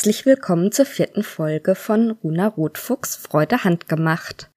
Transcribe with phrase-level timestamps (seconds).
[0.00, 4.50] Herzlich willkommen zur vierten Folge von Runa Rotfuchs Freude handgemacht.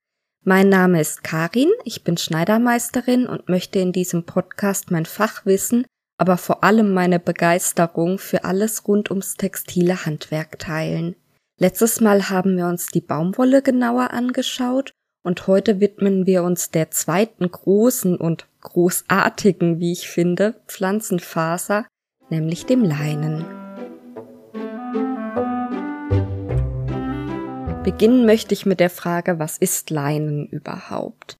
[0.45, 5.85] Mein Name ist Karin, ich bin Schneidermeisterin und möchte in diesem Podcast mein Fachwissen,
[6.17, 11.13] aber vor allem meine Begeisterung für alles rund ums textile Handwerk teilen.
[11.59, 14.93] Letztes Mal haben wir uns die Baumwolle genauer angeschaut
[15.25, 21.85] und heute widmen wir uns der zweiten großen und großartigen, wie ich finde, Pflanzenfaser,
[22.29, 23.62] nämlich dem Leinen.
[27.83, 31.35] Beginnen möchte ich mit der Frage, was ist Leinen überhaupt?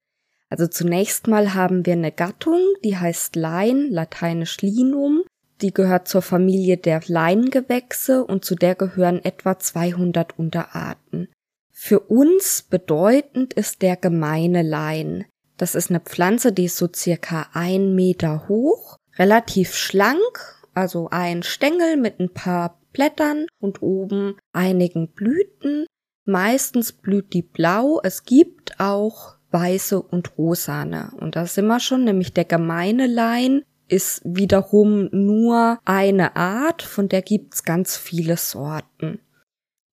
[0.50, 5.22] Also zunächst mal haben wir eine Gattung, die heißt Lein, lateinisch Linum.
[5.62, 11.28] Die gehört zur Familie der Leingewächse und zu der gehören etwa 200 Unterarten.
[11.72, 15.24] Für uns bedeutend ist der gemeine Lein.
[15.56, 21.42] Das ist eine Pflanze, die ist so circa ein Meter hoch, relativ schlank, also ein
[21.42, 25.86] Stängel mit ein paar Blättern und oben einigen Blüten
[26.24, 31.12] Meistens blüht die blau, es gibt auch weiße und rosane.
[31.20, 37.08] Und da sind wir schon, nämlich der gemeine Lein ist wiederum nur eine Art, von
[37.08, 39.20] der gibt's ganz viele Sorten.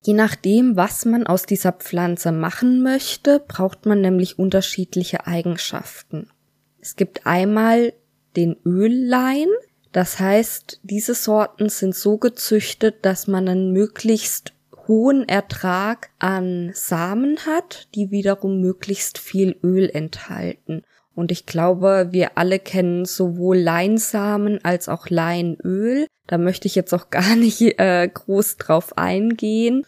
[0.04, 6.28] Je nachdem, was man aus dieser Pflanze machen möchte, braucht man nämlich unterschiedliche Eigenschaften.
[6.80, 7.92] Es gibt einmal
[8.34, 9.46] den Öllein,
[9.92, 14.54] das heißt, diese Sorten sind so gezüchtet, dass man einen möglichst
[14.92, 20.82] hohen Ertrag an Samen hat, die wiederum möglichst viel Öl enthalten.
[21.14, 26.06] Und ich glaube, wir alle kennen sowohl Leinsamen als auch Leinöl.
[26.26, 29.86] Da möchte ich jetzt auch gar nicht äh, groß drauf eingehen.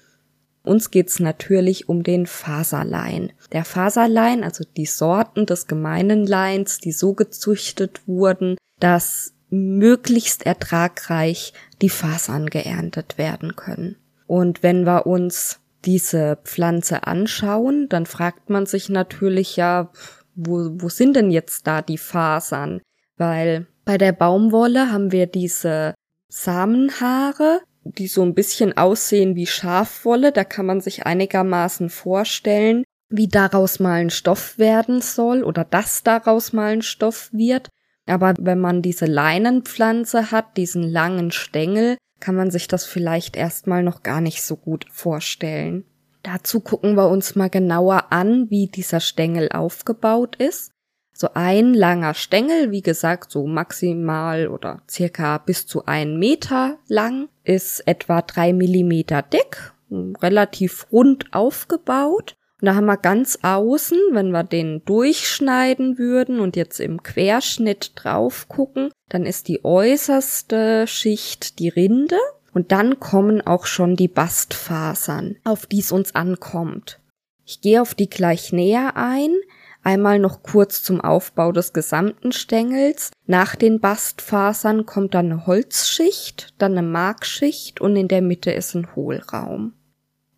[0.63, 3.31] Uns geht's natürlich um den Faserlein.
[3.53, 11.53] Der Faserlein, also die Sorten des gemeinen Leins, die so gezüchtet wurden, dass möglichst ertragreich
[11.83, 13.97] die Fasern geerntet werden können.
[14.27, 19.91] Und wenn wir uns diese Pflanze anschauen, dann fragt man sich natürlich ja,
[20.35, 22.81] wo, wo sind denn jetzt da die Fasern?
[23.17, 25.95] Weil bei der Baumwolle haben wir diese
[26.29, 30.33] Samenhaare, die so ein bisschen aussehen wie Schafwolle.
[30.33, 36.03] Da kann man sich einigermaßen vorstellen, wie daraus mal ein Stoff werden soll oder dass
[36.03, 37.69] daraus mal ein Stoff wird.
[38.07, 43.83] Aber wenn man diese Leinenpflanze hat, diesen langen Stängel, kann man sich das vielleicht erstmal
[43.83, 45.85] noch gar nicht so gut vorstellen.
[46.23, 50.73] Dazu gucken wir uns mal genauer an, wie dieser Stängel aufgebaut ist.
[51.13, 57.29] So ein langer Stängel, wie gesagt, so maximal oder circa bis zu ein Meter lang,
[57.43, 64.31] ist etwa drei Millimeter dick, relativ rund aufgebaut und da haben wir ganz außen, wenn
[64.31, 71.59] wir den durchschneiden würden und jetzt im Querschnitt drauf gucken, dann ist die äußerste Schicht
[71.59, 72.17] die Rinde
[72.55, 77.01] und dann kommen auch schon die Bastfasern, auf die es uns ankommt.
[77.45, 79.35] Ich gehe auf die gleich näher ein.
[79.83, 83.11] Einmal noch kurz zum Aufbau des gesamten Stängels.
[83.27, 88.75] Nach den Bastfasern kommt dann eine Holzschicht, dann eine Markschicht und in der Mitte ist
[88.75, 89.75] ein Hohlraum.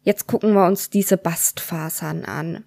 [0.06, 2.64] Jetzt gucken wir uns diese Bastfasern an.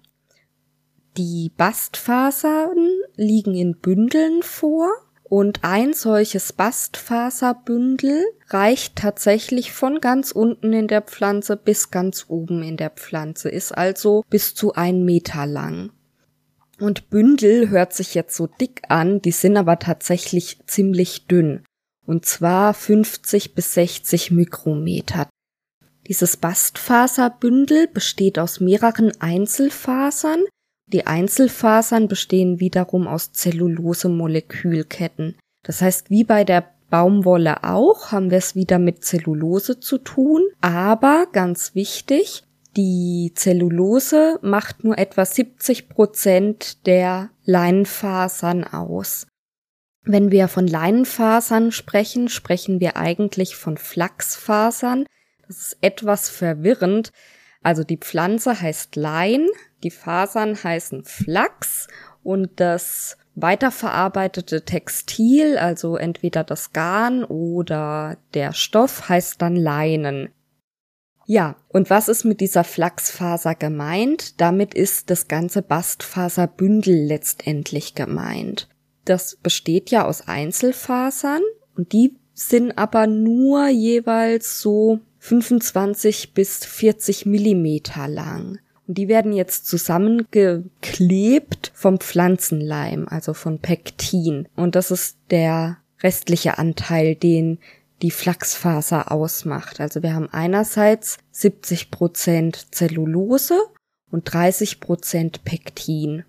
[1.16, 2.76] Die Bastfasern
[3.16, 4.90] liegen in Bündeln vor
[5.22, 12.62] und ein solches Bastfaserbündel reicht tatsächlich von ganz unten in der Pflanze bis ganz oben
[12.62, 15.92] in der Pflanze, ist also bis zu ein Meter lang.
[16.78, 21.64] Und Bündel hört sich jetzt so dick an, die sind aber tatsächlich ziemlich dünn.
[22.04, 25.26] Und zwar 50 bis 60 Mikrometer.
[26.10, 30.42] Dieses Bastfaserbündel besteht aus mehreren Einzelfasern.
[30.88, 35.36] Die Einzelfasern bestehen wiederum aus Zellulose-Molekülketten.
[35.62, 40.42] Das heißt, wie bei der Baumwolle auch, haben wir es wieder mit Zellulose zu tun.
[40.60, 42.42] Aber ganz wichtig,
[42.76, 49.28] die Zellulose macht nur etwa 70 Prozent der Leinenfasern aus.
[50.02, 55.06] Wenn wir von Leinenfasern sprechen, sprechen wir eigentlich von Flachsfasern.
[55.50, 57.10] Das ist etwas verwirrend.
[57.60, 59.48] Also die Pflanze heißt Lein,
[59.82, 61.88] die Fasern heißen Flachs
[62.22, 70.28] und das weiterverarbeitete Textil, also entweder das Garn oder der Stoff, heißt dann Leinen.
[71.26, 74.40] Ja, und was ist mit dieser Flachsfaser gemeint?
[74.40, 78.68] Damit ist das ganze Bastfaserbündel letztendlich gemeint.
[79.04, 81.42] Das besteht ja aus Einzelfasern
[81.76, 88.58] und die sind aber nur jeweils so 25 bis 40 Millimeter lang.
[88.88, 94.48] Und die werden jetzt zusammengeklebt vom Pflanzenleim, also von Pektin.
[94.56, 97.60] Und das ist der restliche Anteil, den
[98.02, 99.80] die Flachsfaser ausmacht.
[99.80, 103.58] Also wir haben einerseits 70 Prozent Zellulose
[104.10, 106.24] und 30 Prozent Pektin.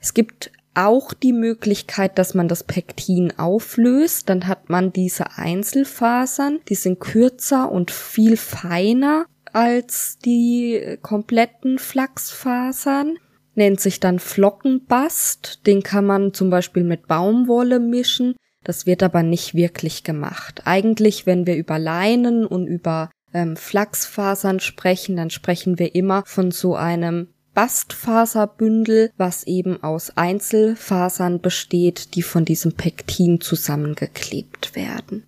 [0.00, 4.28] Es gibt auch die Möglichkeit, dass man das Pektin auflöst.
[4.28, 13.18] Dann hat man diese Einzelfasern, die sind kürzer und viel feiner als die kompletten Flachsfasern.
[13.54, 15.66] Nennt sich dann Flockenbast.
[15.66, 18.34] Den kann man zum Beispiel mit Baumwolle mischen.
[18.64, 20.62] Das wird aber nicht wirklich gemacht.
[20.64, 26.50] Eigentlich, wenn wir über Leinen und über ähm, Flachsfasern sprechen, dann sprechen wir immer von
[26.50, 35.26] so einem Bastfaserbündel, was eben aus Einzelfasern besteht, die von diesem Pektin zusammengeklebt werden.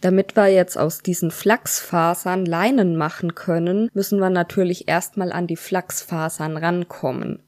[0.00, 5.56] Damit wir jetzt aus diesen Flachsfasern Leinen machen können, müssen wir natürlich erstmal an die
[5.56, 7.40] Flachsfasern rankommen.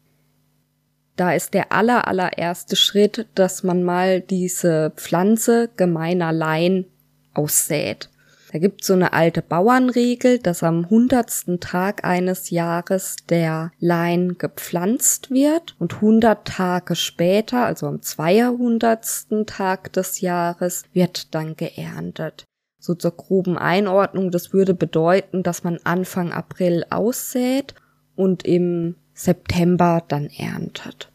[1.17, 6.87] Da ist der aller, allererste Schritt, dass man mal diese Pflanze gemeiner Lein
[7.35, 8.11] aussät.
[8.53, 15.31] Da gibt so eine alte Bauernregel, dass am hundertsten Tag eines Jahres der Lein gepflanzt
[15.31, 22.45] wird und hundert Tage später, also am zweihundertsten Tag des Jahres, wird dann geerntet.
[22.79, 27.75] So zur groben Einordnung, das würde bedeuten, dass man Anfang April aussät
[28.17, 31.11] und im September dann erntet.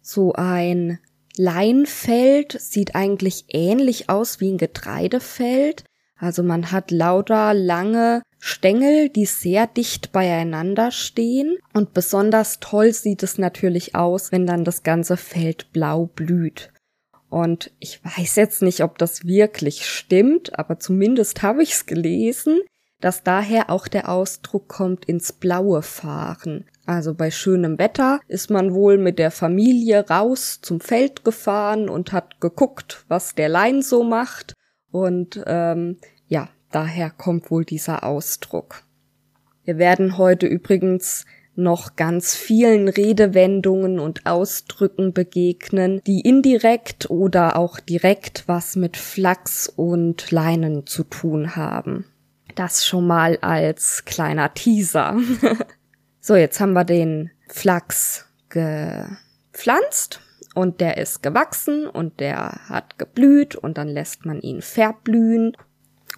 [0.00, 0.98] So ein
[1.36, 5.84] Leinfeld sieht eigentlich ähnlich aus wie ein Getreidefeld,
[6.22, 11.58] also man hat lauter lange Stängel, die sehr dicht beieinander stehen.
[11.74, 16.72] Und besonders toll sieht es natürlich aus, wenn dann das ganze Feld blau blüht.
[17.28, 22.60] Und ich weiß jetzt nicht, ob das wirklich stimmt, aber zumindest habe ich es gelesen,
[23.00, 26.66] dass daher auch der Ausdruck kommt ins Blaue fahren.
[26.86, 32.12] Also bei schönem Wetter ist man wohl mit der Familie raus zum Feld gefahren und
[32.12, 34.54] hat geguckt, was der Lein so macht.
[34.92, 35.96] Und ähm,
[36.74, 38.82] daher kommt wohl dieser Ausdruck.
[39.64, 41.24] Wir werden heute übrigens
[41.54, 49.68] noch ganz vielen Redewendungen und Ausdrücken begegnen, die indirekt oder auch direkt was mit Flachs
[49.68, 52.06] und Leinen zu tun haben.
[52.54, 55.16] Das schon mal als kleiner Teaser.
[56.20, 60.20] so, jetzt haben wir den Flachs gepflanzt
[60.54, 65.52] und der ist gewachsen und der hat geblüht und dann lässt man ihn verblühen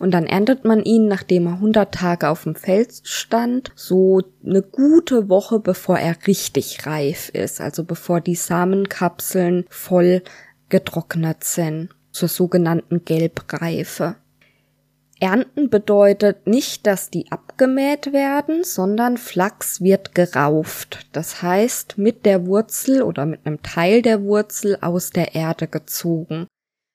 [0.00, 4.62] und dann erntet man ihn, nachdem er 100 Tage auf dem Feld stand, so eine
[4.62, 10.22] gute Woche, bevor er richtig reif ist, also bevor die Samenkapseln voll
[10.68, 14.16] getrocknet sind, zur sogenannten Gelbreife.
[15.20, 21.06] Ernten bedeutet nicht, dass die abgemäht werden, sondern Flachs wird gerauft.
[21.12, 26.46] Das heißt, mit der Wurzel oder mit einem Teil der Wurzel aus der Erde gezogen.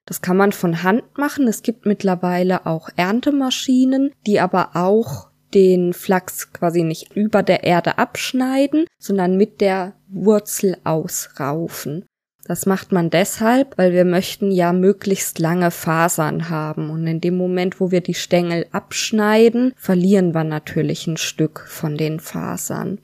[0.09, 1.47] Das kann man von Hand machen.
[1.47, 7.99] Es gibt mittlerweile auch Erntemaschinen, die aber auch den Flachs quasi nicht über der Erde
[7.99, 12.05] abschneiden, sondern mit der Wurzel ausraufen.
[12.43, 17.37] Das macht man deshalb, weil wir möchten ja möglichst lange Fasern haben und in dem
[17.37, 22.97] Moment, wo wir die Stängel abschneiden, verlieren wir natürlich ein Stück von den Fasern.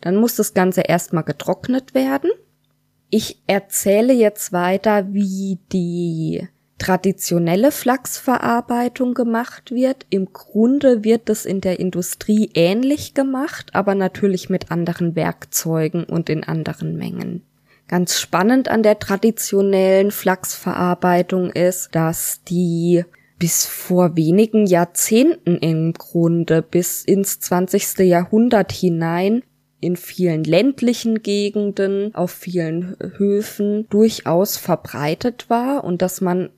[0.00, 2.30] Dann muss das Ganze erstmal getrocknet werden
[3.10, 6.48] ich erzähle jetzt weiter, wie die
[6.78, 10.06] traditionelle Flachsverarbeitung gemacht wird.
[10.10, 16.30] Im Grunde wird es in der Industrie ähnlich gemacht, aber natürlich mit anderen Werkzeugen und
[16.30, 17.42] in anderen Mengen.
[17.88, 23.04] Ganz spannend an der traditionellen Flachsverarbeitung ist, dass die
[23.38, 28.00] bis vor wenigen Jahrzehnten im Grunde bis ins 20.
[28.00, 29.42] Jahrhundert hinein
[29.80, 36.50] in vielen ländlichen Gegenden, auf vielen Höfen durchaus verbreitet war und dass man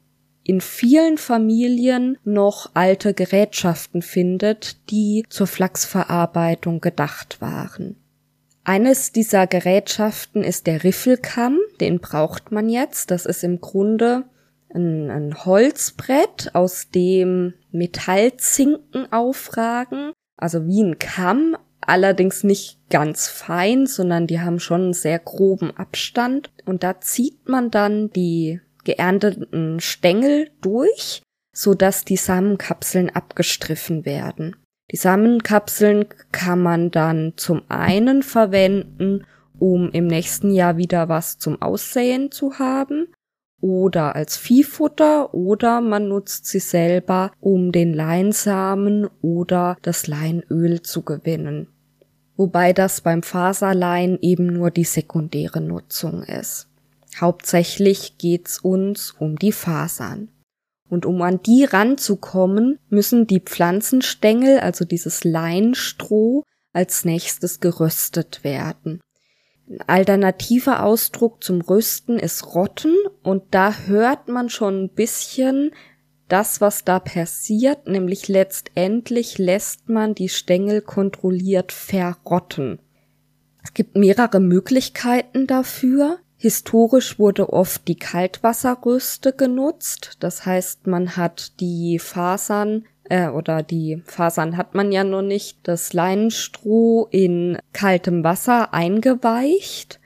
[0.43, 7.97] in vielen Familien noch alte Gerätschaften findet, die zur Flachsverarbeitung gedacht waren.
[8.65, 13.11] Eines dieser Gerätschaften ist der Riffelkamm, den braucht man jetzt.
[13.11, 14.25] Das ist im Grunde
[14.75, 23.87] ein, ein Holzbrett, aus dem Metallzinken aufragen, also wie ein Kamm, allerdings nicht ganz fein,
[23.87, 26.51] sondern die haben schon einen sehr groben Abstand.
[26.65, 31.23] Und da zieht man dann die geernteten Stängel durch,
[31.53, 34.57] so dass die Samenkapseln abgestriffen werden.
[34.91, 39.25] Die Samenkapseln kann man dann zum einen verwenden,
[39.59, 43.09] um im nächsten Jahr wieder was zum Aussäen zu haben
[43.61, 51.03] oder als Viehfutter oder man nutzt sie selber, um den Leinsamen oder das Leinöl zu
[51.03, 51.69] gewinnen.
[52.37, 56.69] Wobei das beim Faserlein eben nur die sekundäre Nutzung ist.
[57.19, 60.29] Hauptsächlich geht's uns um die Fasern.
[60.89, 69.01] Und um an die ranzukommen, müssen die Pflanzenstängel, also dieses Leinstroh, als nächstes geröstet werden.
[69.71, 75.71] Ein alternativer Ausdruck zum Rösten ist Rotten und da hört man schon ein bisschen
[76.27, 82.81] das, was da passiert, nämlich letztendlich lässt man die Stängel kontrolliert verrotten.
[83.63, 86.19] Es gibt mehrere Möglichkeiten dafür.
[86.37, 90.17] Historisch wurde oft die Kaltwasserröste genutzt.
[90.19, 95.59] Das heißt, man hat die Fasern äh, oder die Fasern hat man ja noch nicht,
[95.65, 100.01] das Leinenstroh in kaltem Wasser eingeweicht.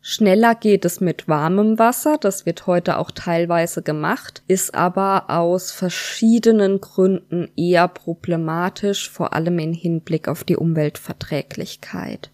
[0.00, 5.72] Schneller geht es mit warmem Wasser, das wird heute auch teilweise gemacht, ist aber aus
[5.72, 12.30] verschiedenen Gründen eher problematisch, vor allem in Hinblick auf die Umweltverträglichkeit.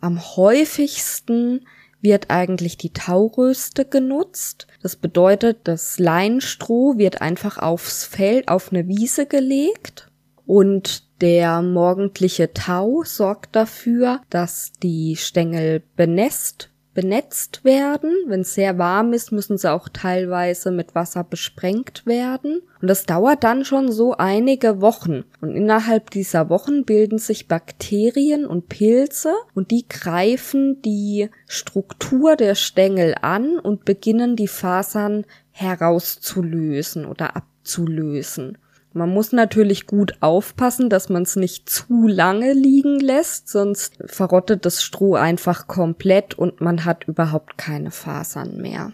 [0.00, 1.66] Am häufigsten
[2.00, 4.66] wird eigentlich die Tauröste genutzt.
[4.82, 10.10] Das bedeutet, das Leinstroh wird einfach aufs Feld, auf eine Wiese gelegt
[10.46, 18.10] und der morgendliche Tau sorgt dafür, dass die Stängel benässt benetzt werden.
[18.26, 22.60] Wenn es sehr warm ist, müssen sie auch teilweise mit Wasser besprengt werden.
[22.82, 25.22] Und das dauert dann schon so einige Wochen.
[25.40, 32.56] Und innerhalb dieser Wochen bilden sich Bakterien und Pilze und die greifen die Struktur der
[32.56, 38.58] Stängel an und beginnen die Fasern herauszulösen oder abzulösen.
[38.92, 44.64] Man muss natürlich gut aufpassen, dass man es nicht zu lange liegen lässt, sonst verrottet
[44.64, 48.92] das Stroh einfach komplett und man hat überhaupt keine Fasern mehr.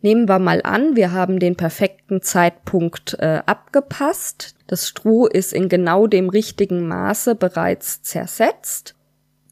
[0.00, 4.54] Nehmen wir mal an, wir haben den perfekten Zeitpunkt äh, abgepasst.
[4.68, 8.94] Das Stroh ist in genau dem richtigen Maße bereits zersetzt.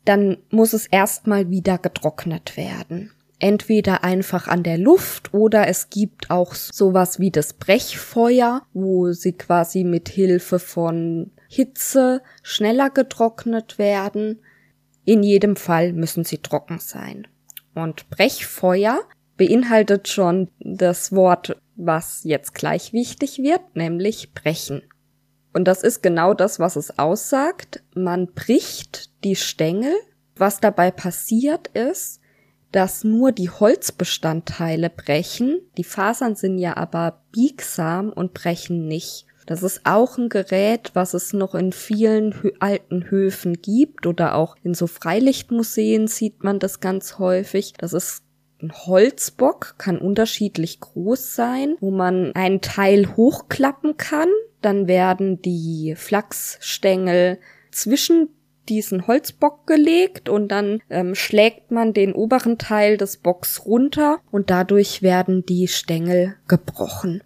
[0.05, 6.31] Dann muss es erstmal wieder getrocknet werden entweder einfach an der Luft oder es gibt
[6.31, 14.41] auch sowas wie das Brechfeuer, wo sie quasi mit Hilfe von Hitze schneller getrocknet werden.
[15.05, 17.29] In jedem Fall müssen sie trocken sein.
[17.75, 19.01] Und Brechfeuer
[19.37, 24.83] beinhaltet schon das Wort, was jetzt gleich wichtig wird, nämlich brechen.
[25.53, 27.83] Und das ist genau das, was es aussagt.
[27.95, 29.95] Man bricht die Stängel.
[30.39, 32.21] Was dabei passiert ist,
[32.77, 35.63] dass nur die Holzbestandteile brechen.
[35.79, 39.25] Die Fasern sind ja aber biegsam und brechen nicht.
[39.47, 44.57] Das ist auch ein Gerät, was es noch in vielen alten Höfen gibt oder auch
[44.63, 47.73] in so Freilichtmuseen sieht man das ganz häufig.
[47.79, 48.25] Das ist
[48.61, 54.29] ein Holzbock, kann unterschiedlich groß sein, wo man einen Teil hochklappen kann.
[54.61, 57.39] Dann werden die Flachsstängel
[57.71, 58.36] zwischen
[58.69, 64.51] diesen Holzbock gelegt und dann ähm, schlägt man den oberen Teil des Bocks runter und
[64.51, 67.23] dadurch werden die Stängel gebrochen.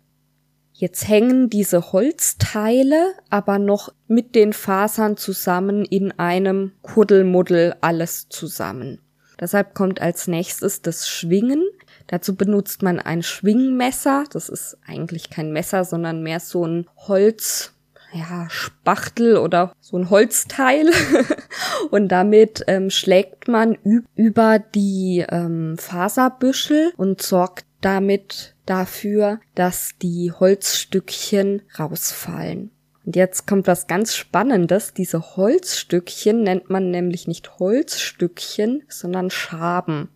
[0.72, 9.00] Jetzt hängen diese Holzteile aber noch mit den Fasern zusammen in einem Kuddelmuddel alles zusammen.
[9.38, 11.62] Deshalb kommt als nächstes das Schwingen.
[12.06, 14.24] Dazu benutzt man ein Schwingmesser.
[14.32, 17.74] Das ist eigentlich kein Messer, sondern mehr so ein Holz,
[18.12, 20.90] ja, Spachtel oder so ein Holzteil.
[21.90, 23.78] und damit ähm, schlägt man
[24.14, 32.70] über die ähm, Faserbüschel und sorgt damit dafür, dass die Holzstückchen rausfallen.
[33.06, 34.92] Und jetzt kommt was ganz Spannendes.
[34.92, 40.10] Diese Holzstückchen nennt man nämlich nicht Holzstückchen, sondern Schaben.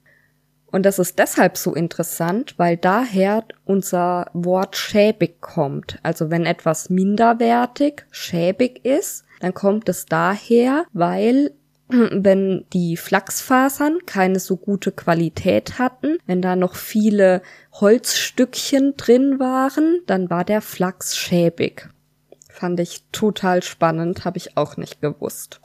[0.75, 6.01] Und das ist deshalb so interessant, weil daher unser Wort schäbig kommt.
[6.03, 11.53] Also wenn etwas minderwertig, schäbig ist, dann kommt es daher, weil
[11.89, 17.43] wenn die Flachsfasern keine so gute Qualität hatten, wenn da noch viele
[17.75, 21.89] Holzstückchen drin waren, dann war der Flachs schäbig.
[22.51, 25.61] Fand ich total spannend, habe ich auch nicht gewusst.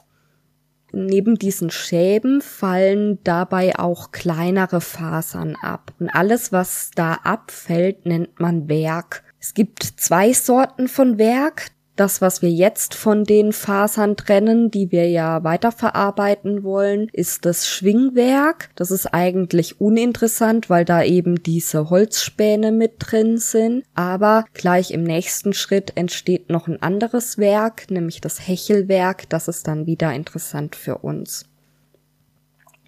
[0.92, 5.92] Neben diesen Schäben fallen dabei auch kleinere Fasern ab.
[5.98, 9.22] Und alles, was da abfällt, nennt man Werk.
[9.40, 11.70] Es gibt zwei Sorten von Werk.
[12.00, 17.68] Das, was wir jetzt von den Fasern trennen, die wir ja weiterverarbeiten wollen, ist das
[17.68, 18.70] Schwingwerk.
[18.74, 23.84] Das ist eigentlich uninteressant, weil da eben diese Holzspäne mit drin sind.
[23.94, 29.28] Aber gleich im nächsten Schritt entsteht noch ein anderes Werk, nämlich das Hechelwerk.
[29.28, 31.49] Das ist dann wieder interessant für uns.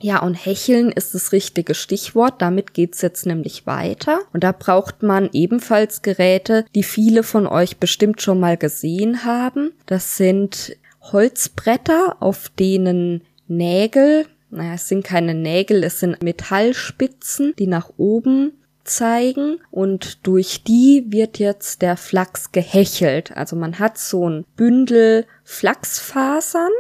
[0.03, 2.43] Ja, und hecheln ist das richtige Stichwort.
[2.43, 4.21] Damit geht's jetzt nämlich weiter.
[4.33, 9.73] Und da braucht man ebenfalls Geräte, die viele von euch bestimmt schon mal gesehen haben.
[9.87, 17.67] Das sind Holzbretter, auf denen Nägel, naja, es sind keine Nägel, es sind Metallspitzen, die
[17.67, 18.53] nach oben
[18.85, 23.37] zeigen und durch die wird jetzt der Flachs gehechelt.
[23.37, 26.73] Also man hat so ein Bündel Flachsfasern.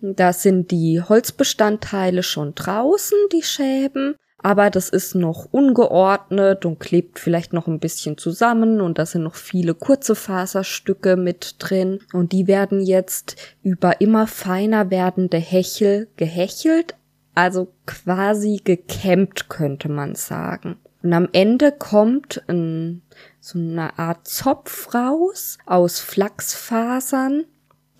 [0.00, 4.14] Da sind die Holzbestandteile schon draußen, die Schäben.
[4.40, 8.80] Aber das ist noch ungeordnet und klebt vielleicht noch ein bisschen zusammen.
[8.80, 11.98] Und da sind noch viele kurze Faserstücke mit drin.
[12.12, 16.94] Und die werden jetzt über immer feiner werdende Hechel gehechelt,
[17.34, 20.76] also quasi gekämmt könnte man sagen.
[21.02, 23.02] Und am Ende kommt ein,
[23.40, 27.44] so eine Art Zopf raus aus Flachsfasern,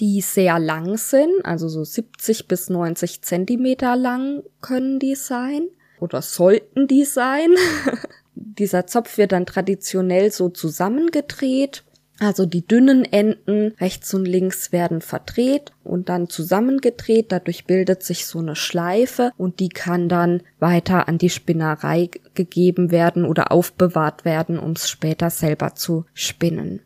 [0.01, 5.69] die sehr lang sind, also so 70 bis 90 Zentimeter lang können die sein
[6.01, 7.55] oder sollten die sein.
[8.35, 11.85] Dieser Zopf wird dann traditionell so zusammengedreht.
[12.21, 17.31] Also die dünnen Enden rechts und links werden verdreht und dann zusammengedreht.
[17.31, 22.91] Dadurch bildet sich so eine Schleife und die kann dann weiter an die Spinnerei gegeben
[22.91, 26.81] werden oder aufbewahrt werden, um es später selber zu spinnen.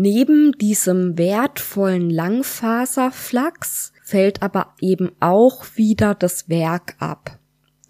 [0.00, 7.38] Neben diesem wertvollen Langfaserflachs fällt aber eben auch wieder das Werk ab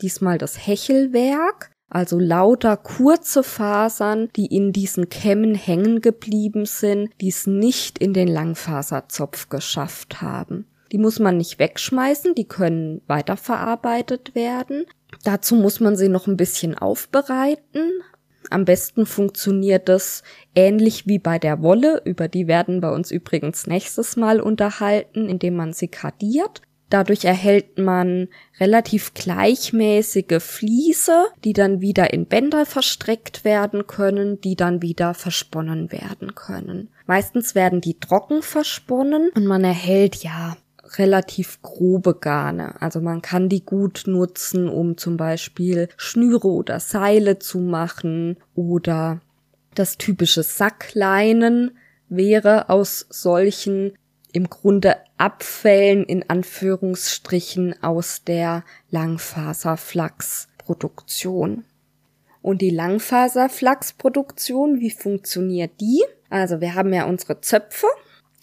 [0.03, 7.29] diesmal das Hechelwerk, also lauter kurze Fasern, die in diesen Kämmen hängen geblieben sind, die
[7.29, 10.67] es nicht in den Langfaserzopf geschafft haben.
[10.93, 14.87] Die muss man nicht wegschmeißen, die können weiterverarbeitet werden.
[15.25, 17.91] Dazu muss man sie noch ein bisschen aufbereiten.
[18.50, 20.23] Am besten funktioniert es
[20.54, 25.57] ähnlich wie bei der Wolle, über die werden wir uns übrigens nächstes Mal unterhalten, indem
[25.57, 26.62] man sie kadiert.
[26.90, 28.28] Dadurch erhält man
[28.59, 35.92] relativ gleichmäßige Fliese, die dann wieder in Bänder verstreckt werden können, die dann wieder versponnen
[35.92, 36.88] werden können.
[37.07, 40.56] Meistens werden die trocken versponnen und man erhält ja
[40.97, 42.81] relativ grobe Garne.
[42.81, 49.21] Also man kann die gut nutzen, um zum Beispiel Schnüre oder Seile zu machen oder
[49.75, 51.77] das typische Sackleinen
[52.09, 53.93] wäre aus solchen
[54.33, 61.65] im Grunde Abfällen in Anführungsstrichen aus der Langfaserflachsproduktion.
[62.41, 66.03] Und die Langfaserflachsproduktion, wie funktioniert die?
[66.31, 67.87] Also wir haben ja unsere Zöpfe,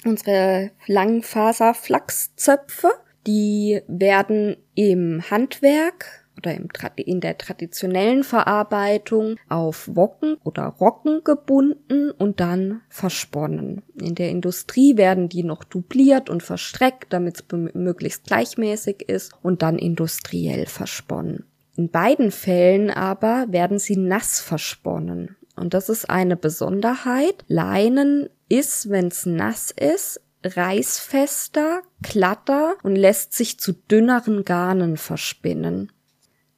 [0.06, 2.89] unsere Langfaserflachszöpfe,
[3.28, 12.12] die werden im Handwerk oder im, in der traditionellen Verarbeitung auf Wocken oder Rocken gebunden
[12.12, 13.82] und dann versponnen.
[14.00, 19.62] In der Industrie werden die noch dupliert und verstreckt, damit es möglichst gleichmäßig ist und
[19.62, 21.46] dann industriell versponnen.
[21.78, 25.36] In beiden Fällen aber werden sie nass versponnen.
[25.58, 27.46] Und das ist eine Besonderheit.
[27.48, 35.92] Leinen ist, wenn es nass ist, reißfester, glatter und lässt sich zu dünneren Garnen verspinnen.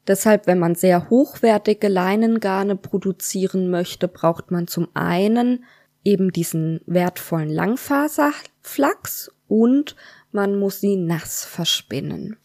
[0.08, 5.66] Deshalb, wenn man sehr hochwertige Leinengarne produzieren möchte, braucht man zum einen
[6.04, 9.96] eben diesen wertvollen Langfaserflachs und
[10.32, 12.38] man muss sie nass verspinnen.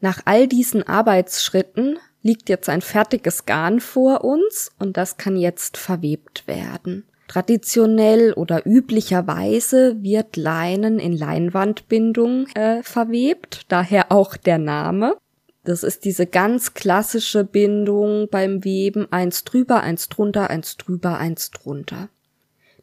[0.00, 5.76] Nach all diesen Arbeitsschritten liegt jetzt ein fertiges Garn vor uns und das kann jetzt
[5.76, 7.04] verwebt werden.
[7.32, 15.16] Traditionell oder üblicherweise wird Leinen in Leinwandbindung äh, verwebt, daher auch der Name.
[15.64, 21.50] Das ist diese ganz klassische Bindung beim Weben, eins drüber, eins drunter, eins drüber, eins
[21.50, 22.10] drunter.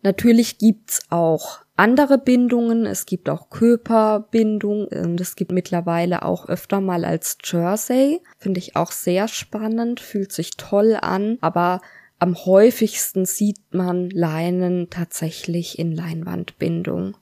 [0.02, 6.82] Natürlich gibt's auch andere Bindungen, es gibt auch Köperbindung und es gibt mittlerweile auch öfter
[6.82, 8.22] mal als Jersey.
[8.40, 11.82] Finde ich auch sehr spannend, fühlt sich toll an, aber
[12.20, 17.16] am häufigsten sieht man Leinen tatsächlich in Leinwandbindung.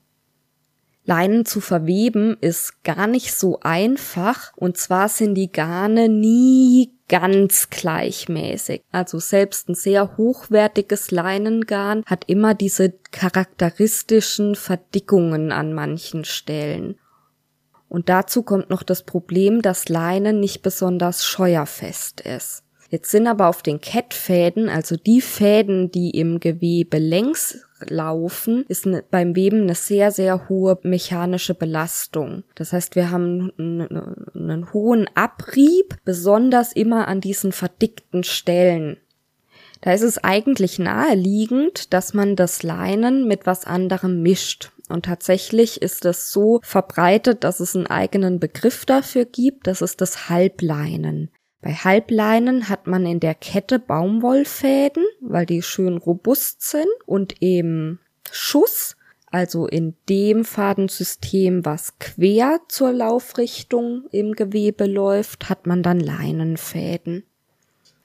[1.07, 4.51] Leinen zu verweben ist gar nicht so einfach.
[4.57, 8.81] Und zwar sind die Garne nie ganz gleichmäßig.
[8.91, 16.99] Also selbst ein sehr hochwertiges Leinengarn hat immer diese charakteristischen Verdickungen an manchen Stellen.
[17.87, 22.63] Und dazu kommt noch das Problem, dass Leinen nicht besonders scheuerfest ist.
[22.89, 28.85] Jetzt sind aber auf den Kettfäden, also die Fäden, die im Gewebe längs laufen, ist
[28.85, 32.43] ne, beim Weben eine sehr, sehr hohe mechanische Belastung.
[32.55, 38.97] Das heißt, wir haben einen hohen Abrieb, besonders immer an diesen verdickten Stellen.
[39.81, 44.71] Da ist es eigentlich naheliegend, dass man das Leinen mit was anderem mischt.
[44.89, 49.67] Und tatsächlich ist es so verbreitet, dass es einen eigenen Begriff dafür gibt.
[49.67, 51.29] Das ist das Halbleinen.
[51.61, 57.99] Bei Halbleinen hat man in der Kette Baumwollfäden, weil die schön robust sind und eben
[58.31, 58.95] Schuss,
[59.31, 67.23] also in dem Fadensystem, was quer zur Laufrichtung im Gewebe läuft, hat man dann Leinenfäden.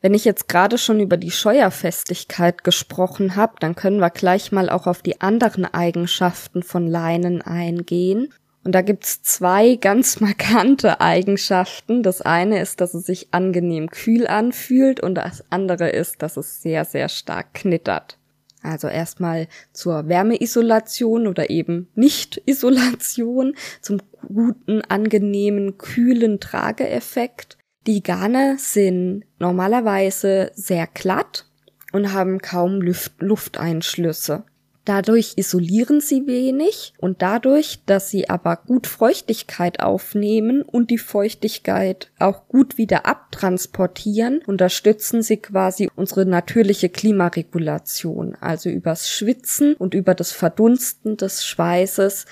[0.01, 4.69] Wenn ich jetzt gerade schon über die Scheuerfestigkeit gesprochen habe, dann können wir gleich mal
[4.69, 8.35] auch auf die anderen Eigenschaften von Leinen eingehen.
[8.65, 12.03] Und da gibt's zwei ganz markante Eigenschaften.
[12.03, 16.63] Das eine ist, dass es sich angenehm kühl anfühlt und das andere ist, dass es
[16.63, 18.19] sehr, sehr stark knittert.
[18.63, 27.59] Also erstmal zur Wärmeisolation oder eben Nicht-Isolation, zum guten, angenehmen, kühlen Trageeffekt.
[27.89, 31.47] Die Garne sind normalerweise sehr glatt
[31.93, 34.45] und haben kaum Luft Lufteinschlüsse.
[34.85, 42.11] Dadurch isolieren sie wenig und dadurch, dass sie aber gut Feuchtigkeit aufnehmen und die Feuchtigkeit
[42.19, 48.37] auch gut wieder abtransportieren, unterstützen sie quasi unsere natürliche Klimaregulation.
[48.41, 52.27] Also übers Schwitzen und über das Verdunsten des Schweißes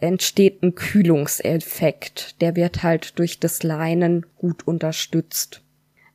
[0.00, 2.40] entsteht ein Kühlungseffekt.
[2.40, 5.60] Der wird halt durch das Leinen gut unterstützt.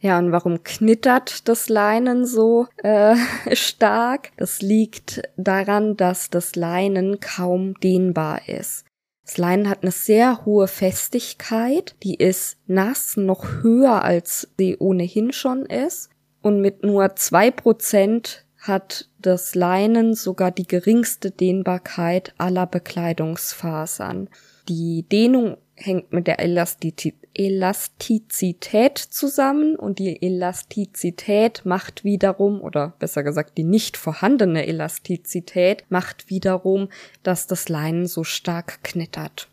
[0.06, 3.16] Ja, und warum knittert das Leinen so äh,
[3.54, 4.34] stark?
[4.38, 8.86] Das liegt daran, dass das Leinen kaum dehnbar ist.
[9.26, 15.32] Das Leinen hat eine sehr hohe Festigkeit, die ist nass noch höher als sie ohnehin
[15.32, 16.12] schon ist.
[16.44, 24.30] Und mit nur zwei Prozent hat das Leinen sogar die geringste Dehnbarkeit aller Bekleidungsfasern.
[24.70, 33.58] Die Dehnung hängt mit der Elastizität zusammen und die Elastizität macht wiederum, oder besser gesagt
[33.58, 36.90] die nicht vorhandene Elastizität macht wiederum,
[37.24, 39.50] dass das Leinen so stark knittert.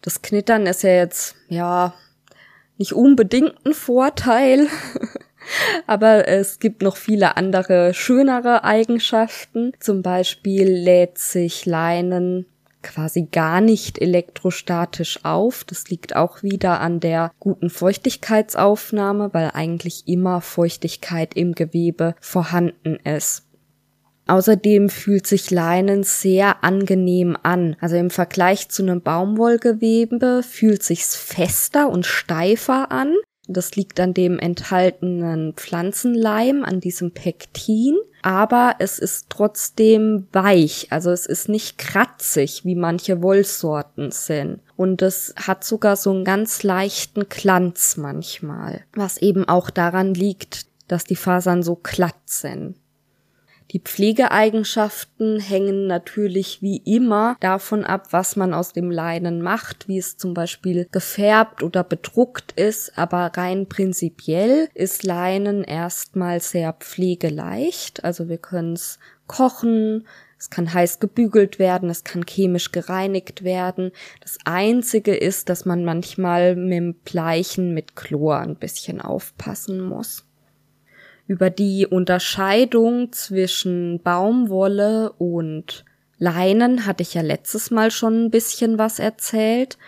[0.00, 1.94] Das Knittern ist ja jetzt, ja,
[2.76, 4.66] nicht unbedingt ein Vorteil,
[5.86, 9.72] aber es gibt noch viele andere schönere Eigenschaften.
[9.80, 12.46] Zum Beispiel lädt sich Leinen
[12.84, 15.64] quasi gar nicht elektrostatisch auf.
[15.64, 22.96] Das liegt auch wieder an der guten Feuchtigkeitsaufnahme, weil eigentlich immer Feuchtigkeit im Gewebe vorhanden
[22.96, 23.42] ist.
[24.26, 27.76] Außerdem fühlt sich Leinen sehr angenehm an.
[27.80, 33.14] Also im Vergleich zu einem Baumwollgewebe fühlt sich's fester und steifer an.
[33.46, 37.96] Das liegt an dem enthaltenen Pflanzenleim, an diesem Pektin.
[38.22, 44.60] Aber es ist trotzdem weich, also es ist nicht kratzig, wie manche Wollsorten sind.
[44.76, 50.66] Und es hat sogar so einen ganz leichten Glanz manchmal, was eben auch daran liegt,
[50.88, 52.76] dass die Fasern so glatt sind.
[53.70, 59.98] Die Pflegeeigenschaften hängen natürlich wie immer davon ab, was man aus dem Leinen macht, wie
[59.98, 68.04] es zum Beispiel gefärbt oder bedruckt ist, aber rein prinzipiell ist Leinen erstmal sehr pflegeleicht.
[68.04, 70.06] Also wir können es kochen,
[70.38, 73.92] es kann heiß gebügelt werden, es kann chemisch gereinigt werden.
[74.20, 80.26] Das einzige ist, dass man manchmal mit dem Bleichen mit Chlor ein bisschen aufpassen muss.
[81.26, 85.84] Über die Unterscheidung zwischen Baumwolle und
[86.18, 89.78] Leinen hatte ich ja letztes Mal schon ein bisschen was erzählt.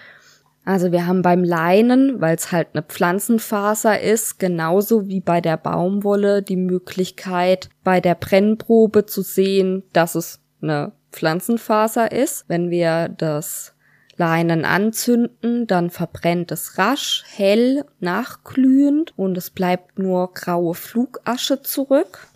[0.64, 5.56] Also wir haben beim Leinen, weil es halt eine Pflanzenfaser ist, genauso wie bei der
[5.56, 12.46] Baumwolle die Möglichkeit, bei der Brennprobe zu sehen, dass es eine Pflanzenfaser ist.
[12.48, 13.75] Wenn wir das
[14.16, 22.26] Leinen anzünden, dann verbrennt es rasch, hell, nachglühend und es bleibt nur graue Flugasche zurück.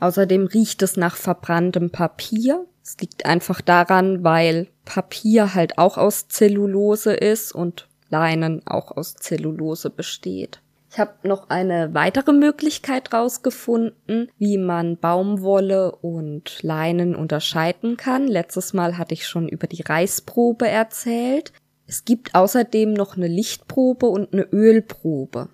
[0.00, 2.64] Außerdem riecht es nach verbranntem Papier.
[2.82, 9.14] Es liegt einfach daran, weil Papier halt auch aus Zellulose ist und Leinen auch aus
[9.14, 10.60] Zellulose besteht.
[10.92, 18.26] Ich habe noch eine weitere Möglichkeit rausgefunden, wie man Baumwolle und Leinen unterscheiden kann.
[18.26, 21.52] Letztes Mal hatte ich schon über die Reißprobe erzählt.
[21.86, 25.48] Es gibt außerdem noch eine Lichtprobe und eine Ölprobe.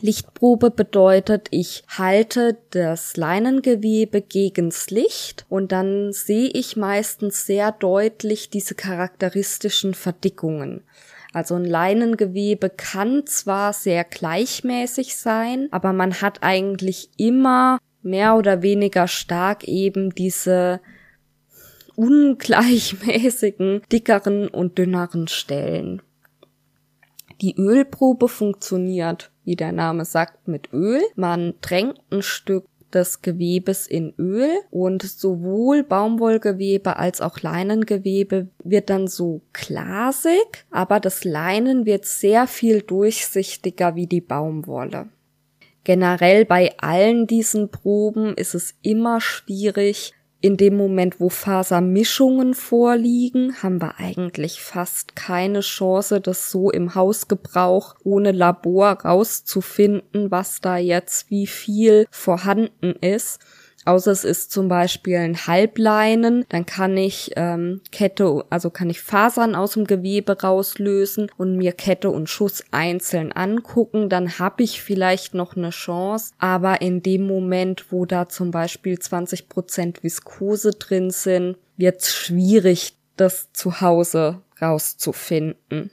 [0.00, 8.50] Lichtprobe bedeutet, ich halte das Leinengewebe gegens Licht und dann sehe ich meistens sehr deutlich
[8.50, 10.82] diese charakteristischen Verdickungen.
[11.34, 18.62] Also ein Leinengewebe kann zwar sehr gleichmäßig sein, aber man hat eigentlich immer mehr oder
[18.62, 20.80] weniger stark eben diese
[21.96, 26.02] ungleichmäßigen, dickeren und dünneren Stellen.
[27.40, 31.02] Die Ölprobe funktioniert, wie der Name sagt, mit Öl.
[31.16, 38.90] Man drängt ein Stück des Gewebes in Öl und sowohl Baumwollgewebe als auch Leinengewebe wird
[38.90, 45.08] dann so glasig, aber das Leinen wird sehr viel durchsichtiger wie die Baumwolle.
[45.84, 53.62] Generell bei allen diesen Proben ist es immer schwierig, In dem Moment, wo Fasermischungen vorliegen,
[53.62, 60.76] haben wir eigentlich fast keine Chance, das so im Hausgebrauch ohne Labor rauszufinden, was da
[60.76, 63.40] jetzt wie viel vorhanden ist.
[63.84, 69.00] Außer es ist zum Beispiel ein Halbleinen, dann kann ich ähm, Kette, also kann ich
[69.00, 74.08] Fasern aus dem Gewebe rauslösen und mir Kette und Schuss einzeln angucken.
[74.08, 76.32] Dann habe ich vielleicht noch eine Chance.
[76.38, 82.14] Aber in dem Moment, wo da zum Beispiel 20 Prozent Viskose drin sind, wird es
[82.14, 85.90] schwierig, das zu Hause rauszufinden.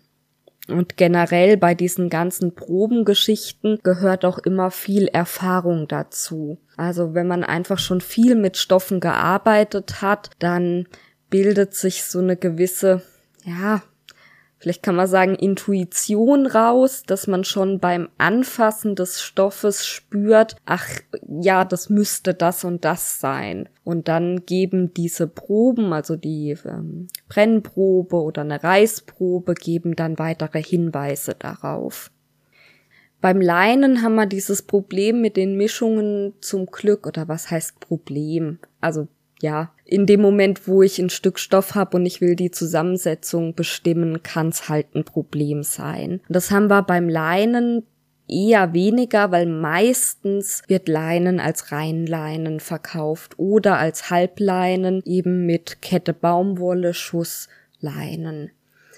[0.67, 6.59] Und generell bei diesen ganzen Probengeschichten gehört auch immer viel Erfahrung dazu.
[6.77, 10.87] Also wenn man einfach schon viel mit Stoffen gearbeitet hat, dann
[11.29, 13.01] bildet sich so eine gewisse,
[13.43, 13.81] ja,
[14.61, 20.87] vielleicht kann man sagen, Intuition raus, dass man schon beim Anfassen des Stoffes spürt, ach
[21.41, 23.67] ja, das müsste das und das sein.
[23.83, 30.61] Und dann geben diese Proben, also die ähm, Brennprobe oder eine Reißprobe, geben dann weitere
[30.61, 32.11] Hinweise darauf.
[33.19, 38.59] Beim Leinen haben wir dieses Problem mit den Mischungen zum Glück, oder was heißt Problem?
[38.79, 39.07] Also
[39.41, 43.55] ja, in dem Moment, wo ich ein Stück Stoff habe und ich will die Zusammensetzung
[43.55, 46.21] bestimmen, kann es halt ein Problem sein.
[46.29, 47.85] Das haben wir beim Leinen
[48.25, 56.13] eher weniger, weil meistens wird Leinen als Reinleinen verkauft oder als Halbleinen eben mit Kette
[56.13, 57.49] Baumwolle, Schuss,
[57.81, 58.51] Leinen.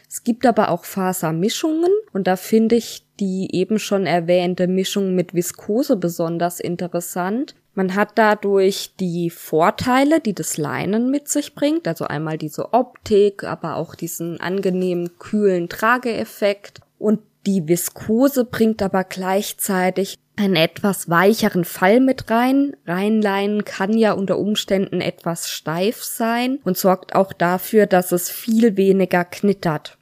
[0.08, 5.34] Es gibt aber auch Fasermischungen und da finde ich die eben schon erwähnte Mischung mit
[5.34, 7.56] Viskose besonders interessant.
[7.76, 13.44] Man hat dadurch die Vorteile, die das Leinen mit sich bringt, also einmal diese Optik,
[13.44, 21.66] aber auch diesen angenehmen kühlen Trageeffekt und die Viskose bringt aber gleichzeitig einen etwas weicheren
[21.66, 22.76] Fall mit rein.
[22.86, 28.78] Reinleinen kann ja unter Umständen etwas steif sein und sorgt auch dafür, dass es viel
[28.78, 29.98] weniger knittert.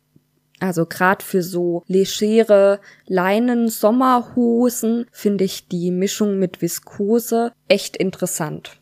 [0.62, 8.80] Also gerade für so legere Leinen Sommerhosen finde ich die Mischung mit Viskose echt interessant.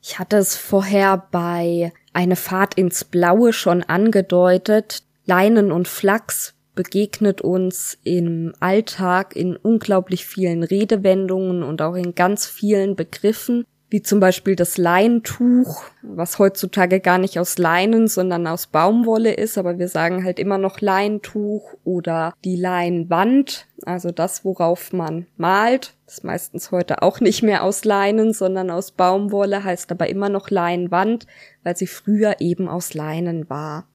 [0.00, 5.02] Ich hatte es vorher bei eine Fahrt ins Blaue schon angedeutet.
[5.26, 12.46] Leinen und Flachs begegnet uns im Alltag in unglaublich vielen Redewendungen und auch in ganz
[12.46, 18.68] vielen Begriffen wie zum Beispiel das Leintuch, was heutzutage gar nicht aus Leinen, sondern aus
[18.68, 24.92] Baumwolle ist, aber wir sagen halt immer noch Leintuch oder die Leinwand, also das, worauf
[24.92, 30.08] man malt, ist meistens heute auch nicht mehr aus Leinen, sondern aus Baumwolle, heißt aber
[30.08, 31.26] immer noch Leinwand,
[31.64, 33.88] weil sie früher eben aus Leinen war.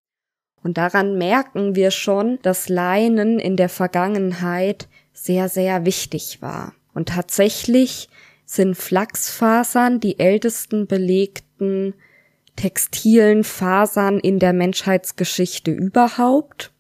[0.62, 6.74] Und daran merken wir schon, dass Leinen in der Vergangenheit sehr, sehr wichtig war.
[6.94, 8.10] Und tatsächlich
[8.46, 11.94] sind Flachsfasern die ältesten belegten
[12.56, 16.72] textilen Fasern in der Menschheitsgeschichte überhaupt.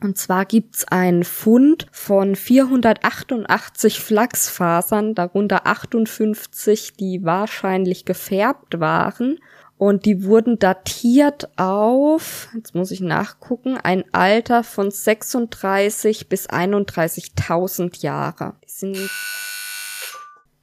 [0.00, 9.38] Und zwar gibt's einen Fund von 488 Flachsfasern, darunter 58, die wahrscheinlich gefärbt waren.
[9.76, 18.02] Und die wurden datiert auf, jetzt muss ich nachgucken, ein Alter von 36 bis 31.000
[18.02, 18.54] Jahre.
[18.64, 19.10] Die sind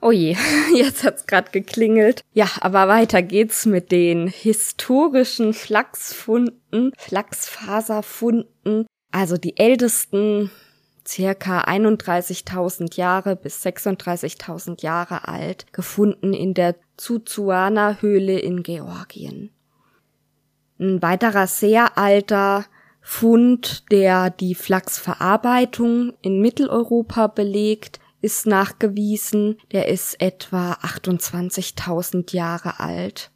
[0.06, 0.38] Oh je,
[0.76, 2.22] jetzt hat's grad geklingelt.
[2.32, 8.86] Ja, aber weiter geht's mit den historischen Flachsfunden, Flachsfaserfunden.
[9.12, 10.52] Also die ältesten
[11.08, 19.50] circa 31.000 Jahre bis 36.000 Jahre alt, gefunden in der Zuzuana-Höhle in Georgien.
[20.78, 22.65] Ein weiterer sehr alter
[23.02, 33.32] Fund, der die Flachsverarbeitung in Mitteleuropa belegt, ist nachgewiesen, der ist etwa 28.000 Jahre alt.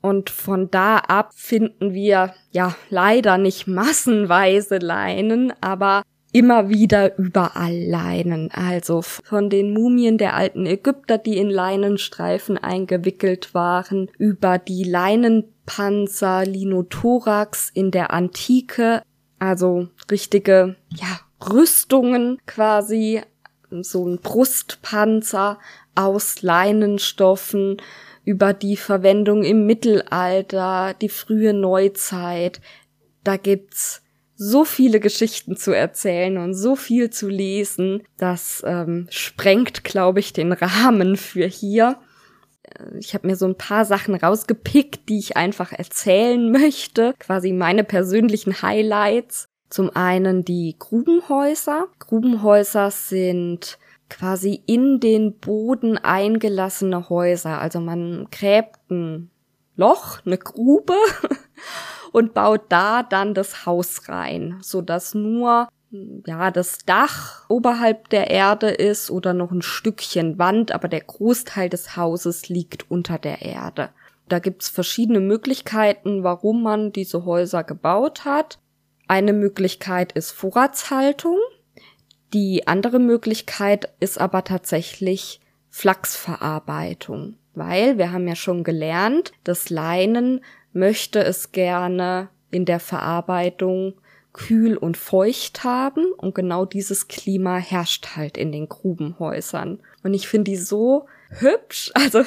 [0.00, 7.76] Und von da ab finden wir ja leider nicht massenweise Leinen, aber immer wieder überall
[7.76, 8.50] Leinen.
[8.50, 16.44] Also von den Mumien der alten Ägypter, die in Leinenstreifen eingewickelt waren, über die Leinenpanzer
[16.44, 19.02] Linothorax in der Antike,
[19.38, 23.20] also richtige, ja, Rüstungen quasi
[23.80, 25.58] so ein Brustpanzer
[25.94, 27.78] aus Leinenstoffen,
[28.24, 32.60] über die Verwendung im Mittelalter, die frühe Neuzeit.
[33.24, 34.02] Da gibt's
[34.34, 40.32] so viele Geschichten zu erzählen und so viel zu lesen, das ähm, sprengt, glaube ich,
[40.32, 41.98] den Rahmen für hier.
[42.62, 47.52] Äh, ich habe mir so ein paar Sachen rausgepickt, die ich einfach erzählen möchte, quasi
[47.52, 49.48] meine persönlichen Highlights.
[49.72, 51.86] Zum einen die Grubenhäuser.
[51.98, 53.78] Grubenhäuser sind
[54.10, 57.58] quasi in den Boden eingelassene Häuser.
[57.58, 59.30] Also man gräbt ein
[59.74, 60.92] Loch, eine Grube
[62.12, 65.68] und baut da dann das Haus rein, so dass nur
[66.26, 71.70] ja, das Dach oberhalb der Erde ist oder noch ein Stückchen Wand, aber der Großteil
[71.70, 73.88] des Hauses liegt unter der Erde.
[74.28, 78.58] Da gibt's verschiedene Möglichkeiten, warum man diese Häuser gebaut hat.
[79.08, 81.38] Eine Möglichkeit ist Vorratshaltung.
[82.32, 90.44] Die andere Möglichkeit ist aber tatsächlich Flachsverarbeitung, weil wir haben ja schon gelernt, das Leinen
[90.72, 93.94] möchte es gerne in der Verarbeitung
[94.32, 99.80] kühl und feucht haben und genau dieses Klima herrscht halt in den Grubenhäusern.
[100.02, 101.06] Und ich finde die so
[101.40, 101.90] hübsch.
[101.94, 102.22] Also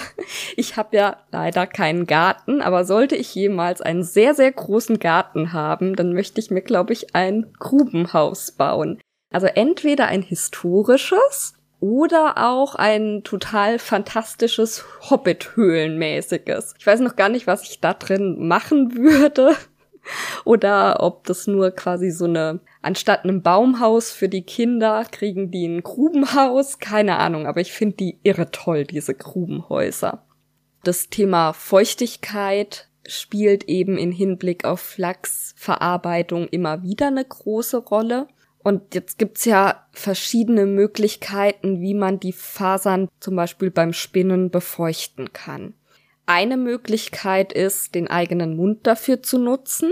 [0.56, 5.54] ich habe ja leider keinen Garten, aber sollte ich jemals einen sehr, sehr großen Garten
[5.54, 9.00] haben, dann möchte ich mir, glaube ich, ein Grubenhaus bauen.
[9.32, 16.74] Also entweder ein historisches oder auch ein total fantastisches Hobbit-Höhlenmäßiges.
[16.80, 19.56] Ich weiß noch gar nicht, was ich da drin machen würde.
[20.46, 25.68] Oder ob das nur quasi so eine, anstatt einem Baumhaus für die Kinder, kriegen die
[25.68, 26.80] ein Grubenhaus.
[26.80, 30.24] Keine Ahnung, aber ich finde die irre toll, diese Grubenhäuser.
[30.84, 38.28] Das Thema Feuchtigkeit spielt eben in Hinblick auf Flachsverarbeitung immer wieder eine große Rolle.
[38.60, 45.34] Und jetzt gibt's ja verschiedene Möglichkeiten, wie man die Fasern zum Beispiel beim Spinnen befeuchten
[45.34, 45.76] kann.
[46.26, 49.92] Eine Möglichkeit ist, den eigenen Mund dafür zu nutzen.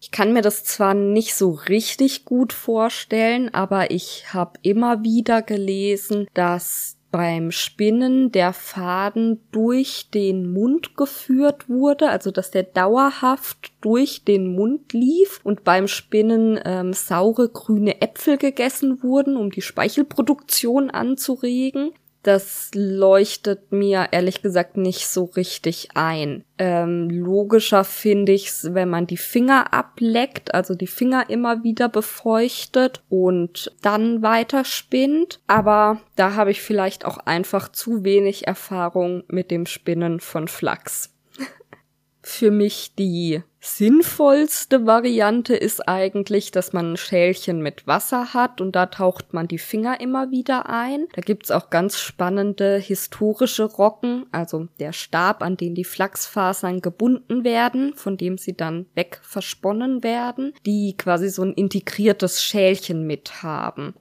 [0.00, 5.42] Ich kann mir das zwar nicht so richtig gut vorstellen, aber ich habe immer wieder
[5.42, 13.72] gelesen, dass beim Spinnen der Faden durch den Mund geführt wurde, also dass der dauerhaft
[13.80, 19.62] durch den Mund lief und beim Spinnen ähm, saure grüne Äpfel gegessen wurden, um die
[19.62, 26.44] Speichelproduktion anzuregen das leuchtet mir ehrlich gesagt nicht so richtig ein.
[26.58, 33.02] Ähm, logischer finde ich's, wenn man die Finger ableckt, also die Finger immer wieder befeuchtet
[33.08, 35.40] und dann weiter spinnt.
[35.46, 41.10] Aber da habe ich vielleicht auch einfach zu wenig Erfahrung mit dem Spinnen von Flachs.
[42.22, 48.74] Für mich die sinnvollste Variante ist eigentlich, dass man ein Schälchen mit Wasser hat und
[48.74, 51.06] da taucht man die Finger immer wieder ein.
[51.14, 57.44] Da gibt's auch ganz spannende historische Rocken, also der Stab, an den die Flachsfasern gebunden
[57.44, 63.42] werden, von dem sie dann weg versponnen werden, die quasi so ein integriertes Schälchen mit
[63.42, 63.94] haben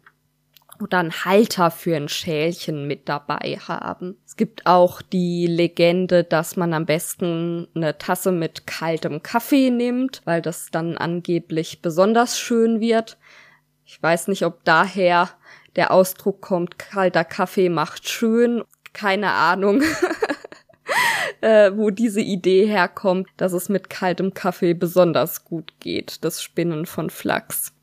[0.82, 4.18] oder einen Halter für ein Schälchen mit dabei haben.
[4.26, 10.22] Es gibt auch die Legende, dass man am besten eine Tasse mit kaltem Kaffee nimmt,
[10.26, 13.18] weil das dann angeblich besonders schön wird.
[13.86, 15.30] Ich weiß nicht, ob daher
[15.76, 18.64] der Ausdruck kommt, kalter Kaffee macht schön.
[18.94, 19.84] Keine Ahnung.
[21.42, 26.86] äh, wo diese Idee herkommt, dass es mit kaltem Kaffee besonders gut geht, das Spinnen
[26.86, 27.74] von Flachs.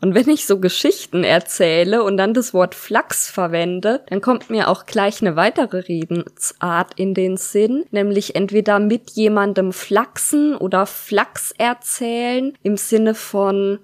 [0.00, 4.68] Und wenn ich so Geschichten erzähle und dann das Wort Flachs verwende, dann kommt mir
[4.68, 11.52] auch gleich eine weitere Redensart in den Sinn, nämlich entweder mit jemandem flachsen oder Flachs
[11.58, 13.78] erzählen im Sinne von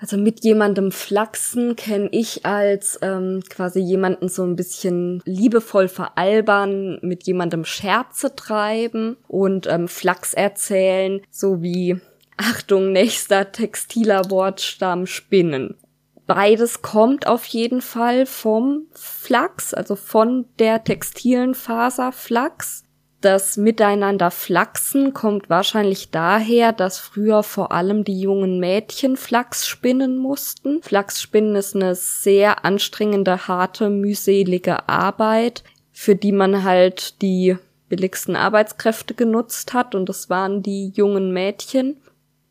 [0.00, 6.98] also mit jemandem flachsen kenne ich als ähm, quasi jemanden so ein bisschen liebevoll veralbern,
[7.02, 12.00] mit jemandem Scherze treiben und ähm, Flachs erzählen, so wie
[12.42, 15.76] Achtung, nächster textiler Wortstamm Spinnen.
[16.26, 22.84] Beides kommt auf jeden Fall vom Flachs, also von der textilen Faser Flachs.
[23.20, 30.16] Das Miteinander Flachsen kommt wahrscheinlich daher, dass früher vor allem die jungen Mädchen Flachs spinnen
[30.16, 30.82] mussten.
[30.82, 37.58] Flachsspinnen ist eine sehr anstrengende, harte, mühselige Arbeit, für die man halt die
[37.90, 41.98] billigsten Arbeitskräfte genutzt hat und das waren die jungen Mädchen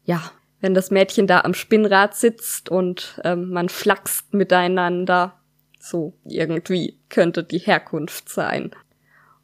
[0.09, 5.39] ja, wenn das Mädchen da am Spinnrad sitzt und ähm, man flachst miteinander,
[5.79, 8.71] so irgendwie könnte die Herkunft sein.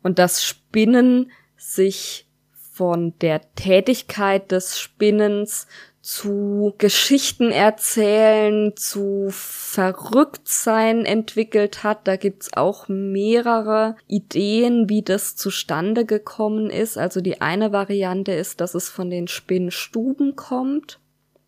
[0.02, 2.28] Und das Spinnen sich
[2.72, 5.68] von der Tätigkeit des Spinnens
[6.06, 12.08] zu Geschichten erzählen, zu Verrücktsein entwickelt hat.
[12.08, 17.00] Da gibt's auch mehrere Ideen, wie das zustande gekommen ist.
[17.00, 21.00] Also die eine Variante ist, dass es von den Spinnstuben kommt,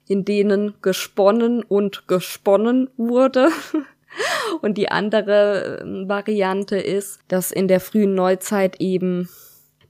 [0.08, 3.50] in denen gesponnen und gesponnen wurde.
[4.62, 9.30] Und die andere ähm, Variante ist, dass in der frühen Neuzeit eben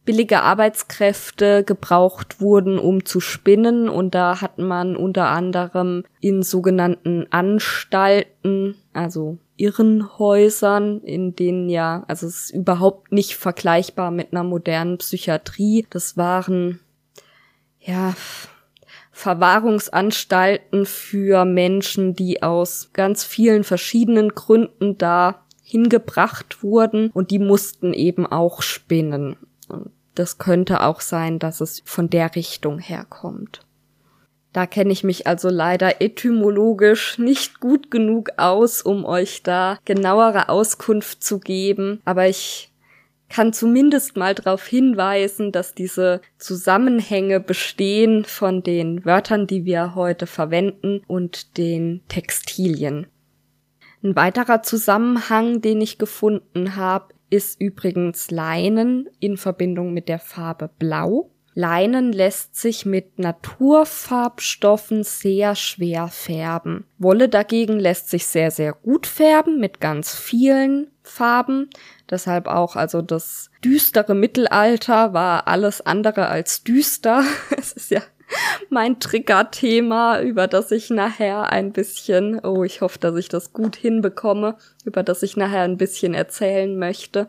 [0.08, 3.90] billige Arbeitskräfte gebraucht wurden, um zu spinnen.
[3.90, 12.26] Und da hat man unter anderem in sogenannten Anstalten, also Irrenhäusern, in denen ja, also
[12.26, 15.86] es ist überhaupt nicht vergleichbar mit einer modernen Psychiatrie.
[15.90, 16.80] Das waren,
[17.82, 18.16] ja,
[19.12, 27.94] Verwahrungsanstalten für Menschen, die aus ganz vielen verschiedenen Gründen da hingebracht wurden und die mussten
[27.94, 29.36] eben auch spinnen.
[30.18, 33.60] Das könnte auch sein, dass es von der Richtung herkommt.
[34.52, 40.50] Da kenne ich mich also leider etymologisch nicht gut genug aus, um euch da genauere
[40.50, 42.72] Auskunft zu geben, aber ich
[43.30, 50.26] kann zumindest mal darauf hinweisen, dass diese Zusammenhänge bestehen von den Wörtern, die wir heute
[50.26, 53.06] verwenden und den Textilien.
[54.02, 60.70] Ein weiterer Zusammenhang, den ich gefunden habe, ist übrigens Leinen in Verbindung mit der Farbe
[60.80, 61.32] Blau.
[61.54, 66.86] Leinen lässt sich mit Naturfarbstoffen sehr schwer färben.
[67.00, 71.72] Wolle dagegen lässt sich sehr, sehr gut färben mit ganz vielen Farben.
[72.12, 77.24] Deshalb auch, also das düstere Mittelalter war alles andere als düster.
[77.58, 78.04] es ist ja
[78.70, 83.76] mein Triggerthema, über das ich nachher ein bisschen, oh, ich hoffe, dass ich das gut
[83.76, 87.28] hinbekomme, über das ich nachher ein bisschen erzählen möchte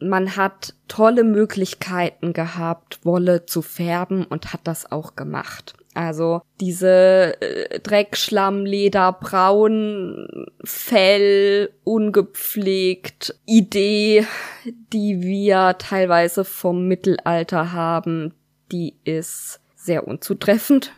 [0.00, 5.74] man hat tolle Möglichkeiten gehabt, Wolle zu färben und hat das auch gemacht.
[5.94, 14.26] Also diese äh, Dreckschlamm, Leder, Braun, Fell, ungepflegt Idee,
[14.64, 18.34] die wir teilweise vom Mittelalter haben,
[18.70, 20.92] die ist sehr unzutreffend.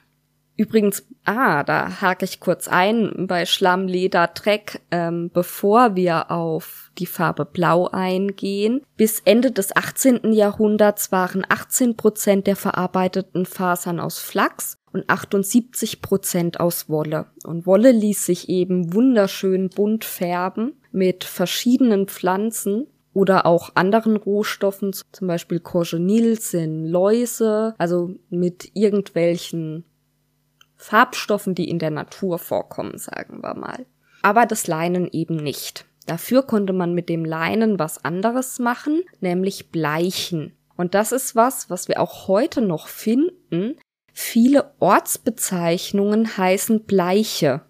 [0.57, 6.91] Übrigens, ah, da hake ich kurz ein bei Schlamm, Leder, Dreck, ähm, bevor wir auf
[6.99, 8.83] die Farbe Blau eingehen.
[8.97, 10.33] Bis Ende des 18.
[10.33, 17.26] Jahrhunderts waren 18 Prozent der verarbeiteten Fasern aus Flachs und 78 Prozent aus Wolle.
[17.45, 24.92] Und Wolle ließ sich eben wunderschön bunt färben mit verschiedenen Pflanzen oder auch anderen Rohstoffen,
[24.92, 25.60] zum Beispiel
[26.36, 29.84] sind Läuse, also mit irgendwelchen
[30.76, 33.86] Farbstoffen, die in der Natur vorkommen, sagen wir mal.
[34.22, 35.84] Aber das Leinen eben nicht.
[36.06, 40.56] Dafür konnte man mit dem Leinen was anderes machen, nämlich bleichen.
[40.76, 43.78] Und das ist was, was wir auch heute noch finden.
[44.12, 47.62] Viele Ortsbezeichnungen heißen Bleiche.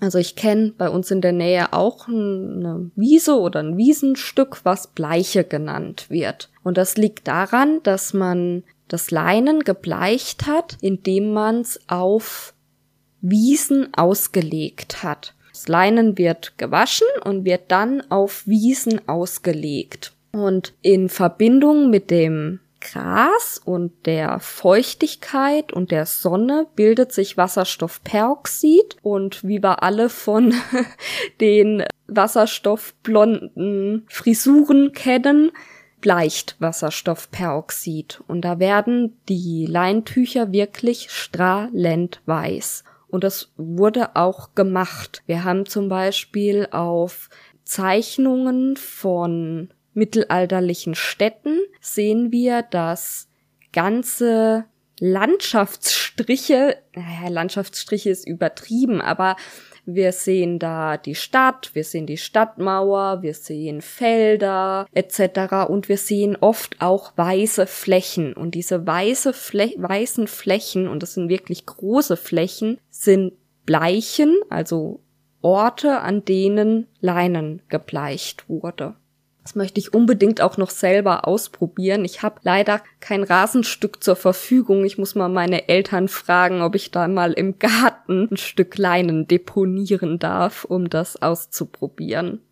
[0.00, 4.86] Also ich kenne bei uns in der Nähe auch eine Wiese oder ein Wiesenstück, was
[4.88, 6.50] Bleiche genannt wird.
[6.62, 12.54] Und das liegt daran, dass man das Leinen gebleicht hat, indem man es auf
[13.20, 15.34] Wiesen ausgelegt hat.
[15.52, 20.14] Das Leinen wird gewaschen und wird dann auf Wiesen ausgelegt.
[20.30, 28.96] Und in Verbindung mit dem Gras und der Feuchtigkeit und der Sonne bildet sich Wasserstoffperoxid
[29.02, 30.54] und wie wir alle von
[31.40, 35.50] den wasserstoffblonden Frisuren kennen,
[36.00, 42.84] bleicht Wasserstoffperoxid und da werden die Leintücher wirklich strahlend weiß.
[43.08, 45.22] Und das wurde auch gemacht.
[45.26, 47.30] Wir haben zum Beispiel auf
[47.64, 53.28] Zeichnungen von mittelalterlichen Städten sehen wir, dass
[53.72, 54.64] ganze
[55.00, 59.36] Landschaftsstriche, naja, Landschaftsstriche ist übertrieben, aber
[59.90, 65.66] wir sehen da die Stadt, wir sehen die Stadtmauer, wir sehen Felder etc.
[65.68, 68.34] Und wir sehen oft auch weiße Flächen.
[68.34, 73.32] Und diese weiße Flä weißen Flächen, und das sind wirklich große Flächen, sind
[73.64, 75.00] Bleichen, also
[75.40, 78.94] Orte, an denen Leinen gebleicht wurde.
[79.48, 82.04] Das möchte ich unbedingt auch noch selber ausprobieren.
[82.04, 84.84] Ich habe leider kein Rasenstück zur Verfügung.
[84.84, 89.26] Ich muss mal meine Eltern fragen, ob ich da mal im Garten ein Stück Leinen
[89.26, 92.42] deponieren darf, um das auszuprobieren.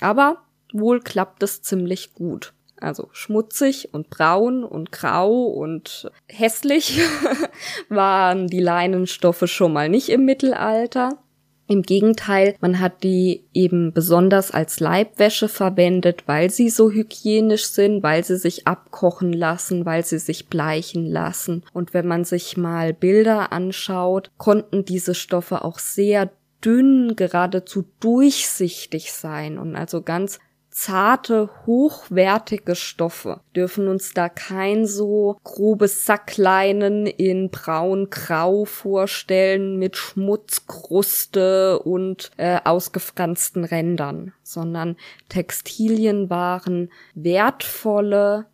[0.00, 2.52] Aber wohl klappt es ziemlich gut.
[2.78, 7.00] Also schmutzig und braun und grau und hässlich
[7.88, 11.23] waren die Leinenstoffe schon mal nicht im Mittelalter.
[11.66, 18.02] Im Gegenteil, man hat die eben besonders als Leibwäsche verwendet, weil sie so hygienisch sind,
[18.02, 21.64] weil sie sich abkochen lassen, weil sie sich bleichen lassen.
[21.72, 26.30] Und wenn man sich mal Bilder anschaut, konnten diese Stoffe auch sehr
[26.62, 30.38] dünn, geradezu durchsichtig sein und also ganz
[30.74, 41.78] zarte, hochwertige Stoffe dürfen uns da kein so grobes Sackleinen in braun-grau vorstellen mit Schmutzkruste
[41.78, 44.96] und äh, ausgefransten Rändern, sondern
[45.28, 48.46] Textilien waren wertvolle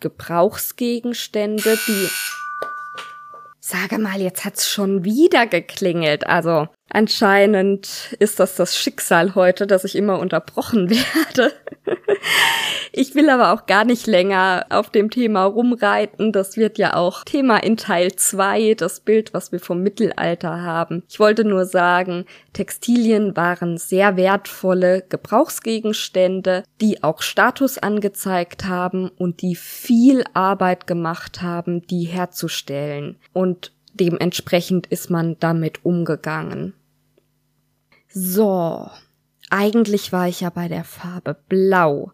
[0.00, 2.08] Gebrauchsgegenstände, die
[3.62, 6.26] Sage mal, jetzt hat's schon wieder geklingelt.
[6.26, 11.52] Also, Anscheinend ist das das Schicksal heute, dass ich immer unterbrochen werde.
[12.92, 16.32] Ich will aber auch gar nicht länger auf dem Thema rumreiten.
[16.32, 21.04] Das wird ja auch Thema in Teil 2, das Bild, was wir vom Mittelalter haben.
[21.08, 29.42] Ich wollte nur sagen, Textilien waren sehr wertvolle Gebrauchsgegenstände, die auch Status angezeigt haben und
[29.42, 33.16] die viel Arbeit gemacht haben, die herzustellen.
[33.32, 36.74] Und dementsprechend ist man damit umgegangen.
[38.12, 38.90] So,
[39.50, 42.10] eigentlich war ich ja bei der Farbe Blau.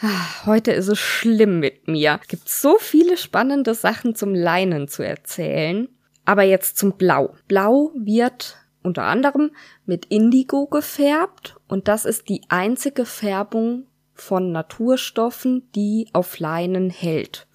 [0.00, 2.20] Ah, heute ist es schlimm mit mir.
[2.22, 5.88] Es gibt so viele spannende Sachen zum Leinen zu erzählen.
[6.24, 7.34] Aber jetzt zum Blau.
[7.48, 9.50] Blau wird unter anderem
[9.86, 17.48] mit Indigo gefärbt und das ist die einzige Färbung von Naturstoffen, die auf Leinen hält.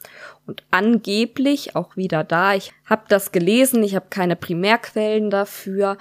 [0.45, 5.97] Und angeblich, auch wieder da, ich habe das gelesen, ich habe keine Primärquellen dafür,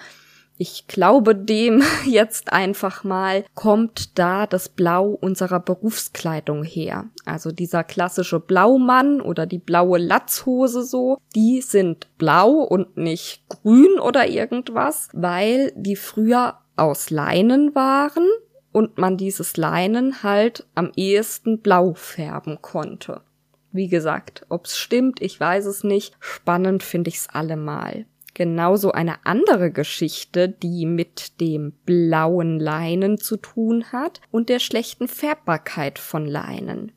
[0.59, 7.06] ich glaube dem jetzt einfach mal, kommt da das Blau unserer Berufskleidung her.
[7.24, 14.00] Also dieser klassische Blaumann oder die blaue Latzhose so, die sind blau und nicht grün
[14.00, 18.26] oder irgendwas, weil die früher aus Leinen waren
[18.72, 23.22] und man dieses Leinen halt am ehesten blau färben konnte.
[23.70, 26.16] Wie gesagt, ob's stimmt, ich weiß es nicht.
[26.20, 28.06] Spannend finde ich's allemal
[28.39, 35.09] genauso eine andere Geschichte, die mit dem blauen Leinen zu tun hat und der schlechten
[35.09, 36.93] Färbbarkeit von Leinen.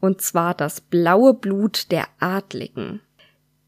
[0.00, 3.00] Und zwar das blaue Blut der Adligen.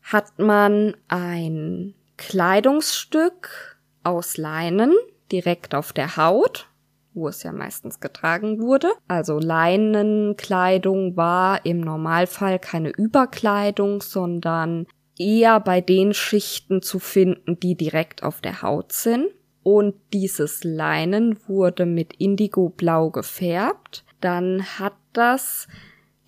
[0.02, 4.92] Hat man ein Kleidungsstück aus Leinen
[5.32, 6.68] direkt auf der Haut,
[7.14, 8.92] wo es ja meistens getragen wurde.
[9.08, 14.86] Also Leinenkleidung war im Normalfall keine Überkleidung, sondern
[15.18, 19.28] eher bei den Schichten zu finden, die direkt auf der Haut sind.
[19.62, 24.04] Und dieses Leinen wurde mit Indigo-Blau gefärbt.
[24.20, 25.66] Dann hat das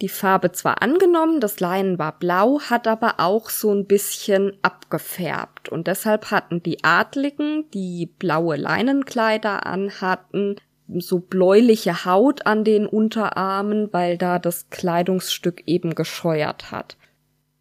[0.01, 5.69] die Farbe zwar angenommen, das Leinen war blau, hat aber auch so ein bisschen abgefärbt.
[5.69, 10.55] Und deshalb hatten die Adligen, die blaue Leinenkleider anhatten,
[10.87, 16.97] so bläuliche Haut an den Unterarmen, weil da das Kleidungsstück eben gescheuert hat.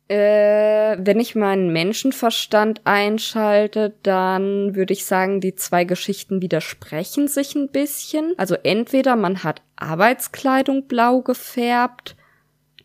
[0.10, 7.56] Äh, wenn ich meinen Menschenverstand einschalte, dann würde ich sagen, die zwei Geschichten widersprechen sich
[7.56, 8.34] ein bisschen.
[8.38, 12.16] Also entweder man hat Arbeitskleidung blau gefärbt,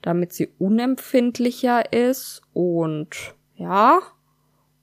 [0.03, 4.01] damit sie unempfindlicher ist und ja,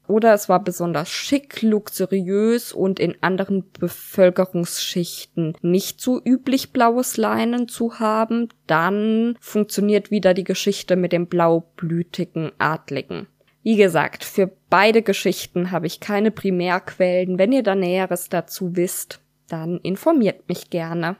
[0.10, 7.68] oder es war besonders schick, luxuriös und in anderen Bevölkerungsschichten nicht so üblich, blaues Leinen
[7.68, 13.28] zu haben, dann funktioniert wieder die Geschichte mit dem blaublütigen Adligen.
[13.62, 17.38] Wie gesagt, für beide Geschichten habe ich keine Primärquellen.
[17.38, 21.18] Wenn ihr da Näheres dazu wisst, dann informiert mich gerne.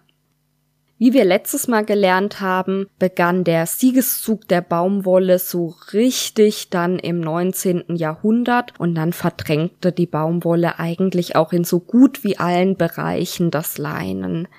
[1.02, 7.22] Wie wir letztes Mal gelernt haben, begann der Siegeszug der Baumwolle so richtig dann im
[7.22, 7.96] 19.
[7.96, 13.78] Jahrhundert und dann verdrängte die Baumwolle eigentlich auch in so gut wie allen Bereichen das
[13.78, 14.50] Leinen.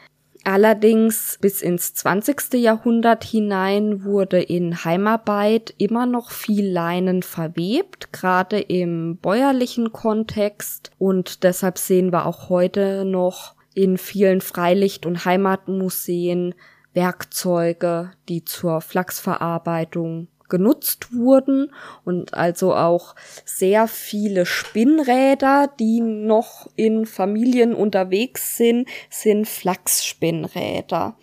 [0.42, 2.54] Allerdings bis ins 20.
[2.54, 11.44] Jahrhundert hinein wurde in Heimarbeit immer noch viel Leinen verwebt, gerade im bäuerlichen Kontext und
[11.44, 16.54] deshalb sehen wir auch heute noch in vielen Freilicht- und Heimatmuseen
[16.92, 21.72] Werkzeuge, die zur Flachsverarbeitung genutzt wurden
[22.04, 23.14] und also auch
[23.44, 31.16] sehr viele Spinnräder, die noch in Familien unterwegs sind, sind Flachsspinnräder.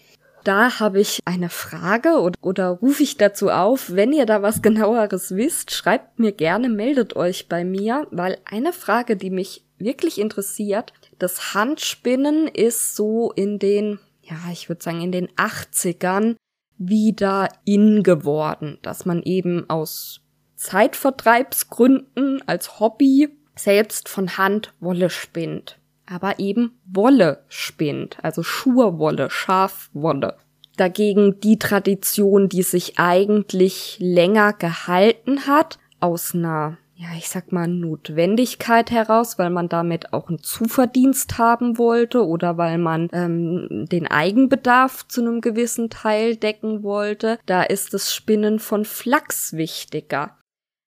[0.45, 4.61] Da habe ich eine Frage oder, oder rufe ich dazu auf, wenn ihr da was
[4.61, 10.21] genaueres wisst, schreibt mir gerne, meldet euch bei mir, weil eine Frage, die mich wirklich
[10.21, 16.35] interessiert, das Handspinnen ist so in den, ja, ich würde sagen, in den 80ern
[16.77, 20.21] wieder in geworden, dass man eben aus
[20.55, 25.79] Zeitvertreibsgründen als Hobby selbst von Hand Wolle spinnt.
[26.05, 30.37] Aber eben Wolle spinnt, also Schurwolle, Schafwolle.
[30.77, 37.67] Dagegen die Tradition, die sich eigentlich länger gehalten hat, aus einer ja, ich sag mal,
[37.67, 44.07] Notwendigkeit heraus, weil man damit auch einen Zuverdienst haben wollte oder weil man ähm, den
[44.07, 47.37] Eigenbedarf zu einem gewissen Teil decken wollte.
[47.45, 50.37] Da ist das Spinnen von Flachs wichtiger.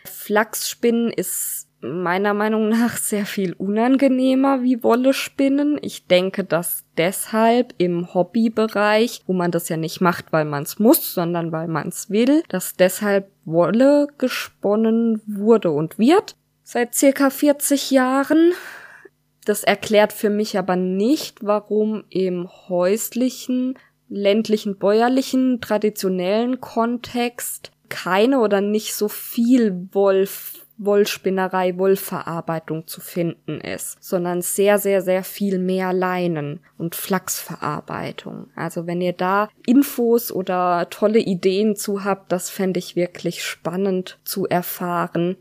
[0.05, 5.79] Flachsspinnen ist meiner Meinung nach sehr viel unangenehmer wie Wolle spinnen.
[5.81, 10.79] Ich denke, dass deshalb im Hobbybereich, wo man das ja nicht macht, weil man es
[10.79, 16.37] muss, sondern weil man es will, dass deshalb Wolle gesponnen wurde und wird.
[16.63, 18.53] Seit circa 40 Jahren
[19.45, 23.79] Das erklärt für mich aber nicht, warum im häuslichen,
[24.09, 34.03] ländlichen, bäuerlichen, traditionellen Kontext keine oder nicht so viel Wolf Wollspinnerei, Wollverarbeitung zu finden ist,
[34.03, 38.49] sondern sehr, sehr, sehr viel mehr Leinen und Flachsverarbeitung.
[38.57, 44.19] Also wenn ihr da Infos oder tolle Ideen zu habt, das fände ich wirklich spannend
[44.25, 45.37] zu erfahren.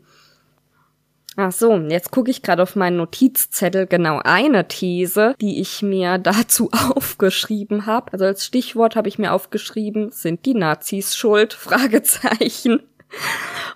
[1.36, 6.18] Ach so, jetzt gucke ich gerade auf meinen Notizzettel genau eine These, die ich mir
[6.18, 8.12] dazu aufgeschrieben habe.
[8.12, 11.52] Also als Stichwort habe ich mir aufgeschrieben, sind die Nazis schuld?
[11.54, 12.82] Fragezeichen.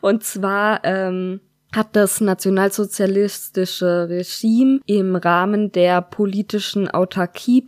[0.03, 1.41] Und zwar ähm,
[1.75, 7.61] hat das nationalsozialistische Regime im Rahmen der politischen Autarkie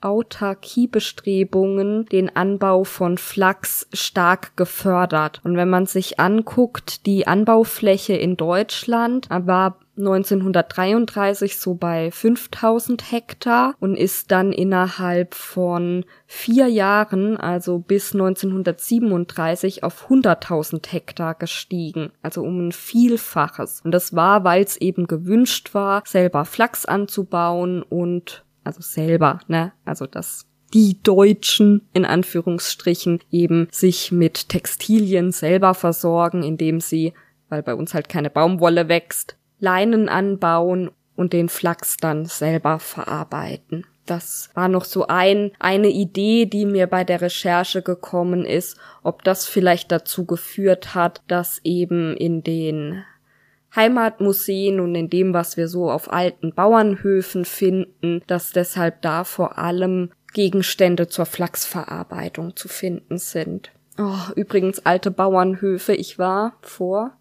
[0.00, 5.40] Autarkiebestrebungen den Anbau von Flachs stark gefördert.
[5.44, 13.74] Und wenn man sich anguckt, die Anbaufläche in Deutschland war 1933 so bei 5000 Hektar
[13.80, 22.42] und ist dann innerhalb von vier Jahren, also bis 1937, auf 100.000 Hektar gestiegen, also
[22.42, 23.82] um ein Vielfaches.
[23.84, 29.72] Und das war, weil es eben gewünscht war, selber Flachs anzubauen und also selber, ne,
[29.86, 30.44] also das
[30.74, 37.14] die Deutschen in Anführungsstrichen eben sich mit Textilien selber versorgen, indem sie,
[37.48, 43.86] weil bei uns halt keine Baumwolle wächst, Leinen anbauen und den Flachs dann selber verarbeiten.
[44.04, 49.24] Das war noch so ein, eine Idee, die mir bei der Recherche gekommen ist, ob
[49.24, 53.04] das vielleicht dazu geführt hat, dass eben in den
[53.74, 59.58] Heimatmuseen und in dem, was wir so auf alten Bauernhöfen finden, dass deshalb da vor
[59.58, 63.72] allem Gegenstände zur Flachsverarbeitung zu finden sind.
[63.98, 65.94] Oh, übrigens alte Bauernhöfe.
[65.94, 67.17] Ich war vor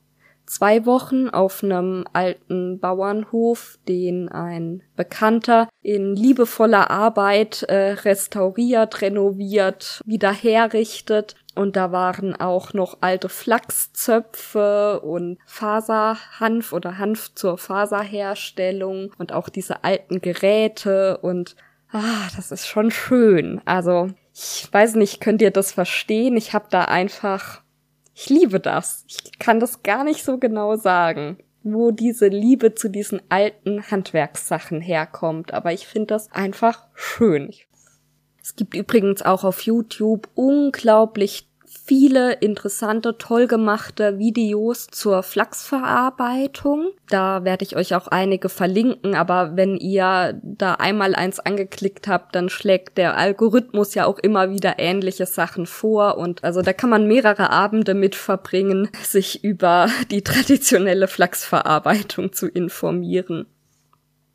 [0.47, 10.01] zwei Wochen auf einem alten Bauernhof, den ein Bekannter in liebevoller Arbeit äh, restauriert, renoviert,
[10.05, 11.35] wieder herrichtet.
[11.55, 19.49] Und da waren auch noch alte Flachszöpfe und Faserhanf oder Hanf zur Faserherstellung und auch
[19.49, 21.55] diese alten Geräte und
[21.91, 23.61] ah, das ist schon schön.
[23.65, 26.37] Also, ich weiß nicht, könnt ihr das verstehen?
[26.37, 27.63] Ich habe da einfach
[28.19, 29.05] ich liebe das.
[29.07, 34.81] Ich kann das gar nicht so genau sagen, wo diese Liebe zu diesen alten Handwerkssachen
[34.81, 37.53] herkommt, aber ich finde das einfach schön.
[38.41, 41.46] Es gibt übrigens auch auf YouTube unglaublich
[41.87, 46.89] viele interessante, toll gemachte Videos zur Flachsverarbeitung.
[47.09, 52.35] Da werde ich euch auch einige verlinken, aber wenn ihr da einmal eins angeklickt habt,
[52.35, 56.89] dann schlägt der Algorithmus ja auch immer wieder ähnliche Sachen vor und also da kann
[56.89, 63.45] man mehrere Abende mit verbringen, sich über die traditionelle Flachsverarbeitung zu informieren.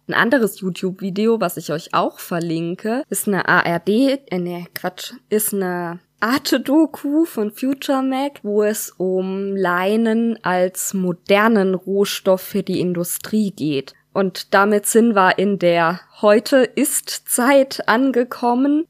[0.08, 5.54] Ein anderes YouTube-Video, was ich euch auch verlinke, ist eine ARD, äh, nee, Quatsch, ist
[5.54, 13.50] eine Arte-Doku von Future Mac, wo es um Leinen als modernen Rohstoff für die Industrie
[13.50, 13.92] geht.
[14.12, 18.84] Und damit sind wir in der heute ist Zeit angekommen.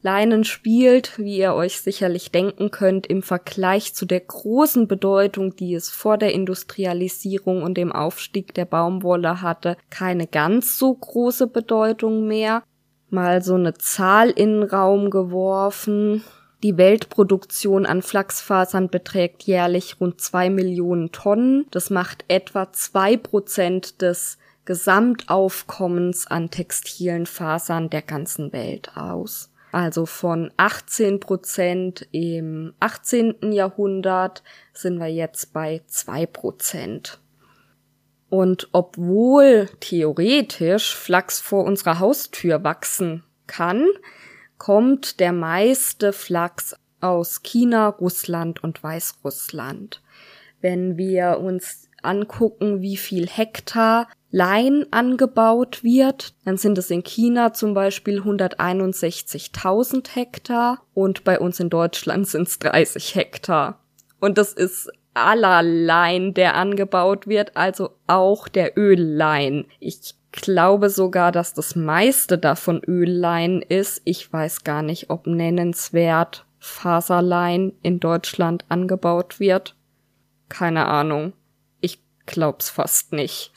[0.00, 5.74] Leinen spielt, wie ihr euch sicherlich denken könnt, im Vergleich zu der großen Bedeutung, die
[5.74, 12.28] es vor der Industrialisierung und dem Aufstieg der Baumwolle hatte, keine ganz so große Bedeutung
[12.28, 12.62] mehr.
[13.08, 16.22] Mal so eine Zahl in den Raum geworfen.
[16.62, 21.66] Die Weltproduktion an Flachsfasern beträgt jährlich rund zwei Millionen Tonnen.
[21.70, 24.36] Das macht etwa zwei Prozent des
[24.66, 29.50] Gesamtaufkommens an textilen Fasern der ganzen Welt aus.
[29.72, 33.52] Also von 18 Prozent im 18.
[33.52, 34.42] Jahrhundert
[34.74, 37.20] sind wir jetzt bei zwei Prozent.
[38.28, 43.86] Und obwohl theoretisch Flachs vor unserer Haustür wachsen kann,
[44.60, 50.02] kommt der meiste Flachs aus China, Russland und Weißrussland.
[50.60, 57.54] Wenn wir uns angucken, wie viel Hektar Lein angebaut wird, dann sind es in China
[57.54, 63.80] zum Beispiel 161.000 Hektar und bei uns in Deutschland sind es 30 Hektar.
[64.20, 69.64] Und das ist aller Lein, der angebaut wird, also auch der Öllein.
[69.80, 74.02] Ich glaube sogar, dass das meiste davon Öllein ist.
[74.04, 79.76] Ich weiß gar nicht, ob nennenswert Faserlein in Deutschland angebaut wird.
[80.48, 81.32] Keine Ahnung.
[81.80, 83.52] Ich glaub's fast nicht.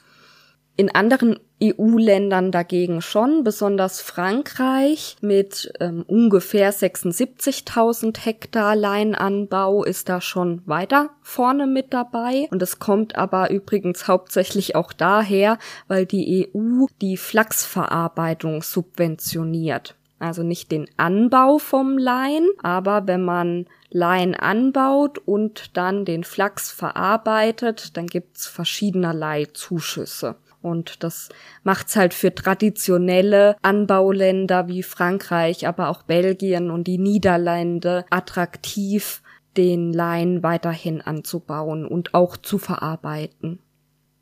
[0.75, 10.19] In anderen EU-Ländern dagegen schon, besonders Frankreich mit ähm, ungefähr 76.000 Hektar Leinanbau ist da
[10.19, 12.47] schon weiter vorne mit dabei.
[12.51, 15.57] Und es kommt aber übrigens hauptsächlich auch daher,
[15.87, 19.95] weil die EU die Flachsverarbeitung subventioniert.
[20.19, 26.71] Also nicht den Anbau vom Lein, aber wenn man Lein anbaut und dann den Flachs
[26.71, 30.35] verarbeitet, dann gibt's verschiedenerlei Zuschüsse.
[30.63, 31.29] Und das
[31.63, 39.21] macht's halt für traditionelle Anbauländer wie Frankreich, aber auch Belgien und die Niederlande attraktiv,
[39.57, 43.59] den Lein weiterhin anzubauen und auch zu verarbeiten.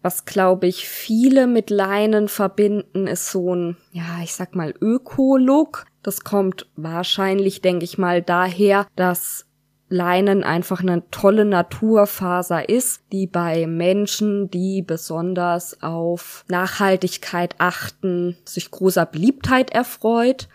[0.02, 5.86] Was, glaube ich, viele mit Leinen verbinden, ist so ein, ja, ich sag mal, Öko-Look.
[6.02, 9.46] Das kommt wahrscheinlich, denke ich mal, daher, dass
[9.92, 18.72] Leinen einfach eine tolle Naturfaser ist, die bei Menschen, die besonders auf Nachhaltigkeit achten, sich
[18.72, 20.48] großer Beliebtheit erfreut.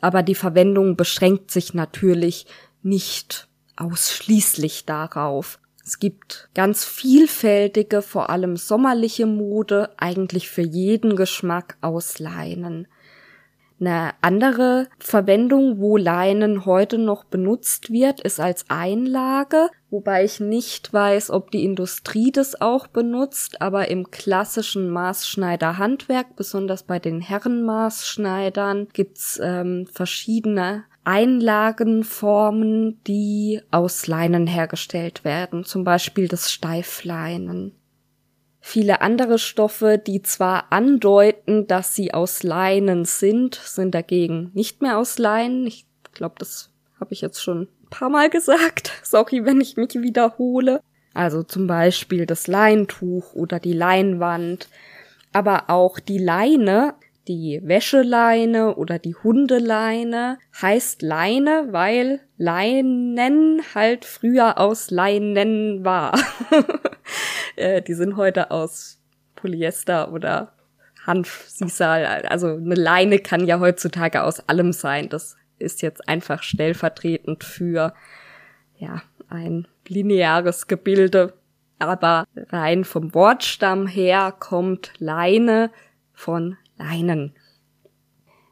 [0.00, 2.46] Aber die Verwendung beschränkt sich natürlich
[2.82, 5.58] nicht ausschließlich darauf.
[5.84, 12.86] Es gibt ganz vielfältige, vor allem sommerliche Mode, eigentlich für jeden Geschmack aus Leinen.
[13.84, 20.90] Eine andere Verwendung, wo Leinen heute noch benutzt wird, ist als Einlage, wobei ich nicht
[20.94, 28.88] weiß, ob die Industrie das auch benutzt, aber im klassischen Maßschneiderhandwerk, besonders bei den Herrenmaßschneidern,
[28.94, 37.72] gibt's ähm, verschiedene Einlagenformen, die aus Leinen hergestellt werden, zum Beispiel das Steifleinen.
[38.66, 44.96] Viele andere Stoffe, die zwar andeuten, dass sie aus Leinen sind, sind dagegen nicht mehr
[44.96, 45.66] aus Leinen.
[45.66, 45.84] Ich
[46.14, 48.90] glaube, das habe ich jetzt schon ein paar Mal gesagt.
[49.02, 50.80] Sorry, wenn ich mich wiederhole.
[51.12, 54.70] Also zum Beispiel das Leintuch oder die Leinwand.
[55.34, 56.94] Aber auch die Leine
[57.28, 66.18] die Wäscheleine oder die Hundeleine heißt Leine, weil Leinen halt früher aus Leinen war.
[67.56, 69.00] äh, die sind heute aus
[69.36, 70.52] Polyester oder
[71.06, 72.04] Hanf, Sisal.
[72.26, 75.08] Also eine Leine kann ja heutzutage aus allem sein.
[75.08, 77.94] Das ist jetzt einfach stellvertretend für
[78.76, 81.34] ja ein lineares Gebilde.
[81.78, 85.70] Aber rein vom Wortstamm her kommt Leine
[86.12, 87.34] von Leinen.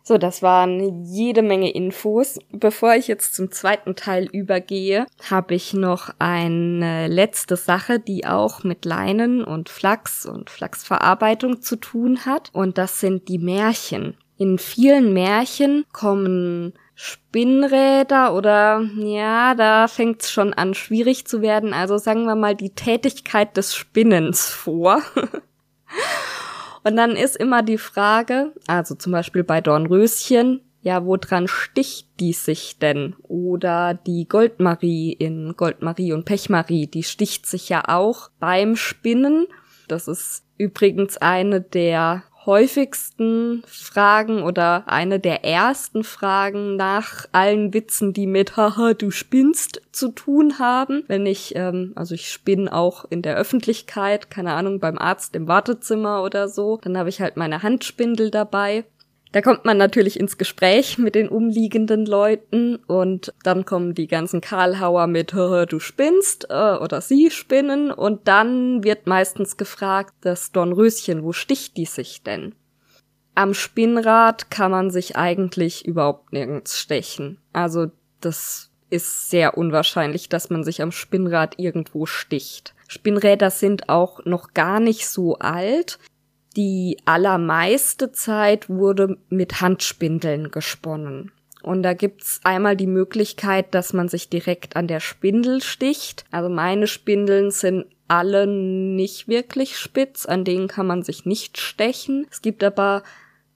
[0.04, 2.38] So, das waren jede Menge Infos.
[2.50, 8.64] Bevor ich jetzt zum zweiten Teil übergehe, habe ich noch eine letzte Sache, die auch
[8.64, 12.50] mit Leinen und Flachs und Flachsverarbeitung zu tun hat.
[12.52, 14.16] Und das sind die Märchen.
[14.38, 21.72] In vielen Märchen kommen Spinnräder oder ja, da fängt's schon an schwierig zu werden.
[21.72, 25.00] Also sagen wir mal die Tätigkeit des Spinnens vor.
[26.84, 32.32] Und dann ist immer die Frage, also zum Beispiel bei Dornröschen, ja, woran sticht die
[32.32, 33.14] sich denn?
[33.22, 39.46] Oder die Goldmarie in Goldmarie und Pechmarie, die sticht sich ja auch beim Spinnen.
[39.86, 48.12] Das ist übrigens eine der häufigsten Fragen oder eine der ersten Fragen nach allen Witzen,
[48.12, 51.04] die mit Haha, du spinnst zu tun haben.
[51.06, 55.48] Wenn ich, ähm, also ich spinne auch in der Öffentlichkeit, keine Ahnung, beim Arzt im
[55.48, 58.84] Wartezimmer oder so, dann habe ich halt meine Handspindel dabei.
[59.32, 64.42] Da kommt man natürlich ins Gespräch mit den umliegenden Leuten und dann kommen die ganzen
[64.42, 71.22] Karlhauer mit du spinnst äh, oder sie spinnen und dann wird meistens gefragt, das Dornröschen,
[71.22, 72.54] wo sticht die sich denn?
[73.34, 77.38] Am Spinnrad kann man sich eigentlich überhaupt nirgends stechen.
[77.54, 77.86] Also
[78.20, 82.74] das ist sehr unwahrscheinlich, dass man sich am Spinnrad irgendwo sticht.
[82.88, 85.98] Spinnräder sind auch noch gar nicht so alt.
[86.56, 91.32] Die allermeiste Zeit wurde mit Handspindeln gesponnen.
[91.62, 96.24] Und da gibt's einmal die Möglichkeit, dass man sich direkt an der Spindel sticht.
[96.30, 102.26] Also meine Spindeln sind alle nicht wirklich spitz, an denen kann man sich nicht stechen.
[102.30, 103.04] Es gibt aber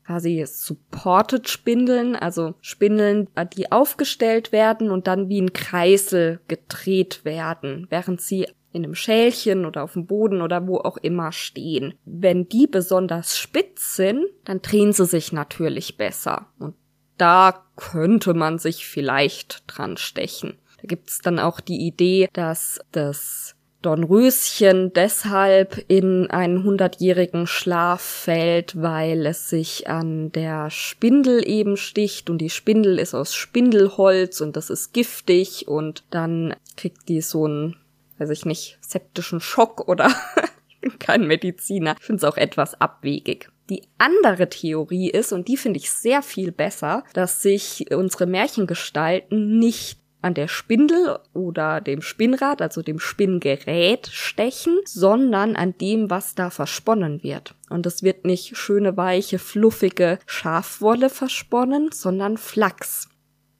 [0.07, 7.88] quasi supported Spindeln, also Spindeln, die aufgestellt werden und dann wie ein Kreisel gedreht werden,
[7.90, 8.47] während sie
[8.77, 11.95] in einem Schälchen oder auf dem Boden oder wo auch immer stehen.
[12.05, 16.47] Wenn die besonders spitz sind, dann drehen sie sich natürlich besser.
[16.59, 16.74] Und
[17.18, 20.59] da könnte man sich vielleicht dran stechen.
[20.81, 23.57] Da gibt's dann auch die Idee, dass das
[23.87, 32.29] Dornröschen deshalb in einen hundertjährigen Schlaf fällt, weil es sich an der Spindel eben sticht
[32.29, 37.45] und die Spindel ist aus Spindelholz und das ist giftig und dann kriegt die so
[37.45, 37.77] einen
[38.19, 40.11] weiß ich nicht, septischen Schock oder
[40.69, 41.97] ich bin kein Mediziner.
[41.99, 43.51] Ich finde es auch etwas abwegig.
[43.69, 49.59] Die andere Theorie ist, und die finde ich sehr viel besser, dass sich unsere Märchengestalten
[49.59, 56.35] nicht an der Spindel oder dem Spinnrad, also dem Spinngerät, stechen, sondern an dem, was
[56.35, 57.55] da versponnen wird.
[57.71, 63.09] Und es wird nicht schöne, weiche, fluffige Schafwolle versponnen, sondern Flachs.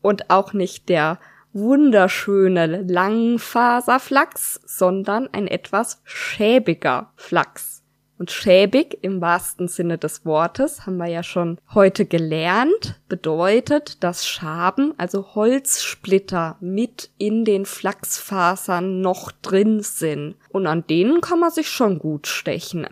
[0.03, 1.19] Und auch nicht der
[1.53, 7.77] wunderschöne Langfaserflachs, sondern ein etwas schäbiger Flachs.
[8.19, 14.27] Und schäbig im wahrsten Sinne des Wortes, haben wir ja schon heute gelernt, bedeutet, dass
[14.27, 20.37] Schaben, also Holzsplitter, mit in den Flachsfasern noch drin sind.
[20.49, 22.87] Und an denen kann man sich schon gut stechen.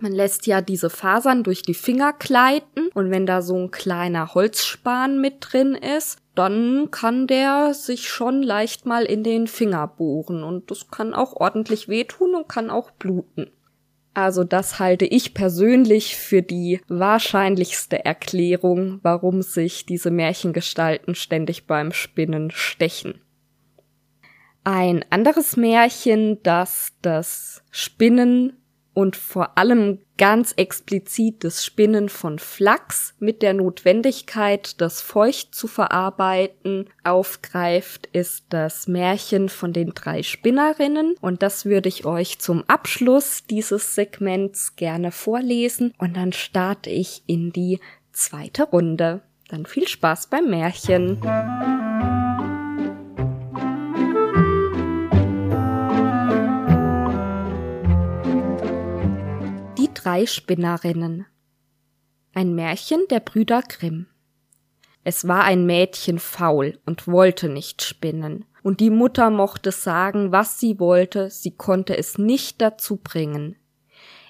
[0.00, 4.34] Man lässt ja diese Fasern durch die Finger gleiten und wenn da so ein kleiner
[4.34, 10.42] Holzspan mit drin ist, dann kann der sich schon leicht mal in den Finger bohren
[10.42, 13.50] und das kann auch ordentlich wehtun und kann auch bluten.
[14.14, 21.92] Also das halte ich persönlich für die wahrscheinlichste Erklärung, warum sich diese Märchengestalten ständig beim
[21.92, 23.20] Spinnen stechen.
[24.62, 28.63] Ein anderes Märchen, das das Spinnen
[28.94, 35.66] und vor allem ganz explizit das Spinnen von Flachs mit der Notwendigkeit, das feucht zu
[35.66, 41.16] verarbeiten, aufgreift, ist das Märchen von den drei Spinnerinnen.
[41.20, 45.92] Und das würde ich euch zum Abschluss dieses Segments gerne vorlesen.
[45.98, 47.80] Und dann starte ich in die
[48.12, 49.22] zweite Runde.
[49.48, 51.20] Dann viel Spaß beim Märchen.
[60.04, 61.24] Drei Spinnerinnen.
[62.34, 64.06] Ein Märchen der Brüder Grimm.
[65.02, 70.60] Es war ein Mädchen faul und wollte nicht spinnen, und die Mutter mochte sagen, was
[70.60, 73.56] sie wollte, sie konnte es nicht dazu bringen.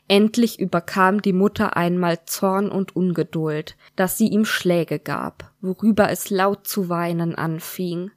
[0.07, 6.31] Endlich überkam die Mutter einmal Zorn und Ungeduld, dass sie ihm Schläge gab, worüber es
[6.31, 8.13] laut zu weinen anfing.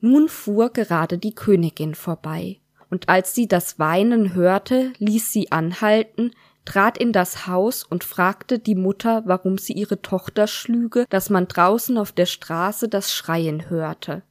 [0.00, 2.60] Nun fuhr gerade die Königin vorbei,
[2.90, 6.32] und als sie das Weinen hörte, ließ sie anhalten,
[6.66, 11.48] trat in das Haus und fragte die Mutter, warum sie ihre Tochter schlüge, dass man
[11.48, 14.22] draußen auf der Straße das Schreien hörte.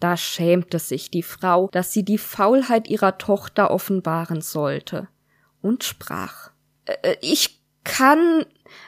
[0.00, 5.08] Da schämte sich die Frau, dass sie die Faulheit ihrer Tochter offenbaren sollte,
[5.62, 6.50] und sprach
[6.84, 8.44] äh, äh, Ich kann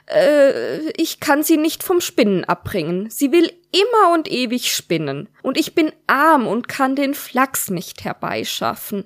[0.06, 3.08] äh, ich kann sie nicht vom Spinnen abbringen.
[3.08, 8.04] Sie will immer und ewig spinnen, und ich bin arm und kann den Flachs nicht
[8.04, 9.04] herbeischaffen.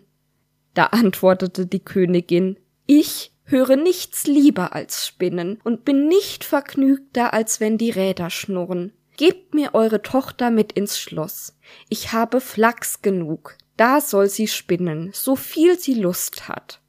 [0.75, 7.61] Da antwortete die Königin Ich höre nichts lieber als Spinnen und bin nicht vergnügter, als
[7.61, 8.93] wenn die Räder schnurren.
[9.17, 11.59] Gebt mir eure Tochter mit ins Schloss.
[11.89, 13.57] Ich habe Flachs genug.
[13.77, 16.81] Da soll sie spinnen, so viel sie Lust hat.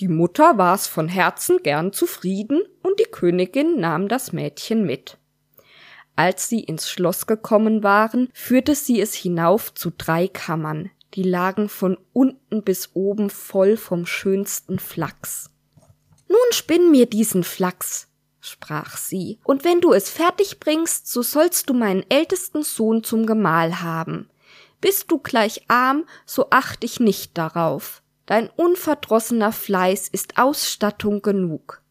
[0.00, 5.18] Die Mutter war's von Herzen gern zufrieden und die Königin nahm das Mädchen mit.
[6.14, 11.68] Als sie ins Schloss gekommen waren, führte sie es hinauf zu drei Kammern, die lagen
[11.68, 15.50] von unten bis oben voll vom schönsten Flachs.
[16.28, 18.08] Nun spinn mir diesen Flachs,
[18.40, 23.26] sprach sie, und wenn du es fertig bringst, so sollst du meinen ältesten Sohn zum
[23.26, 24.30] Gemahl haben.
[24.80, 28.02] Bist du gleich arm, so acht ich nicht darauf.
[28.26, 31.82] Dein unverdrossener Fleiß ist Ausstattung genug.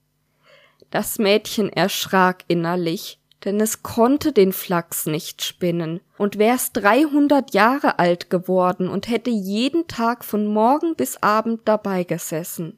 [0.92, 8.00] Das Mädchen erschrak innerlich, denn es konnte den Flachs nicht spinnen, und wär's dreihundert Jahre
[8.00, 12.78] alt geworden und hätte jeden Tag von Morgen bis Abend dabei gesessen.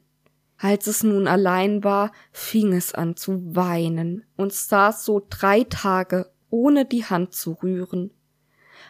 [0.62, 6.30] Als es nun allein war, fing es an zu weinen und saß so drei Tage,
[6.50, 8.10] ohne die Hand zu rühren.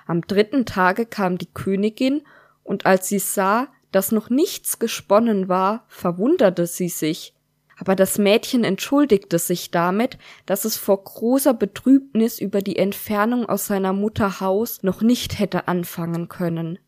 [0.04, 2.22] Am dritten Tage kam die Königin,
[2.64, 7.34] und als sie sah, dass noch nichts gesponnen war, verwunderte sie sich,
[7.78, 13.66] aber das Mädchen entschuldigte sich damit, dass es vor großer Betrübnis über die Entfernung aus
[13.66, 16.80] seiner Mutter Haus noch nicht hätte anfangen können.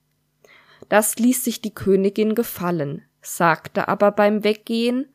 [0.88, 5.08] Das ließ sich die Königin gefallen, sagte aber beim Weggehen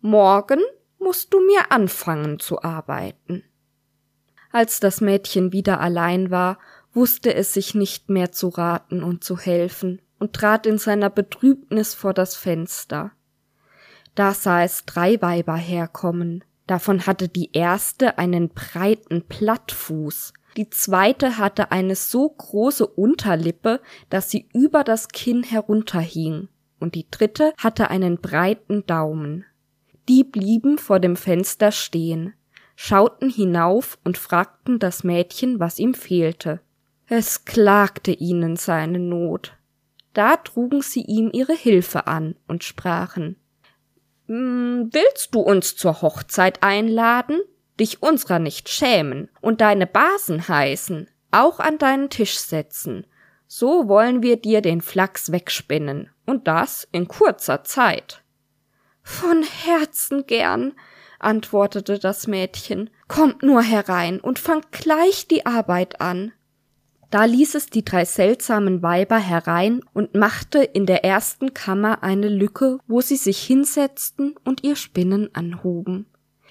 [0.00, 0.60] Morgen
[1.00, 3.42] musst du mir anfangen zu arbeiten.
[4.52, 6.58] Als das Mädchen wieder allein war,
[6.92, 11.94] wusste es sich nicht mehr zu raten und zu helfen und trat in seiner Betrübnis
[11.94, 13.12] vor das Fenster.
[14.14, 16.44] Da sah es drei Weiber herkommen.
[16.66, 23.80] Davon hatte die erste einen breiten Plattfuß, die zweite hatte eine so große Unterlippe,
[24.10, 26.48] dass sie über das Kinn herunterhing,
[26.78, 29.44] und die dritte hatte einen breiten Daumen.
[30.08, 32.34] Die blieben vor dem Fenster stehen,
[32.76, 36.60] schauten hinauf und fragten das Mädchen, was ihm fehlte.
[37.06, 39.56] Es klagte ihnen seine Not.
[40.14, 43.36] Da trugen sie ihm ihre Hilfe an und sprachen
[44.28, 47.40] hm, willst du uns zur Hochzeit einladen,
[47.80, 53.06] dich unserer nicht schämen und deine Basen heißen, auch an deinen Tisch setzen,
[53.48, 58.22] so wollen wir dir den Flachs wegspinnen, und das in kurzer Zeit.
[59.02, 60.74] Von Herzen gern,
[61.18, 66.32] antwortete das Mädchen, kommt nur herein und fangt gleich die Arbeit an.
[67.10, 72.28] Da ließ es die drei seltsamen Weiber herein und machte in der ersten Kammer eine
[72.28, 76.06] Lücke, wo sie sich hinsetzten und ihr Spinnen anhoben.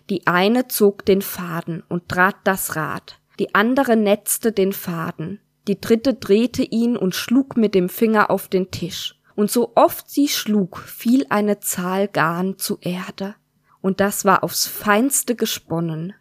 [0.10, 5.80] Die eine zog den Faden und trat das Rad, die andere netzte den Faden, die
[5.80, 10.28] dritte drehte ihn und schlug mit dem Finger auf den Tisch, und so oft sie
[10.28, 13.36] schlug, fiel eine Zahl Garn zu Erde,
[13.82, 16.14] und das war aufs feinste gesponnen.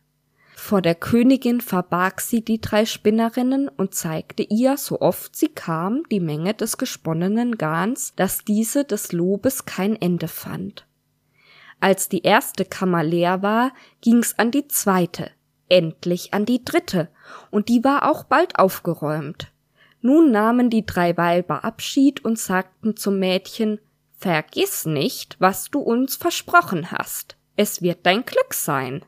[0.55, 6.03] Vor der Königin verbarg sie die drei Spinnerinnen und zeigte ihr, so oft sie kam,
[6.11, 10.86] die Menge des gesponnenen Garns, dass diese des Lobes kein Ende fand.
[11.78, 15.30] Als die erste Kammer leer war, ging's an die zweite,
[15.68, 17.08] endlich an die dritte,
[17.50, 19.52] und die war auch bald aufgeräumt.
[20.00, 23.80] Nun nahmen die drei Weiber Abschied und sagten zum Mädchen
[24.18, 27.36] Vergiss nicht, was du uns versprochen hast.
[27.56, 29.04] Es wird dein Glück sein.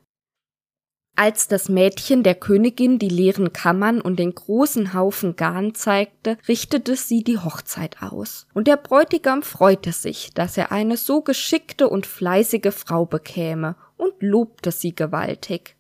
[1.17, 6.95] Als das Mädchen der Königin die leeren Kammern und den großen Haufen Garn zeigte, richtete
[6.95, 8.47] sie die Hochzeit aus.
[8.55, 14.15] Und der Bräutigam freute sich, dass er eine so geschickte und fleißige Frau bekäme und
[14.21, 15.78] lobte sie gewaltig.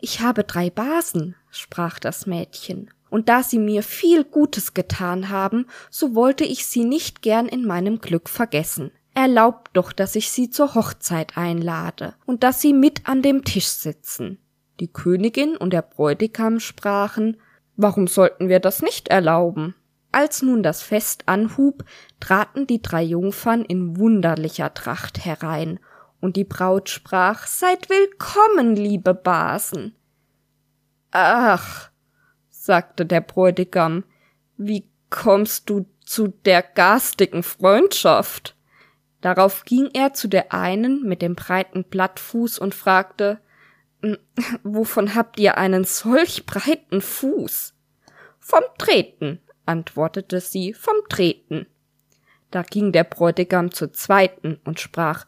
[0.00, 5.66] Ich habe drei Basen, sprach das Mädchen, und da sie mir viel Gutes getan haben,
[5.90, 8.92] so wollte ich sie nicht gern in meinem Glück vergessen.
[9.14, 13.66] Erlaubt doch, dass ich sie zur Hochzeit einlade und dass sie mit an dem Tisch
[13.66, 14.38] sitzen.
[14.78, 17.36] Die Königin und der Bräutigam sprachen
[17.76, 19.74] Warum sollten wir das nicht erlauben?
[20.12, 21.84] Als nun das Fest anhub,
[22.18, 25.78] traten die drei Jungfern in wunderlicher Tracht herein,
[26.20, 29.94] und die Braut sprach Seid willkommen, liebe Basen.
[31.10, 31.90] Ach,
[32.48, 34.04] sagte der Bräutigam,
[34.56, 38.56] wie kommst du zu der garstigen Freundschaft?
[39.20, 43.40] Darauf ging er zu der einen mit dem breiten Blattfuß und fragte
[44.62, 47.74] Wovon habt ihr einen solch breiten Fuß?
[48.38, 51.66] Vom Treten, antwortete sie, vom Treten.
[52.50, 55.26] Da ging der Bräutigam zur zweiten und sprach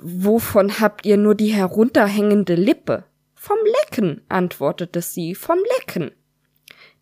[0.00, 3.04] Wovon habt ihr nur die herunterhängende Lippe?
[3.34, 6.12] Vom Lecken, antwortete sie, vom Lecken.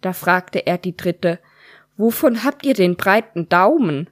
[0.01, 1.39] Da fragte er die dritte
[1.97, 4.11] Wovon habt ihr den breiten Daumen?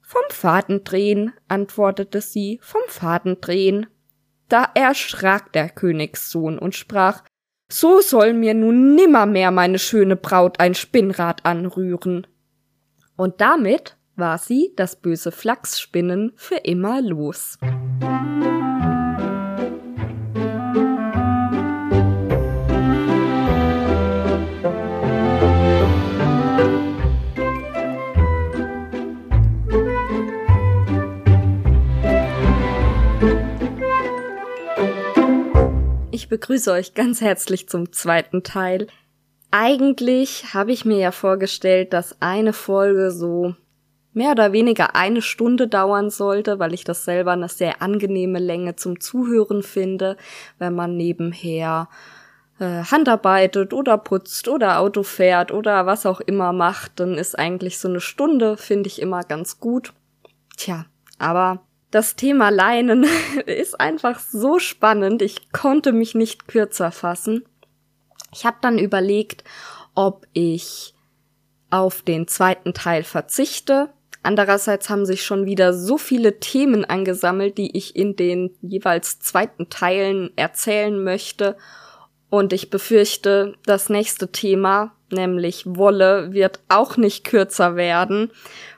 [0.00, 3.86] Vom Fadendrehen, antwortete sie, vom Fadendrehen.
[4.48, 7.22] Da erschrak der Königssohn und sprach
[7.70, 12.26] So soll mir nun nimmermehr meine schöne Braut ein Spinnrad anrühren.
[13.16, 17.58] Und damit war sie, das böse Flachsspinnen, für immer los.
[36.12, 38.86] Ich begrüße euch ganz herzlich zum zweiten Teil.
[39.50, 43.56] Eigentlich habe ich mir ja vorgestellt, dass eine Folge so
[44.14, 48.76] mehr oder weniger eine Stunde dauern sollte, weil ich das selber eine sehr angenehme Länge
[48.76, 50.16] zum Zuhören finde,
[50.58, 51.88] wenn man nebenher
[52.58, 57.78] äh, Handarbeitet oder putzt oder Auto fährt oder was auch immer macht, dann ist eigentlich
[57.78, 59.92] so eine Stunde, finde ich immer ganz gut.
[60.56, 60.86] Tja,
[61.18, 63.06] aber das Thema Leinen
[63.46, 65.22] ist einfach so spannend.
[65.22, 67.44] Ich konnte mich nicht kürzer fassen.
[68.32, 69.44] Ich habe dann überlegt,
[69.94, 70.94] ob ich
[71.70, 73.90] auf den zweiten Teil verzichte.
[74.22, 79.68] Andererseits haben sich schon wieder so viele Themen angesammelt, die ich in den jeweils zweiten
[79.68, 81.56] Teilen erzählen möchte.
[82.30, 88.30] Und ich befürchte, das nächste Thema, nämlich Wolle, wird auch nicht kürzer werden.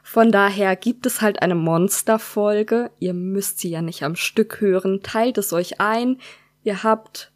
[0.02, 2.90] Von daher gibt es halt eine Monsterfolge.
[2.98, 5.00] Ihr müsst sie ja nicht am Stück hören.
[5.02, 6.18] Teilt es euch ein.
[6.62, 7.30] Ihr habt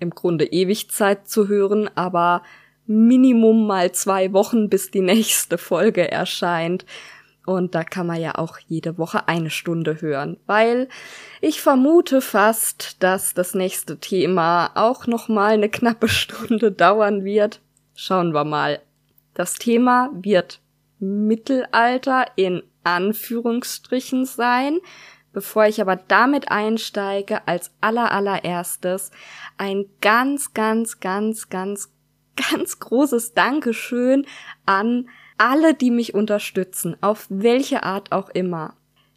[0.00, 2.42] im Grunde ewig Zeit zu hören, aber
[2.86, 6.84] Minimum mal zwei Wochen, bis die nächste Folge erscheint.
[7.44, 10.88] Und da kann man ja auch jede Woche eine Stunde hören, weil
[11.40, 17.60] ich vermute fast, dass das nächste Thema auch noch mal eine knappe Stunde dauern wird.
[17.94, 18.80] Schauen wir mal.
[19.34, 20.60] Das Thema wird
[20.98, 24.78] Mittelalter in Anführungsstrichen sein.
[25.32, 29.10] Bevor ich aber damit einsteige, als allerallererstes
[29.56, 31.90] ein ganz, ganz, ganz, ganz,
[32.50, 34.26] ganz großes Dankeschön
[34.66, 35.08] an
[35.38, 38.74] alle, die mich unterstützen, auf welche Art auch immer.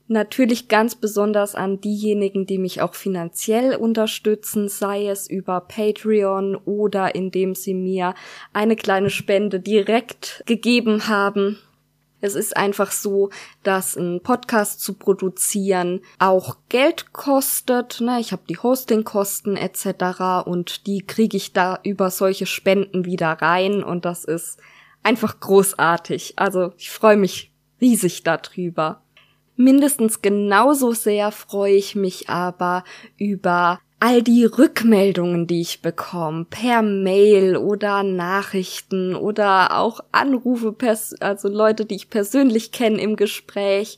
[0.07, 7.15] Natürlich ganz besonders an diejenigen, die mich auch finanziell unterstützen, sei es über Patreon oder
[7.15, 8.13] indem sie mir
[8.53, 11.57] eine kleine Spende direkt gegeben haben.
[12.21, 13.29] Es ist einfach so,
[13.63, 17.99] dass ein Podcast zu produzieren auch Geld kostet.
[17.99, 18.19] Ne?
[18.19, 20.45] Ich habe die Hostingkosten etc.
[20.45, 24.59] und die kriege ich da über solche Spenden wieder rein und das ist
[25.05, 26.33] einfach großartig.
[26.37, 29.01] Also ich freue mich riesig darüber.
[29.55, 32.83] Mindestens genauso sehr freue ich mich aber
[33.17, 40.75] über all die Rückmeldungen, die ich bekomme, per Mail oder Nachrichten oder auch Anrufe,
[41.21, 43.97] also Leute, die ich persönlich kenne im Gespräch.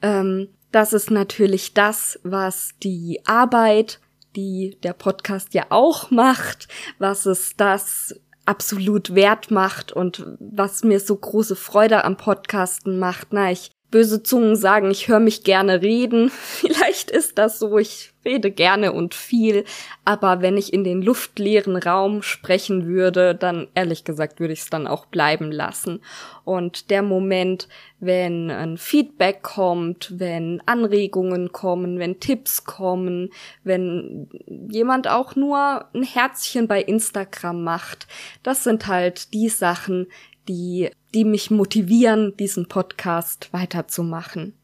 [0.00, 4.00] Ähm, das ist natürlich das, was die Arbeit,
[4.34, 6.66] die der Podcast ja auch macht,
[6.98, 13.28] was es das absolut wert macht und was mir so große Freude am Podcasten macht.
[13.32, 16.28] Na, ich böse Zungen sagen, ich höre mich gerne reden.
[16.34, 19.64] Vielleicht ist das so, ich rede gerne und viel,
[20.04, 24.70] aber wenn ich in den luftleeren Raum sprechen würde, dann ehrlich gesagt würde ich es
[24.70, 26.00] dann auch bleiben lassen.
[26.42, 27.68] Und der Moment,
[28.00, 33.30] wenn ein Feedback kommt, wenn Anregungen kommen, wenn Tipps kommen,
[33.62, 34.28] wenn
[34.70, 38.08] jemand auch nur ein Herzchen bei Instagram macht,
[38.42, 40.08] das sind halt die Sachen,
[40.48, 44.54] die, die mich motivieren, diesen Podcast weiterzumachen.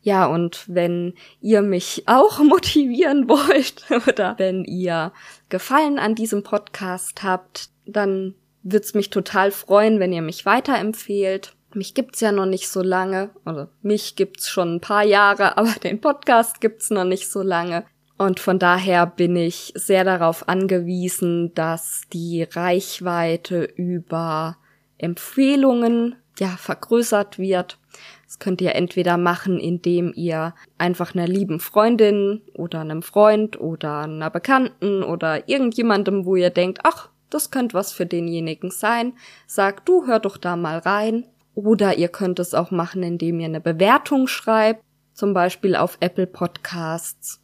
[0.00, 5.12] Ja, und wenn ihr mich auch motivieren wollt oder wenn ihr
[5.48, 11.54] Gefallen an diesem Podcast habt, dann wird's mich total freuen, wenn ihr mich weiterempfehlt.
[11.74, 15.72] Mich gibt's ja noch nicht so lange, oder mich gibt's schon ein paar Jahre, aber
[15.82, 17.84] den Podcast gibt's noch nicht so lange.
[18.16, 24.56] Und von daher bin ich sehr darauf angewiesen, dass die Reichweite über
[24.98, 27.78] Empfehlungen ja vergrößert wird.
[28.26, 34.00] Das könnt ihr entweder machen, indem ihr einfach einer lieben Freundin oder einem Freund oder
[34.00, 39.14] einer Bekannten oder irgendjemandem, wo ihr denkt, ach, das könnte was für denjenigen sein,
[39.46, 41.26] sagt, du hör doch da mal rein.
[41.54, 46.28] Oder ihr könnt es auch machen, indem ihr eine Bewertung schreibt, zum Beispiel auf Apple
[46.28, 47.40] Podcasts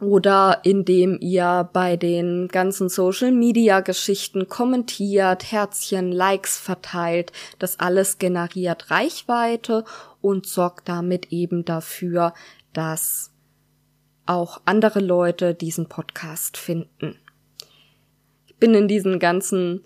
[0.00, 7.32] oder indem ihr bei den ganzen Social Media Geschichten kommentiert, Herzchen, Likes verteilt.
[7.58, 9.84] Das alles generiert Reichweite
[10.20, 12.34] und sorgt damit eben dafür,
[12.72, 13.32] dass
[14.26, 17.18] auch andere Leute diesen Podcast finden.
[18.46, 19.82] Ich bin in diesen ganzen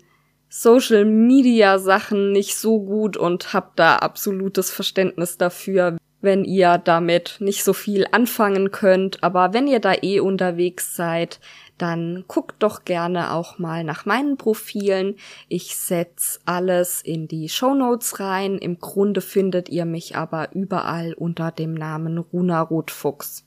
[0.49, 7.37] Social Media Sachen nicht so gut und habe da absolutes Verständnis dafür, wenn ihr damit
[7.39, 9.23] nicht so viel anfangen könnt.
[9.23, 11.39] Aber wenn ihr da eh unterwegs seid,
[11.77, 15.15] dann guckt doch gerne auch mal nach meinen Profilen.
[15.47, 18.59] Ich setz alles in die Show Notes rein.
[18.59, 23.43] Im Grunde findet ihr mich aber überall unter dem Namen Runa Rotfuchs.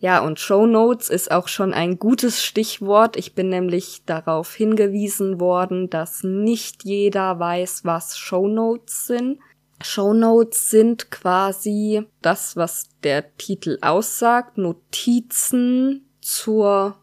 [0.00, 3.16] Ja, und Show Notes ist auch schon ein gutes Stichwort.
[3.16, 9.40] Ich bin nämlich darauf hingewiesen worden, dass nicht jeder weiß, was Show Notes sind.
[9.80, 16.96] Shownotes sind quasi das, was der Titel aussagt, Notizen zur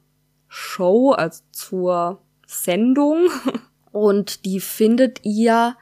[0.47, 3.29] Show, also zur Sendung.
[3.91, 5.77] Und die findet ihr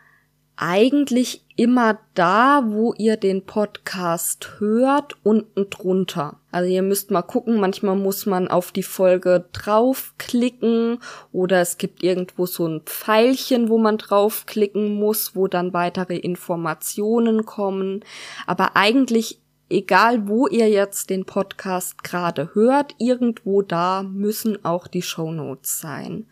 [0.56, 6.40] eigentlich immer da, wo ihr den Podcast hört, unten drunter.
[6.52, 11.00] Also ihr müsst mal gucken, manchmal muss man auf die Folge draufklicken
[11.32, 17.46] oder es gibt irgendwo so ein Pfeilchen, wo man draufklicken muss, wo dann weitere Informationen
[17.46, 18.04] kommen.
[18.48, 19.43] Aber eigentlich
[19.74, 25.80] egal wo ihr jetzt den Podcast gerade hört, irgendwo da müssen auch die Show Notes
[25.82, 26.28] sein.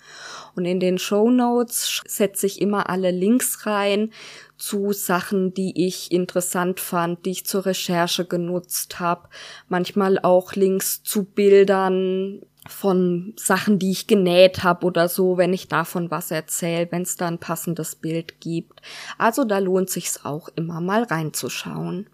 [0.55, 4.11] Und in den Show Notes setze ich immer alle Links rein
[4.57, 9.27] zu Sachen, die ich interessant fand, die ich zur Recherche genutzt habe.
[9.67, 15.67] Manchmal auch Links zu Bildern von Sachen, die ich genäht habe oder so, wenn ich
[15.67, 18.81] davon was erzähle, wenn es da ein passendes Bild gibt.
[19.17, 22.07] Also da lohnt sich's auch immer mal reinzuschauen.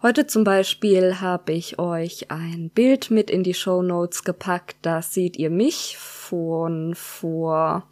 [0.00, 4.76] Heute zum Beispiel habe ich euch ein Bild mit in die Show Notes gepackt.
[4.82, 7.82] Da seht ihr mich von vor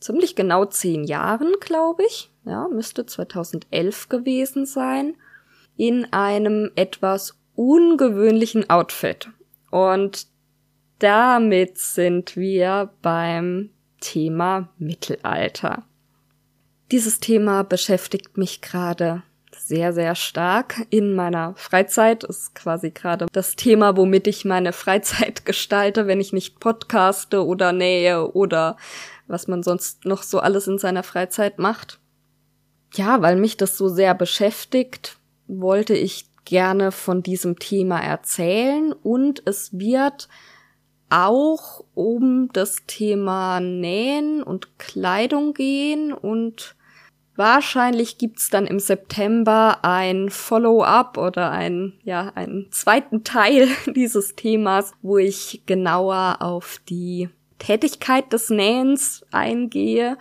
[0.00, 2.32] ziemlich genau zehn Jahren, glaube ich.
[2.44, 5.14] Ja, müsste 2011 gewesen sein.
[5.76, 9.28] In einem etwas ungewöhnlichen Outfit.
[9.70, 10.26] Und
[10.98, 15.84] damit sind wir beim Thema Mittelalter.
[16.90, 19.22] Dieses Thema beschäftigt mich gerade
[19.70, 22.24] sehr, sehr stark in meiner Freizeit.
[22.24, 27.72] Ist quasi gerade das Thema, womit ich meine Freizeit gestalte, wenn ich nicht podcaste oder
[27.72, 28.76] nähe oder
[29.28, 32.00] was man sonst noch so alles in seiner Freizeit macht.
[32.94, 39.40] Ja, weil mich das so sehr beschäftigt, wollte ich gerne von diesem Thema erzählen und
[39.46, 40.28] es wird
[41.10, 46.74] auch um das Thema Nähen und Kleidung gehen und
[47.40, 54.92] wahrscheinlich gibt's dann im September ein Follow-up oder ein, ja, einen zweiten Teil dieses Themas,
[55.00, 60.18] wo ich genauer auf die Tätigkeit des Nähens eingehe.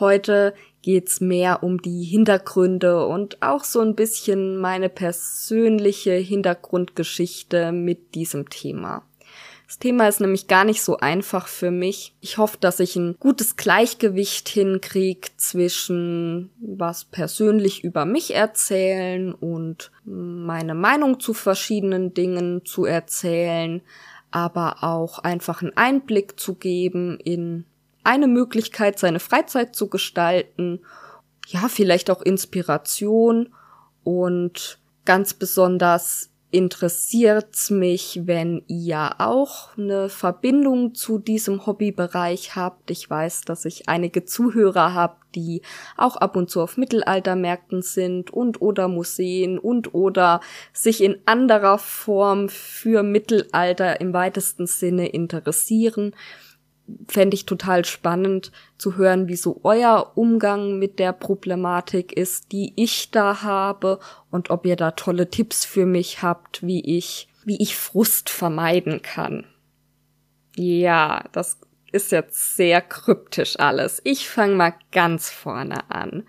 [0.00, 8.14] Heute geht's mehr um die Hintergründe und auch so ein bisschen meine persönliche Hintergrundgeschichte mit
[8.14, 9.02] diesem Thema.
[9.66, 12.14] Das Thema ist nämlich gar nicht so einfach für mich.
[12.20, 19.90] Ich hoffe, dass ich ein gutes Gleichgewicht hinkriege zwischen was persönlich über mich erzählen und
[20.04, 23.82] meine Meinung zu verschiedenen Dingen zu erzählen,
[24.30, 27.64] aber auch einfach einen Einblick zu geben in
[28.04, 30.80] eine Möglichkeit, seine Freizeit zu gestalten.
[31.48, 33.52] Ja, vielleicht auch Inspiration
[34.04, 42.90] und ganz besonders interessiert's mich, wenn ihr auch eine Verbindung zu diesem Hobbybereich habt.
[42.90, 45.62] Ich weiß, dass ich einige Zuhörer habe, die
[45.96, 50.40] auch ab und zu auf Mittelaltermärkten sind und oder Museen und oder
[50.72, 56.14] sich in anderer Form für Mittelalter im weitesten Sinne interessieren
[57.08, 62.72] fände ich total spannend zu hören, wie so euer Umgang mit der Problematik ist, die
[62.76, 63.98] ich da habe
[64.30, 69.02] und ob ihr da tolle Tipps für mich habt, wie ich, wie ich Frust vermeiden
[69.02, 69.46] kann.
[70.54, 71.58] Ja, das
[71.92, 74.00] ist jetzt sehr kryptisch alles.
[74.04, 76.24] Ich fange mal ganz vorne an.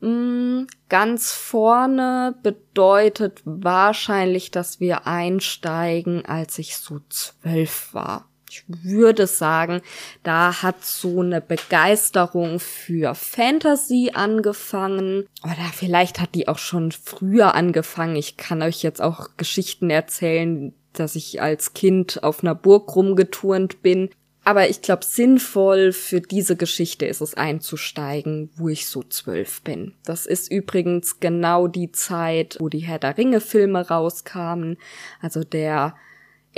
[0.00, 9.26] Mm, ganz vorne bedeutet wahrscheinlich, dass wir einsteigen, als ich so zwölf war ich würde
[9.26, 9.82] sagen,
[10.22, 15.26] da hat so eine Begeisterung für Fantasy angefangen.
[15.42, 18.16] Oder vielleicht hat die auch schon früher angefangen.
[18.16, 23.82] Ich kann euch jetzt auch Geschichten erzählen, dass ich als Kind auf einer Burg rumgeturnt
[23.82, 24.10] bin.
[24.44, 29.92] Aber ich glaube, sinnvoll für diese Geschichte ist es einzusteigen, wo ich so zwölf bin.
[30.06, 34.78] Das ist übrigens genau die Zeit, wo die Herr der Ringe Filme rauskamen.
[35.20, 35.96] Also der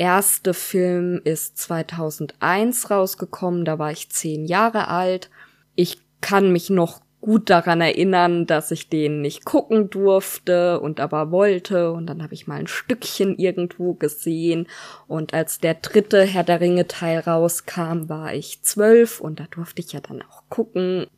[0.00, 5.30] erste Film ist 2001 rausgekommen, da war ich zehn Jahre alt.
[5.74, 11.30] Ich kann mich noch gut daran erinnern, dass ich den nicht gucken durfte und aber
[11.30, 14.68] wollte und dann habe ich mal ein Stückchen irgendwo gesehen
[15.06, 19.82] und als der dritte Herr der Ringe Teil rauskam, war ich zwölf und da durfte
[19.82, 21.08] ich ja dann auch gucken.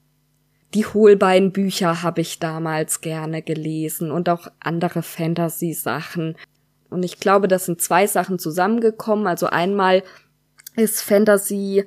[0.75, 6.37] Die Hohlbeinbücher habe ich damals gerne gelesen und auch andere Fantasy-Sachen.
[6.93, 9.27] Und ich glaube, das sind zwei Sachen zusammengekommen.
[9.27, 10.03] Also einmal
[10.77, 11.85] ist Fantasy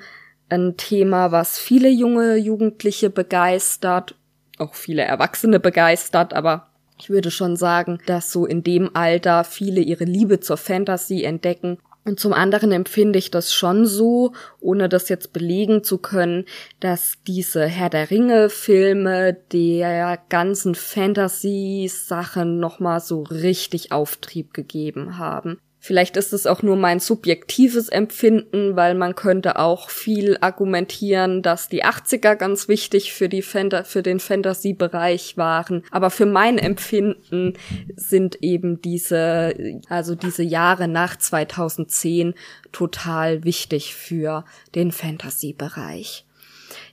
[0.49, 4.15] ein Thema, was viele junge Jugendliche begeistert,
[4.57, 6.67] auch viele Erwachsene begeistert, aber
[6.99, 11.79] ich würde schon sagen, dass so in dem Alter viele ihre Liebe zur Fantasy entdecken
[12.05, 16.45] und zum anderen empfinde ich das schon so, ohne das jetzt belegen zu können,
[16.79, 25.17] dass diese Herr der Ringe Filme der ganzen Fantasy Sachen nochmal so richtig Auftrieb gegeben
[25.17, 25.59] haben.
[25.85, 31.69] Vielleicht ist es auch nur mein subjektives Empfinden, weil man könnte auch viel argumentieren, dass
[31.69, 35.83] die 80er ganz wichtig für die Fanta für den Fantasy-Bereich waren.
[35.91, 37.53] Aber für mein Empfinden
[37.95, 42.33] sind eben diese, also diese Jahre nach 2010
[42.71, 44.43] total wichtig für
[44.73, 46.25] den Fantasy-Bereich.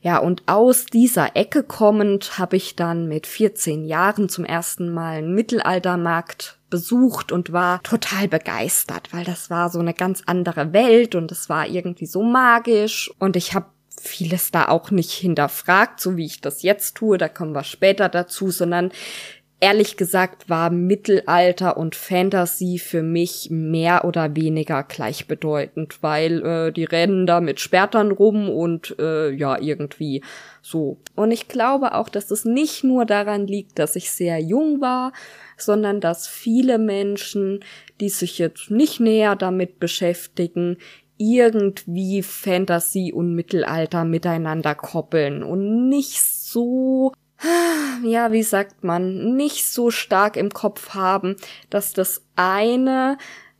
[0.02, 5.16] Ja, und aus dieser Ecke kommend habe ich dann mit 14 Jahren zum ersten Mal
[5.16, 11.14] einen Mittelaltermarkt besucht und war total begeistert, weil das war so eine ganz andere Welt
[11.14, 13.66] und es war irgendwie so magisch und ich habe
[14.00, 18.08] vieles da auch nicht hinterfragt, so wie ich das jetzt tue, da kommen wir später
[18.08, 18.90] dazu, sondern
[19.60, 26.84] ehrlich gesagt war Mittelalter und Fantasy für mich mehr oder weniger gleichbedeutend, weil äh, die
[26.84, 30.24] rennen da mit Spertern rum und äh, ja, irgendwie
[30.62, 30.96] so.
[31.14, 35.12] Und ich glaube auch, dass es nicht nur daran liegt, dass ich sehr jung war,
[35.56, 37.64] sondern dass viele Menschen,
[38.00, 40.78] die sich jetzt nicht näher damit beschäftigen,
[41.18, 47.12] irgendwie Fantasy und Mittelalter miteinander koppeln und nicht so
[48.04, 51.36] ja, wie sagt man, nicht so stark im Kopf haben,
[51.70, 53.18] dass das eine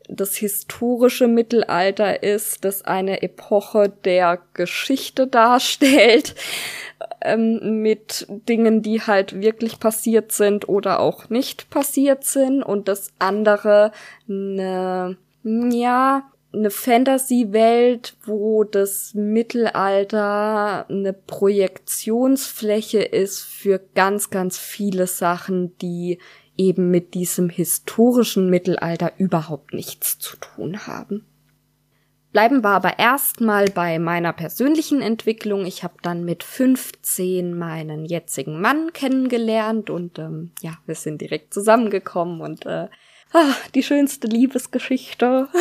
[0.09, 6.35] das historische Mittelalter ist, das eine Epoche der Geschichte darstellt,
[7.21, 12.63] ähm, mit Dingen, die halt wirklich passiert sind oder auch nicht passiert sind.
[12.63, 13.91] Und das andere
[14.27, 16.23] eine, ja,
[16.53, 26.19] eine Fantasy-Welt, wo das Mittelalter eine Projektionsfläche ist für ganz, ganz viele Sachen, die
[26.57, 31.25] eben mit diesem historischen Mittelalter überhaupt nichts zu tun haben.
[32.33, 35.67] Bleiben wir aber erstmal bei meiner persönlichen Entwicklung.
[35.67, 41.53] Ich habe dann mit 15 meinen jetzigen Mann kennengelernt und ähm, ja, wir sind direkt
[41.53, 42.87] zusammengekommen und äh,
[43.33, 45.49] ah, die schönste Liebesgeschichte.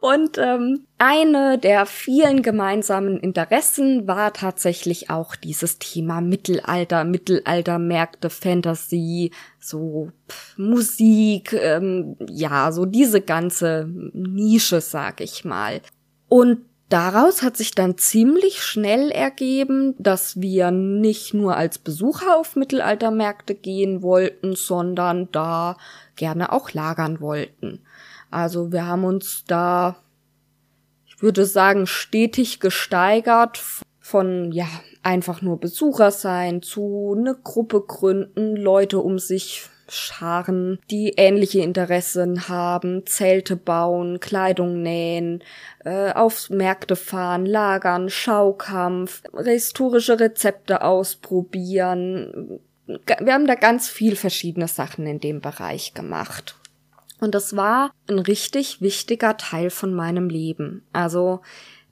[0.00, 9.30] Und ähm, eine der vielen gemeinsamen Interessen war tatsächlich auch dieses Thema Mittelalter, Mittelaltermärkte, Fantasy,
[9.58, 15.82] so pff, Musik, ähm, ja, so diese ganze Nische, sag ich mal.
[16.28, 22.56] Und Daraus hat sich dann ziemlich schnell ergeben, dass wir nicht nur als Besucher auf
[22.56, 25.76] Mittelaltermärkte gehen wollten, sondern da
[26.16, 27.84] gerne auch lagern wollten.
[28.28, 30.02] Also wir haben uns da,
[31.06, 33.62] ich würde sagen, stetig gesteigert
[34.00, 34.66] von, ja,
[35.04, 42.48] einfach nur Besucher sein zu eine Gruppe gründen, Leute um sich scharen, die ähnliche Interessen
[42.48, 45.42] haben, Zelte bauen, Kleidung nähen,
[45.84, 52.60] äh, auf Märkte fahren, lagern, Schaukampf, historische Rezepte ausprobieren.
[52.86, 56.56] Wir haben da ganz viel verschiedene Sachen in dem Bereich gemacht.
[57.20, 60.86] Und das war ein richtig wichtiger Teil von meinem Leben.
[60.92, 61.42] Also,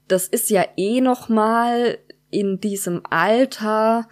[0.07, 1.99] das ist ja eh noch mal
[2.31, 4.07] in diesem Alter,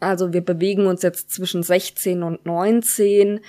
[0.00, 3.40] also wir bewegen uns jetzt zwischen 16 und 19,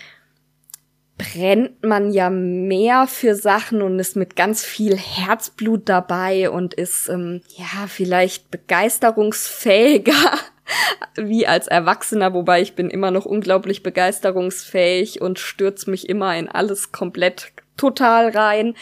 [1.19, 7.09] brennt man ja mehr für Sachen und ist mit ganz viel Herzblut dabei und ist
[7.09, 10.13] ähm, ja vielleicht begeisterungsfähiger
[11.17, 16.47] wie als Erwachsener, wobei ich bin immer noch unglaublich begeisterungsfähig und stürze mich immer in
[16.47, 18.75] alles komplett total rein.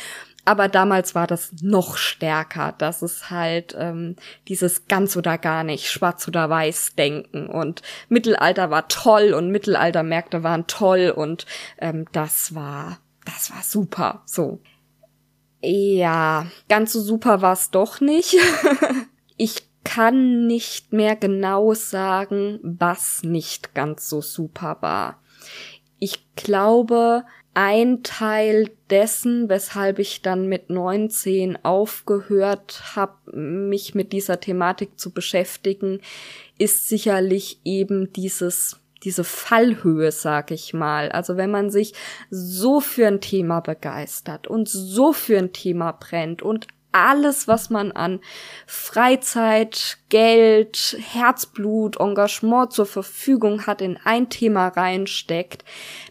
[0.48, 4.16] Aber damals war das noch stärker, dass es halt ähm,
[4.48, 7.48] dieses ganz oder gar nicht, schwarz oder weiß denken.
[7.48, 11.46] Und Mittelalter war toll und Mittelaltermärkte waren toll und
[11.80, 14.22] ähm, das war, das war super.
[14.26, 14.62] So.
[15.62, 18.38] Ja, ganz so super war es doch nicht.
[19.36, 25.22] ich kann nicht mehr genau sagen, was nicht ganz so super war.
[26.00, 27.26] Ich glaube,
[27.58, 35.10] ein Teil dessen, weshalb ich dann mit 19 aufgehört habe, mich mit dieser Thematik zu
[35.12, 36.00] beschäftigen,
[36.60, 41.12] ist sicherlich eben dieses diese Fallhöhe, sag ich mal.
[41.12, 41.94] Also wenn man sich
[42.32, 47.92] so für ein Thema begeistert und so für ein Thema brennt und alles, was man
[47.92, 48.20] an
[48.66, 55.64] Freizeit, Geld, Herzblut, Engagement zur Verfügung hat, in ein Thema reinsteckt,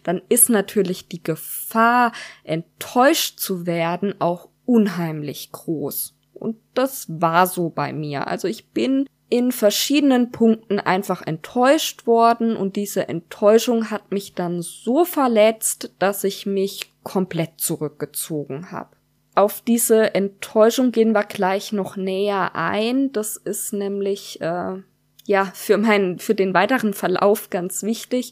[0.03, 2.11] dann ist natürlich die Gefahr,
[2.43, 6.15] enttäuscht zu werden, auch unheimlich groß.
[6.33, 8.27] Und das war so bei mir.
[8.27, 14.61] Also ich bin in verschiedenen Punkten einfach enttäuscht worden und diese Enttäuschung hat mich dann
[14.61, 18.96] so verletzt, dass ich mich komplett zurückgezogen habe.
[19.37, 23.11] Auf diese Enttäuschung gehen wir gleich noch näher ein.
[23.11, 24.81] Das ist nämlich äh,
[25.25, 28.31] ja für meinen für den weiteren Verlauf ganz wichtig.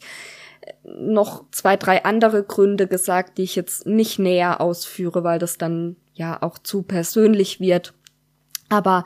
[0.84, 5.96] Noch zwei, drei andere Gründe gesagt, die ich jetzt nicht näher ausführe, weil das dann
[6.16, 7.94] ja auch zu persönlich wird.
[8.70, 9.04] Aber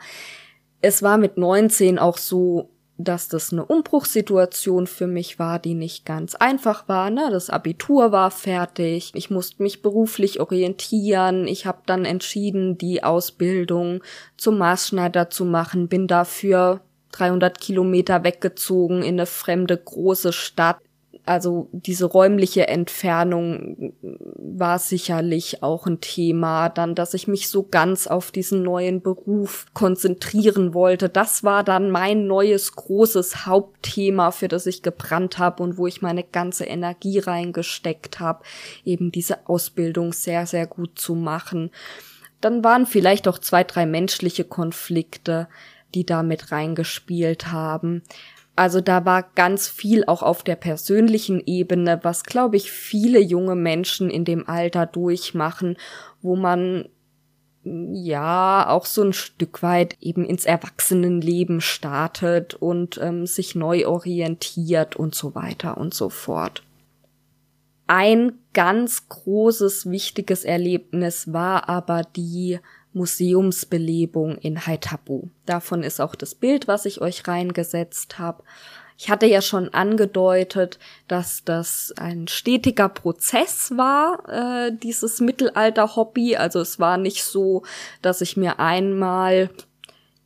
[0.80, 2.70] es war mit 19 auch so,
[3.04, 7.10] dass das eine Umbruchssituation für mich war, die nicht ganz einfach war.
[7.10, 7.28] Ne?
[7.30, 14.02] Das Abitur war fertig, ich musste mich beruflich orientieren, ich habe dann entschieden, die Ausbildung
[14.36, 16.80] zum Maßschneider zu machen, bin dafür
[17.12, 20.78] 300 Kilometer weggezogen in eine fremde große Stadt
[21.30, 26.68] also diese räumliche Entfernung war sicherlich auch ein Thema.
[26.68, 31.08] Dann, dass ich mich so ganz auf diesen neuen Beruf konzentrieren wollte.
[31.08, 36.02] Das war dann mein neues großes Hauptthema, für das ich gebrannt habe und wo ich
[36.02, 38.42] meine ganze Energie reingesteckt habe,
[38.84, 41.70] eben diese Ausbildung sehr, sehr gut zu machen.
[42.40, 45.46] Dann waren vielleicht auch zwei, drei menschliche Konflikte,
[45.94, 48.02] die da mit reingespielt haben.
[48.56, 53.54] Also da war ganz viel auch auf der persönlichen Ebene, was, glaube ich, viele junge
[53.54, 55.76] Menschen in dem Alter durchmachen,
[56.20, 56.88] wo man
[57.64, 64.96] ja auch so ein Stück weit eben ins Erwachsenenleben startet und ähm, sich neu orientiert
[64.96, 66.62] und so weiter und so fort.
[67.86, 72.60] Ein ganz großes, wichtiges Erlebnis war aber die
[72.92, 75.28] Museumsbelebung in Haitabu.
[75.46, 78.42] Davon ist auch das Bild, was ich euch reingesetzt habe.
[78.98, 86.36] Ich hatte ja schon angedeutet, dass das ein stetiger Prozess war, äh, dieses Mittelalter-Hobby.
[86.36, 87.62] Also es war nicht so,
[88.02, 89.48] dass ich mir einmal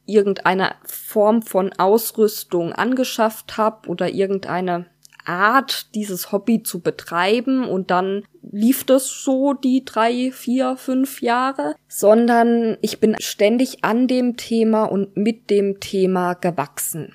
[0.07, 4.87] irgendeine Form von Ausrüstung angeschafft habe oder irgendeine
[5.25, 11.75] Art, dieses Hobby zu betreiben und dann lief das so die drei, vier, fünf Jahre,
[11.89, 17.15] sondern ich bin ständig an dem Thema und mit dem Thema gewachsen.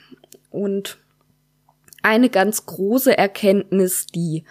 [0.49, 0.97] Und
[2.01, 4.45] eine ganz große Erkenntnis, die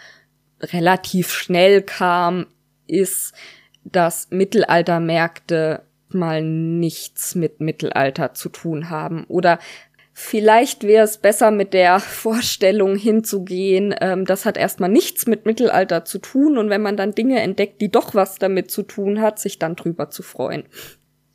[0.60, 2.46] relativ schnell kam,
[2.86, 3.34] ist,
[3.84, 9.58] dass Mittelaltermärkte mal nichts mit Mittelalter zu tun haben oder
[10.20, 16.04] Vielleicht wäre es besser, mit der Vorstellung hinzugehen, ähm, das hat erstmal nichts mit Mittelalter
[16.04, 16.58] zu tun.
[16.58, 19.76] Und wenn man dann Dinge entdeckt, die doch was damit zu tun hat, sich dann
[19.76, 20.64] drüber zu freuen.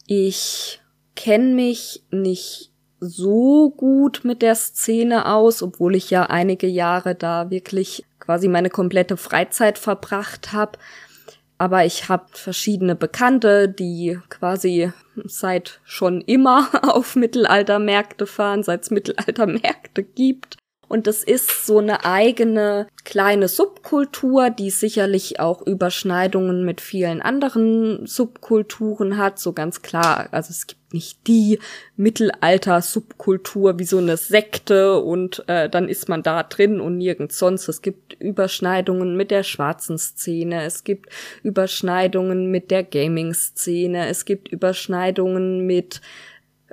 [0.06, 0.82] Ich
[1.16, 7.50] kenne mich nicht so gut mit der Szene aus, obwohl ich ja einige Jahre da
[7.50, 10.78] wirklich quasi meine komplette Freizeit verbracht habe
[11.64, 14.92] aber ich habe verschiedene Bekannte, die quasi
[15.24, 20.58] seit schon immer auf Mittelaltermärkte fahren, seit es Mittelaltermärkte gibt.
[20.88, 28.06] Und das ist so eine eigene kleine Subkultur, die sicherlich auch Überschneidungen mit vielen anderen
[28.06, 30.28] Subkulturen hat, so ganz klar.
[30.32, 31.60] Also es gibt nicht die
[31.98, 37.68] Mittelalter-Subkultur wie so eine Sekte und äh, dann ist man da drin und nirgends sonst.
[37.68, 41.10] Es gibt Überschneidungen mit der schwarzen Szene, es gibt
[41.42, 46.02] Überschneidungen mit der Gaming-Szene, es gibt Überschneidungen mit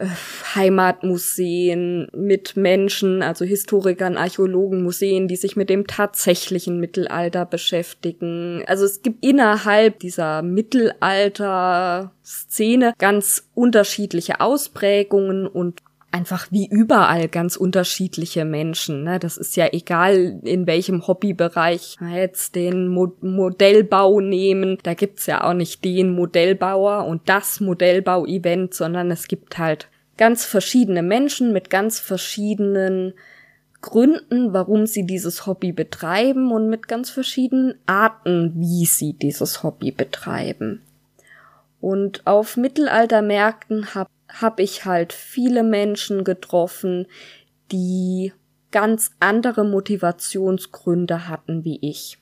[0.01, 0.06] äh,
[0.55, 8.64] Heimatmuseen mit Menschen, also Historikern, Archäologen, Museen, die sich mit dem tatsächlichen Mittelalter beschäftigen.
[8.66, 15.81] Also es gibt innerhalb dieser Mittelalter-Szene ganz unterschiedliche Ausprägungen und
[16.12, 19.04] einfach wie überall ganz unterschiedliche Menschen.
[19.04, 19.18] Ne?
[19.18, 24.78] Das ist ja egal, in welchem Hobbybereich jetzt den Mo Modellbau nehmen.
[24.82, 30.44] Da gibt's ja auch nicht den Modellbauer und das Modellbau-Event, sondern es gibt halt ganz
[30.44, 33.14] verschiedene Menschen mit ganz verschiedenen
[33.80, 39.90] Gründen, warum sie dieses Hobby betreiben und mit ganz verschiedenen Arten, wie sie dieses Hobby
[39.90, 40.82] betreiben.
[41.80, 47.07] Und auf Mittelaltermärkten habe habe ich halt viele Menschen getroffen,
[47.73, 48.32] die
[48.70, 52.19] ganz andere Motivationsgründe hatten wie ich.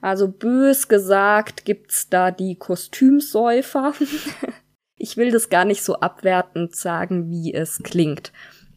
[0.00, 3.94] Also bös gesagt gibt's da die Kostümsäufer.
[4.96, 8.32] ich will das gar nicht so abwertend sagen, wie es klingt.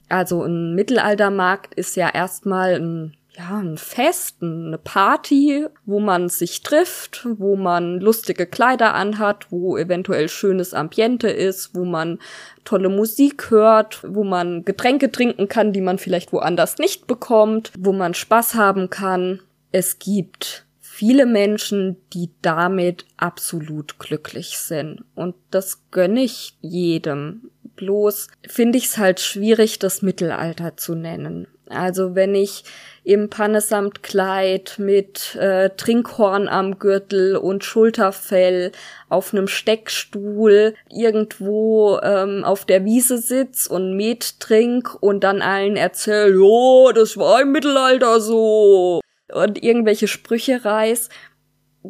[0.10, 6.64] Also ein Mittelaltermarkt ist ja erstmal ein ja, ein Fest, eine Party, wo man sich
[6.64, 12.19] trifft, wo man lustige Kleider anhat, wo eventuell schönes Ambiente ist, wo man
[12.65, 17.93] tolle Musik hört, wo man Getränke trinken kann, die man vielleicht woanders nicht bekommt, wo
[17.93, 19.41] man Spaß haben kann.
[19.72, 25.03] Es gibt viele Menschen, die damit absolut glücklich sind.
[25.14, 27.51] Und das gönne ich jedem.
[27.76, 31.47] Bloß finde ich es halt schwierig, das Mittelalter zu nennen.
[31.69, 32.64] Also wenn ich
[33.07, 38.73] im Pannesamtkleid mit äh, Trinkhorn am Gürtel und Schulterfell
[39.07, 45.77] auf einem Steckstuhl irgendwo ähm, auf der Wiese sitz und Met trink und dann allen
[45.77, 48.99] erzähl, jo, das war im Mittelalter so
[49.34, 51.07] und irgendwelche Sprüche reiß,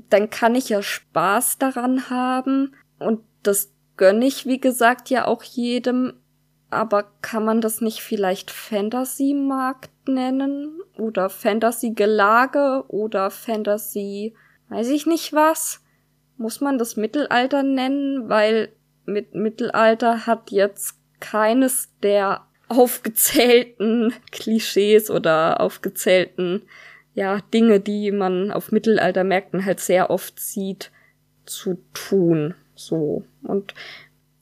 [0.09, 5.41] dann kann ich ja Spaß daran haben und das gönne ich, wie gesagt, ja auch
[5.41, 6.13] jedem,
[6.69, 10.79] aber kann man das nicht vielleicht Fantasy-Markt nennen?
[10.97, 12.85] Oder Fantasy-Gelage?
[12.87, 14.35] Oder Fantasy,
[14.69, 15.83] weiß ich nicht was?
[16.37, 18.29] Muss man das Mittelalter nennen?
[18.29, 18.69] Weil
[19.05, 26.63] mit Mittelalter hat jetzt keines der aufgezählten Klischees oder aufgezählten,
[27.13, 30.91] ja, Dinge, die man auf Mittelaltermärkten halt sehr oft sieht,
[31.45, 32.53] zu tun.
[32.75, 33.23] So.
[33.41, 33.73] Und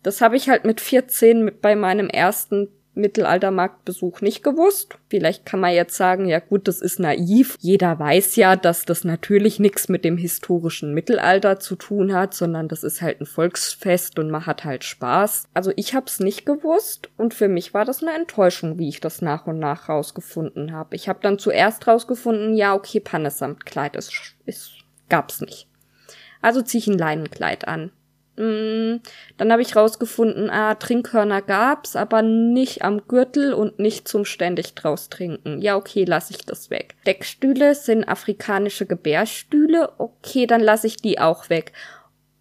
[0.04, 4.98] das habe ich halt mit 14 mit bei meinem ersten Mittelaltermarktbesuch nicht gewusst.
[5.10, 7.58] Vielleicht kann man jetzt sagen, ja gut, das ist naiv.
[7.60, 12.68] Jeder weiß ja, dass das natürlich nichts mit dem historischen Mittelalter zu tun hat, sondern
[12.68, 15.50] das ist halt ein Volksfest und man hat halt Spaß.
[15.54, 19.22] Also ich hab's nicht gewusst und für mich war das eine Enttäuschung, wie ich das
[19.22, 20.96] nach und nach rausgefunden habe.
[20.96, 24.72] Ich habe dann zuerst rausgefunden, ja okay, Pannesamtkleid ist, ist
[25.10, 25.68] gab's nicht.
[26.42, 27.92] Also zieh ich ein Leinenkleid an.
[28.38, 28.98] Mm,
[29.38, 34.76] dann habe ich rausgefunden, ah, Trinkhörner gab's, aber nicht am Gürtel und nicht zum ständig
[34.76, 35.62] draus trinken.
[35.62, 36.96] Ja, okay, lasse ich das weg.
[37.06, 39.94] Deckstühle sind afrikanische Gebärstühle.
[39.98, 41.72] Okay, dann lasse ich die auch weg.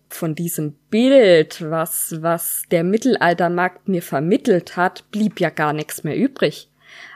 [0.09, 6.16] Von diesem Bild, was, was der Mittelaltermarkt mir vermittelt hat, blieb ja gar nichts mehr
[6.16, 6.69] übrig.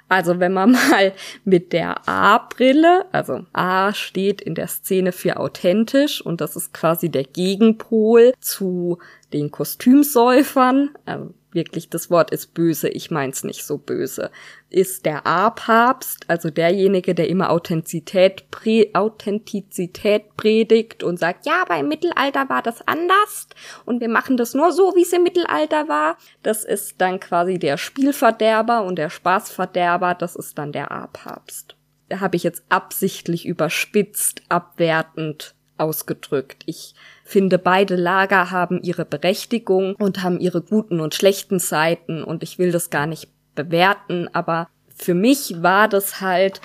[0.09, 1.13] Also wenn man mal
[1.45, 7.11] mit der A-Brille, also A steht in der Szene für authentisch und das ist quasi
[7.11, 8.99] der Gegenpol zu
[9.33, 10.91] den Kostümsäufern.
[11.05, 14.31] Also wirklich, das Wort ist böse, ich mein's nicht so böse,
[14.71, 21.77] ist der A-Papst, also derjenige, der immer Authentizität, Prä Authentizität predigt und sagt, ja, aber
[21.81, 23.49] im Mittelalter war das anders
[23.85, 26.17] und wir machen das nur so, wie es im Mittelalter war.
[26.45, 31.75] Das ist dann quasi der Spielverderber und der Spaßverderber, das ist dann der A-Papst.
[32.09, 36.63] Da habe ich jetzt absichtlich überspitzt, abwertend ausgedrückt.
[36.67, 36.95] Ich
[37.29, 42.59] finde, beide Lager haben ihre Berechtigung und haben ihre guten und schlechten Seiten und ich
[42.59, 46.63] will das gar nicht bewerten, aber für mich war das halt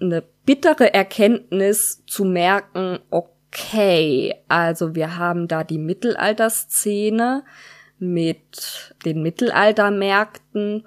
[0.00, 7.44] eine bittere Erkenntnis zu merken, okay, also wir haben da die Mittelalterszene
[8.00, 10.84] mit den Mittelaltermärkten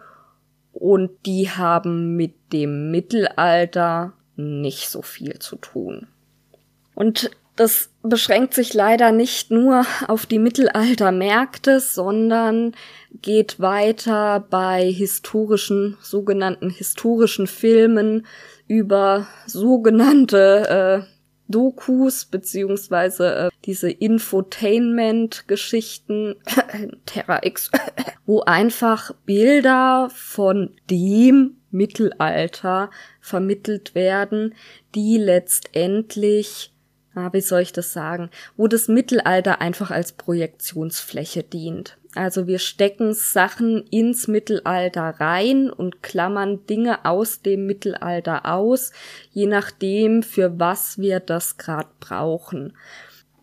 [0.74, 6.08] und die haben mit dem Mittelalter nicht so viel zu tun.
[6.96, 12.72] Und das beschränkt sich leider nicht nur auf die Mittelaltermärkte, sondern
[13.22, 18.26] geht weiter bei historischen, sogenannten historischen Filmen
[18.68, 21.02] über sogenannte äh,
[21.50, 26.38] Dokus beziehungsweise äh, diese Infotainment-Geschichten,
[27.06, 27.72] Terra X,
[28.26, 34.56] wo einfach Bilder von dem Mittelalter vermittelt werden,
[34.96, 36.72] die letztendlich
[37.20, 41.98] ah, wie soll ich das sagen, wo das Mittelalter einfach als Projektionsfläche dient.
[42.16, 48.92] Also wir stecken Sachen ins Mittelalter rein und klammern Dinge aus dem Mittelalter aus,
[49.32, 52.74] je nachdem, für was wir das gerade brauchen.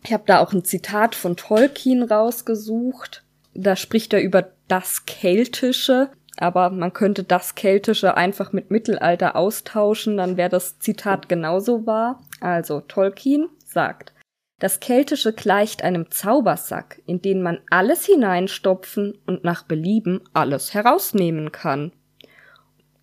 [0.03, 3.23] Ich habe da auch ein Zitat von Tolkien rausgesucht.
[3.53, 10.17] Da spricht er über das Keltische, aber man könnte das Keltische einfach mit Mittelalter austauschen,
[10.17, 12.21] dann wäre das Zitat genauso wahr.
[12.39, 14.13] Also Tolkien, sagt.
[14.59, 21.51] Das Keltische gleicht einem Zaubersack, in den man alles hineinstopfen und nach Belieben alles herausnehmen
[21.51, 21.91] kann.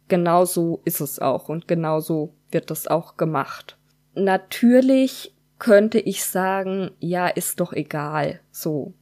[0.08, 3.78] Genauso ist es auch und genauso wird es auch gemacht.
[4.14, 8.94] Natürlich könnte ich sagen, ja, ist doch egal, so.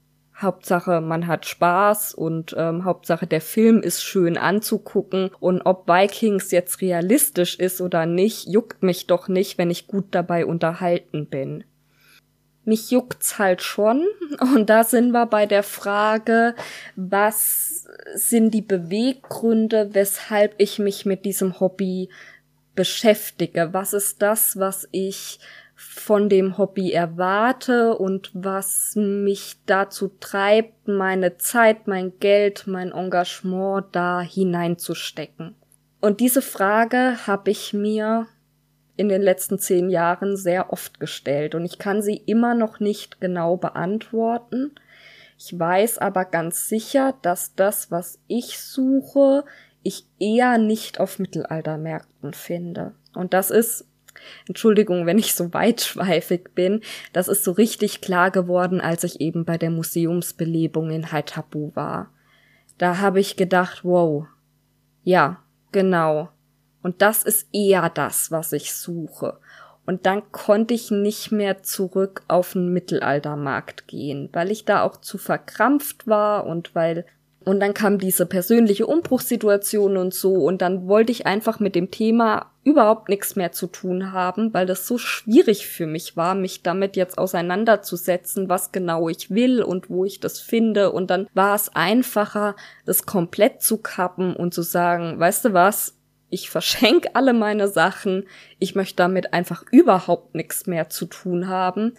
[0.43, 6.51] Hauptsache, man hat Spaß und ähm, Hauptsache, der Film ist schön anzugucken und ob Vikings
[6.51, 11.65] jetzt realistisch ist oder nicht, juckt mich doch nicht, wenn ich gut dabei unterhalten bin.
[12.65, 14.07] Mich juckt's halt schon
[14.41, 16.55] und da sind wir bei der Frage,
[16.97, 22.09] was sind die Beweggründe, weshalb ich mich mit diesem Hobby
[22.75, 23.71] beschäftige?
[23.73, 25.41] Was ist das, was ich
[25.91, 33.87] von dem Hobby erwarte und was mich dazu treibt, meine Zeit, mein Geld, mein Engagement
[33.93, 35.57] da hineinzustecken.
[36.01, 38.27] Und diese Frage habe ich mir
[38.97, 43.21] in den letzten zehn Jahren sehr oft gestellt und ich kann sie immer noch nicht
[43.21, 44.73] genau beantworten.
[45.39, 49.45] Ich weiß aber ganz sicher, dass das, was ich suche,
[49.83, 52.95] ich eher nicht auf Mittelaltermärkten finde.
[53.15, 53.87] Und das ist
[54.47, 56.81] Entschuldigung, wenn ich so weitschweifig bin,
[57.13, 62.11] das ist so richtig klar geworden, als ich eben bei der Museumsbelebung in Haithabu war.
[62.79, 64.27] Da habe ich gedacht, wow,
[65.05, 66.31] ja, genau.
[66.83, 69.39] Und das ist eher das, was ich suche.
[69.85, 74.97] Und dann konnte ich nicht mehr zurück auf den Mittelaltermarkt gehen, weil ich da auch
[74.97, 77.05] zu verkrampft war und weil
[77.45, 81.91] und dann kam diese persönliche Umbruchssituation und so und dann wollte ich einfach mit dem
[81.91, 86.63] Thema überhaupt nichts mehr zu tun haben, weil das so schwierig für mich war, mich
[86.63, 90.93] damit jetzt auseinanderzusetzen, was genau ich will und wo ich das finde.
[90.93, 92.55] Und dann war es einfacher,
[92.87, 95.99] das komplett zu kappen und zu sagen, weißt du was,
[96.31, 98.25] ich verschenke alle meine Sachen,
[98.59, 101.95] ich möchte damit einfach überhaupt nichts mehr zu tun haben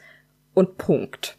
[0.53, 1.37] und Punkt.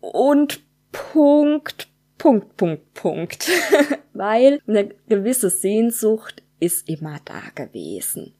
[0.00, 0.60] Und
[0.90, 1.91] Punkt,
[2.22, 3.50] Punkt, Punkt, Punkt.
[4.12, 8.32] Weil eine gewisse Sehnsucht ist immer da gewesen.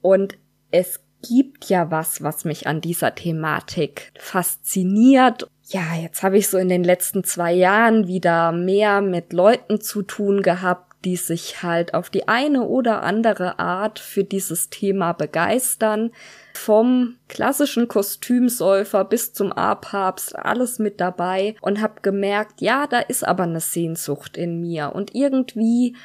[0.00, 0.38] Und
[0.70, 5.46] es gibt ja was, was mich an dieser Thematik fasziniert.
[5.66, 10.00] Ja, jetzt habe ich so in den letzten zwei Jahren wieder mehr mit Leuten zu
[10.00, 16.12] tun gehabt, die sich halt auf die eine oder andere Art für dieses Thema begeistern.
[16.54, 23.26] Vom klassischen Kostümsäufer bis zum A-Papst, alles mit dabei und hab gemerkt, ja, da ist
[23.26, 25.96] aber eine Sehnsucht in mir und irgendwie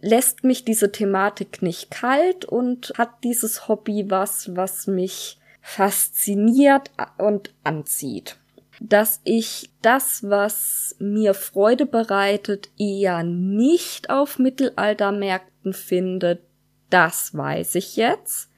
[0.00, 7.52] lässt mich diese Thematik nicht kalt und hat dieses Hobby was, was mich fasziniert und
[7.64, 8.36] anzieht.
[8.80, 16.42] Dass ich das, was mir Freude bereitet, eher nicht auf Mittelaltermärkten finde,
[16.90, 18.50] das weiß ich jetzt.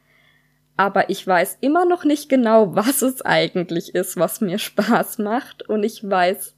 [0.77, 5.69] Aber ich weiß immer noch nicht genau, was es eigentlich ist, was mir Spaß macht.
[5.69, 6.55] Und ich weiß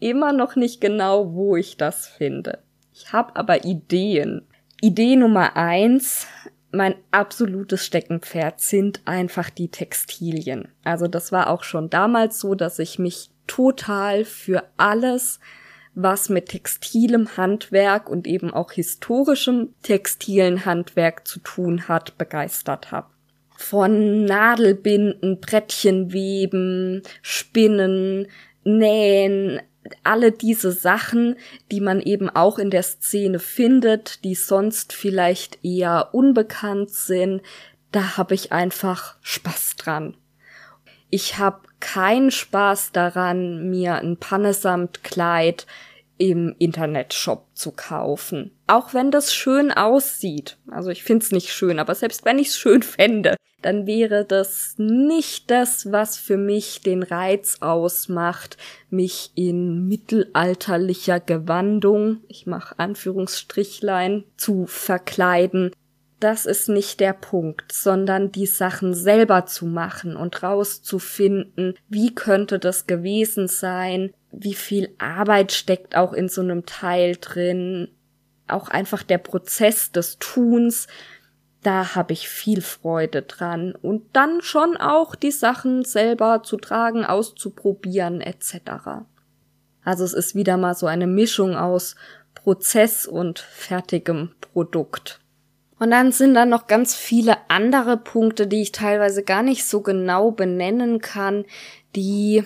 [0.00, 2.62] immer noch nicht genau, wo ich das finde.
[2.92, 4.46] Ich habe aber Ideen.
[4.80, 6.26] Idee Nummer eins,
[6.70, 10.68] mein absolutes Steckenpferd sind einfach die Textilien.
[10.84, 15.40] Also das war auch schon damals so, dass ich mich total für alles,
[15.94, 23.08] was mit textilem Handwerk und eben auch historischem textilen Handwerk zu tun hat, begeistert habe.
[23.56, 28.28] Von Nadelbinden, Brettchenweben, Spinnen,
[28.62, 29.60] Nähen,
[30.04, 31.36] alle diese Sachen,
[31.70, 37.42] die man eben auch in der Szene findet, die sonst vielleicht eher unbekannt sind,
[37.92, 40.16] da habe ich einfach Spaß dran.
[41.10, 45.66] Ich habe keinen Spaß daran, mir ein Pannesamtkleid
[46.18, 48.50] im Internetshop zu kaufen.
[48.66, 50.58] Auch wenn das schön aussieht.
[50.70, 55.50] Also ich find's nicht schön, aber selbst wenn ich's schön fände, dann wäre das nicht
[55.50, 58.56] das, was für mich den Reiz ausmacht,
[58.88, 65.72] mich in mittelalterlicher Gewandung, ich mache Anführungsstrichlein, zu verkleiden.
[66.20, 72.58] Das ist nicht der Punkt, sondern die Sachen selber zu machen und rauszufinden, wie könnte
[72.58, 77.88] das gewesen sein, wie viel Arbeit steckt auch in so einem Teil drin,
[78.46, 80.86] auch einfach der Prozess des Tuns,
[81.62, 87.04] da habe ich viel Freude dran und dann schon auch die Sachen selber zu tragen,
[87.04, 89.04] auszuprobieren etc.
[89.84, 91.96] Also es ist wieder mal so eine Mischung aus
[92.34, 95.20] Prozess und fertigem Produkt.
[95.78, 99.80] Und dann sind da noch ganz viele andere Punkte, die ich teilweise gar nicht so
[99.80, 101.44] genau benennen kann,
[101.94, 102.44] die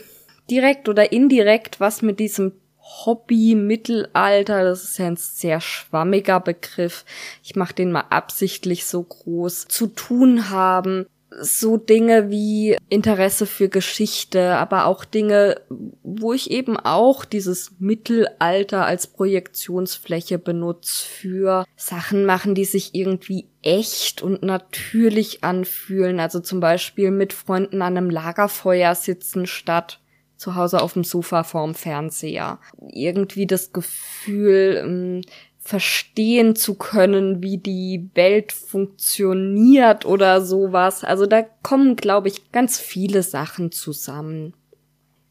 [0.51, 2.52] direkt oder indirekt was mit diesem
[2.82, 7.05] Hobby, Mittelalter, das ist ja ein sehr schwammiger Begriff.
[7.43, 11.06] Ich mache den mal absichtlich so groß zu tun haben.
[11.40, 15.62] So Dinge wie Interesse für Geschichte, aber auch Dinge,
[16.02, 23.48] wo ich eben auch dieses Mittelalter als Projektionsfläche benutze für Sachen machen, die sich irgendwie
[23.62, 26.20] echt und natürlich anfühlen.
[26.20, 30.01] Also zum Beispiel mit Freunden an einem Lagerfeuer sitzen statt
[30.43, 32.59] zu Hause auf dem Sofa vorm Fernseher.
[32.93, 35.20] Irgendwie das Gefühl, ähm,
[35.60, 41.05] verstehen zu können, wie die Welt funktioniert oder sowas.
[41.05, 44.55] Also da kommen, glaube ich, ganz viele Sachen zusammen.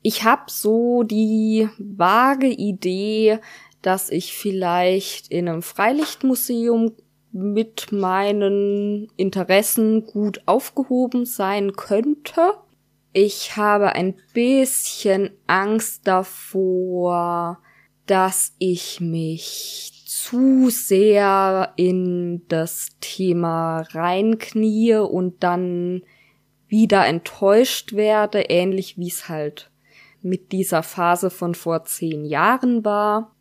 [0.02, 3.40] Ich habe so die vage Idee,
[3.82, 6.94] dass ich vielleicht in einem Freilichtmuseum
[7.34, 12.54] mit meinen Interessen gut aufgehoben sein könnte
[13.14, 17.60] ich habe ein bisschen Angst davor,
[18.06, 26.04] dass ich mich zu sehr in das Thema reinknie und dann
[26.68, 29.72] wieder enttäuscht werde, ähnlich wie es halt
[30.22, 33.36] mit dieser Phase von vor zehn Jahren war.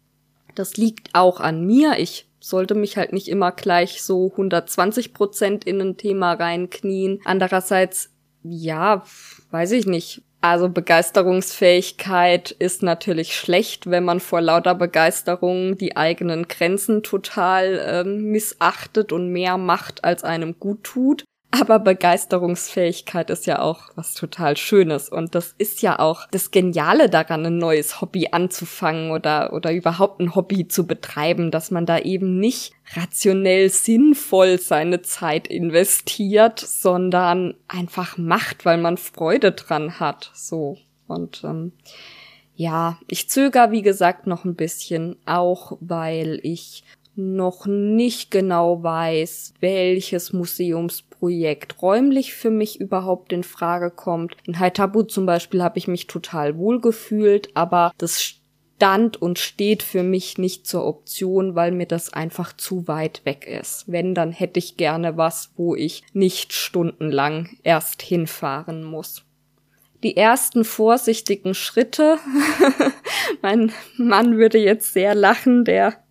[0.55, 1.99] Das liegt auch an mir.
[1.99, 7.21] Ich sollte mich halt nicht immer gleich so 120 Prozent in ein Thema reinknien.
[7.25, 8.11] Andererseits,
[8.43, 9.05] ja,
[9.51, 10.22] weiß ich nicht.
[10.43, 18.31] Also Begeisterungsfähigkeit ist natürlich schlecht, wenn man vor lauter Begeisterung die eigenen Grenzen total ähm,
[18.31, 21.24] missachtet und mehr macht, als einem gut tut.
[21.52, 25.09] Aber Begeisterungsfähigkeit ist ja auch was total Schönes.
[25.09, 30.20] Und das ist ja auch das Geniale daran, ein neues Hobby anzufangen oder, oder überhaupt
[30.20, 37.55] ein Hobby zu betreiben, dass man da eben nicht rationell sinnvoll seine Zeit investiert, sondern
[37.66, 40.31] einfach macht, weil man Freude dran hat.
[40.35, 40.78] So.
[41.09, 41.72] Und ähm,
[42.55, 46.85] ja, ich zöger, wie gesagt, noch ein bisschen, auch weil ich
[47.21, 54.37] noch nicht genau weiß, welches Museumsprojekt räumlich für mich überhaupt in Frage kommt.
[54.47, 59.83] In Haitabu zum Beispiel habe ich mich total wohl gefühlt, aber das stand und steht
[59.83, 63.85] für mich nicht zur Option, weil mir das einfach zu weit weg ist.
[63.87, 69.25] Wenn, dann hätte ich gerne was, wo ich nicht stundenlang erst hinfahren muss
[70.03, 72.19] die ersten vorsichtigen Schritte.
[73.43, 76.03] mein Mann würde jetzt sehr lachen, der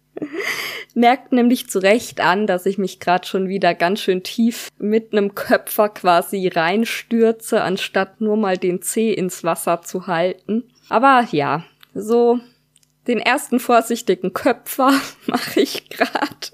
[0.94, 5.14] merkt nämlich zu Recht an, dass ich mich gerade schon wieder ganz schön tief mit
[5.14, 10.64] einem Köpfer quasi reinstürze, anstatt nur mal den Zeh ins Wasser zu halten.
[10.90, 11.64] Aber ja,
[11.94, 12.40] so
[13.08, 14.94] den ersten vorsichtigen Köpfer
[15.28, 16.52] mache ich gerade.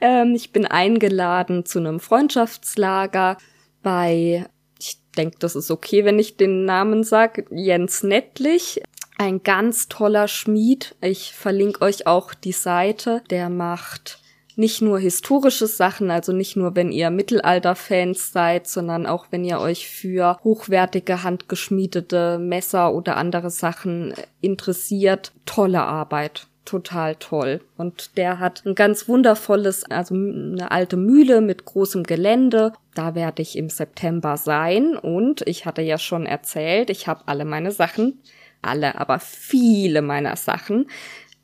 [0.00, 3.38] ähm, ich bin eingeladen zu einem Freundschaftslager
[3.82, 4.46] bei
[4.78, 8.80] ich denke, das ist okay, wenn ich den Namen sag, Jens Nettlich
[9.20, 10.96] ein ganz toller Schmied.
[11.02, 13.22] Ich verlinke euch auch die Seite.
[13.28, 14.18] Der macht
[14.56, 19.60] nicht nur historische Sachen, also nicht nur, wenn ihr Mittelalter-Fans seid, sondern auch, wenn ihr
[19.60, 25.32] euch für hochwertige, handgeschmiedete Messer oder andere Sachen interessiert.
[25.44, 27.60] Tolle Arbeit total toll.
[27.76, 32.72] Und der hat ein ganz wundervolles, also eine alte Mühle mit großem Gelände.
[32.94, 34.96] Da werde ich im September sein.
[34.96, 38.20] Und ich hatte ja schon erzählt, ich habe alle meine Sachen,
[38.62, 40.86] alle, aber viele meiner Sachen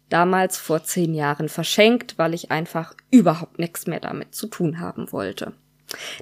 [0.08, 5.10] damals vor zehn Jahren verschenkt, weil ich einfach überhaupt nichts mehr damit zu tun haben
[5.12, 5.52] wollte.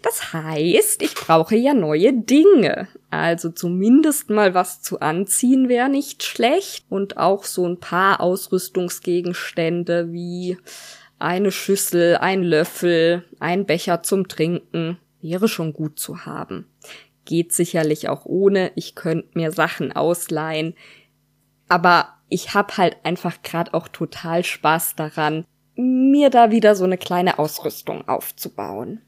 [0.03, 2.89] Das heißt, ich brauche ja neue Dinge.
[3.11, 6.85] Also zumindest mal was zu anziehen wäre nicht schlecht.
[6.91, 10.59] Und auch so ein paar Ausrüstungsgegenstände wie
[11.19, 16.66] eine Schüssel, ein Löffel, ein Becher zum Trinken wäre schon gut zu haben.
[17.25, 18.73] Geht sicherlich auch ohne.
[18.75, 20.75] Ich könnte mir Sachen ausleihen.
[21.69, 25.45] Aber ich habe halt einfach gerade auch total Spaß daran,
[25.77, 29.01] mir da wieder so eine kleine Ausrüstung aufzubauen.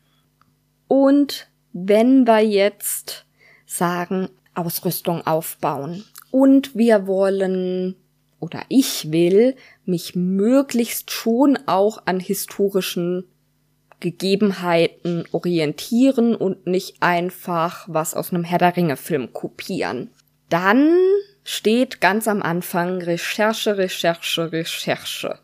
[0.89, 3.27] Und wenn wir jetzt
[3.67, 7.97] sagen, Ausrüstung aufbauen und wir wollen
[8.41, 13.25] oder ich will mich möglichst schon auch an historischen
[14.01, 20.11] Gegebenheiten orientieren und nicht einfach was aus einem Herr der Ringe Film kopieren.
[20.49, 20.97] Dann
[21.45, 25.39] steht ganz am Anfang Recherche, Recherche, Recherche.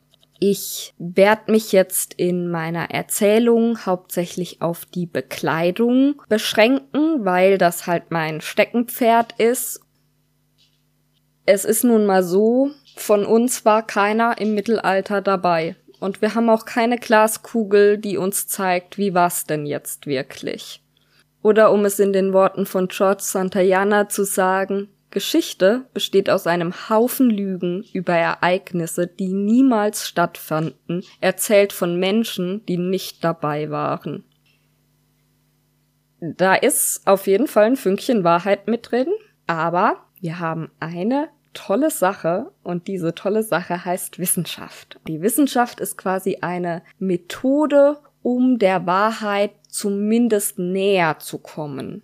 [0.44, 8.10] Ich werde mich jetzt in meiner Erzählung hauptsächlich auf die Bekleidung beschränken, weil das halt
[8.10, 9.80] mein Steckenpferd ist.
[11.46, 15.76] Es ist nun mal so, von uns war keiner im Mittelalter dabei.
[16.02, 20.82] Und wir haben auch keine Glaskugel, die uns zeigt, wie war's denn jetzt wirklich.
[21.44, 26.88] Oder um es in den Worten von George Santayana zu sagen, Geschichte besteht aus einem
[26.88, 34.24] Haufen Lügen über Ereignisse, die niemals stattfanden, erzählt von Menschen, die nicht dabei waren.
[36.20, 39.06] Da ist auf jeden Fall ein Fünkchen Wahrheit mit drin,
[39.46, 45.00] aber wir haben eine tolle Sache und diese tolle Sache heißt Wissenschaft.
[45.06, 52.02] Die Wissenschaft ist quasi eine Methode, um der Wahrheit zumindest näher zu kommen.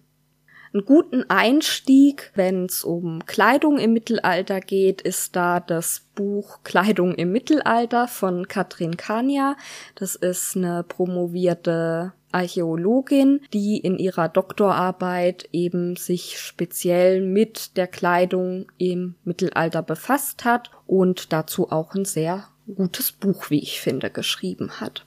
[0.75, 7.15] Einen guten Einstieg, wenn es um Kleidung im Mittelalter geht, ist da das Buch Kleidung
[7.15, 9.57] im Mittelalter von Katrin Kania.
[9.95, 18.67] Das ist eine promovierte Archäologin, die in ihrer Doktorarbeit eben sich speziell mit der Kleidung
[18.79, 24.81] im Mittelalter befasst hat und dazu auch ein sehr gutes Buch, wie ich finde, geschrieben
[24.81, 25.07] hat.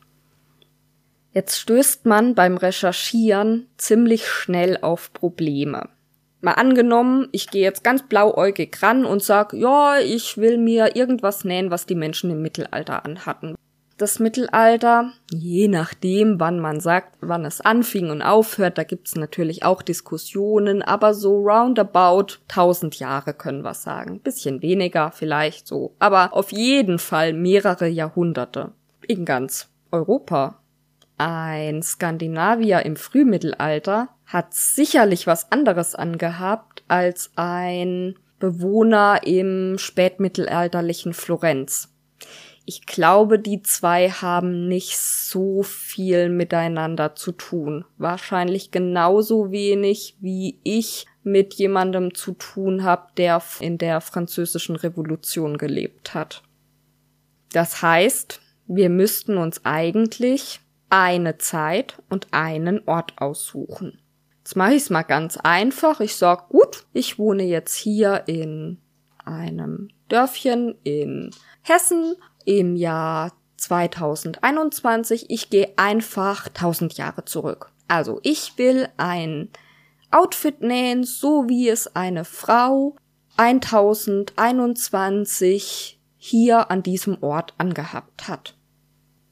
[1.33, 5.89] Jetzt stößt man beim Recherchieren ziemlich schnell auf Probleme.
[6.41, 11.45] Mal angenommen, ich gehe jetzt ganz blauäugig ran und sag, ja, ich will mir irgendwas
[11.45, 13.55] nähen, was die Menschen im Mittelalter anhatten.
[14.01, 19.63] Das Mittelalter, je nachdem, wann man sagt, wann es anfing und aufhört, da gibt's natürlich
[19.63, 24.19] auch Diskussionen, aber so roundabout 1000 Jahre können wir sagen.
[24.19, 28.71] Bisschen weniger vielleicht so, aber auf jeden Fall mehrere Jahrhunderte.
[29.07, 30.63] In ganz Europa
[31.19, 41.90] ein Skandinavier im Frühmittelalter hat sicherlich was anderes angehabt als ein Bewohner im spätmittelalterlichen Florenz.
[42.65, 47.85] Ich glaube, die zwei haben nicht so viel miteinander zu tun.
[47.97, 55.57] Wahrscheinlich genauso wenig wie ich mit jemandem zu tun habe, der in der französischen Revolution
[55.57, 56.43] gelebt hat.
[57.51, 63.99] Das heißt, wir müssten uns eigentlich eine Zeit und einen Ort aussuchen.
[64.39, 65.99] Jetzt mache ich es mal ganz einfach.
[65.99, 68.79] Ich sag, gut, ich wohne jetzt hier in
[69.23, 71.31] einem Dörfchen in
[71.61, 75.29] Hessen im Jahr 2021.
[75.29, 77.71] Ich gehe einfach 1000 Jahre zurück.
[77.87, 79.49] Also ich will ein
[80.11, 82.95] Outfit nähen, so wie es eine Frau
[83.37, 88.55] 1021 hier an diesem Ort angehabt hat.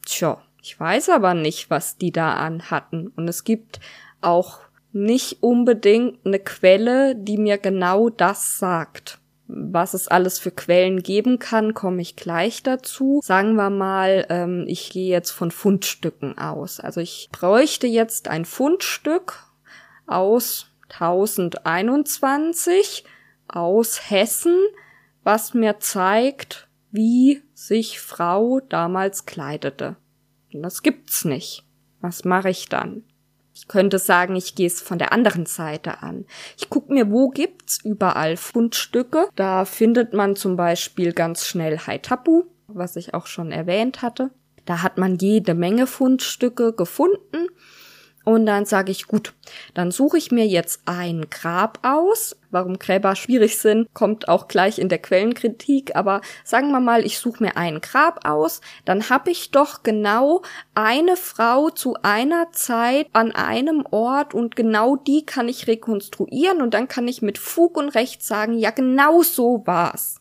[0.05, 3.11] Tja, ich weiß aber nicht, was die da anhatten.
[3.15, 3.79] Und es gibt
[4.21, 4.59] auch
[4.91, 9.18] nicht unbedingt eine Quelle, die mir genau das sagt.
[9.51, 13.19] Was es alles für Quellen geben kann, komme ich gleich dazu.
[13.23, 16.79] Sagen wir mal, ähm, ich gehe jetzt von Fundstücken aus.
[16.79, 19.43] Also ich bräuchte jetzt ein Fundstück
[20.05, 23.05] aus 1021
[23.47, 24.55] aus Hessen,
[25.23, 29.95] was mir zeigt, wie sich Frau damals kleidete.
[30.53, 31.63] Das gibt's nicht.
[32.01, 33.03] Was mache ich dann?
[33.59, 36.25] Ich könnte sagen, ich gehe es von der anderen Seite an.
[36.57, 39.27] Ich gucke mir, wo gibt's überall Fundstücke.
[39.35, 44.31] Da findet man zum Beispiel ganz schnell Haitapu, was ich auch schon erwähnt hatte.
[44.63, 47.49] Da hat man jede Menge Fundstücke gefunden
[48.25, 49.33] und dann sage ich, gut,
[49.73, 52.35] dann suche ich mir jetzt ein Grab aus.
[52.51, 55.95] Warum Gräber schwierig sind, kommt auch gleich in der Quellenkritik.
[55.95, 58.61] Aber sagen wir mal, ich suche mir ein Grab aus.
[58.85, 60.41] Dann habe ich doch genau
[60.75, 66.73] eine Frau zu einer Zeit an einem Ort und genau die kann ich rekonstruieren und
[66.73, 70.19] dann kann ich mit Fug und Recht sagen, ja, genau so war's.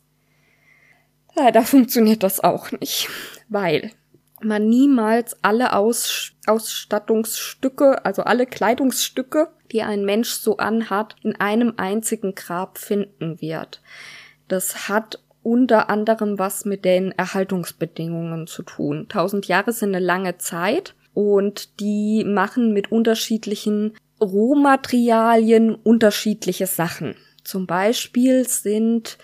[1.34, 3.08] Leider funktioniert das auch nicht,
[3.48, 3.90] weil
[4.44, 11.74] man niemals alle Aus Ausstattungsstücke, also alle Kleidungsstücke, die ein Mensch so anhat, in einem
[11.76, 13.82] einzigen Grab finden wird.
[14.48, 19.06] Das hat unter anderem was mit den Erhaltungsbedingungen zu tun.
[19.08, 27.14] Tausend Jahre sind eine lange Zeit und die machen mit unterschiedlichen Rohmaterialien unterschiedliche Sachen.
[27.44, 29.18] Zum Beispiel sind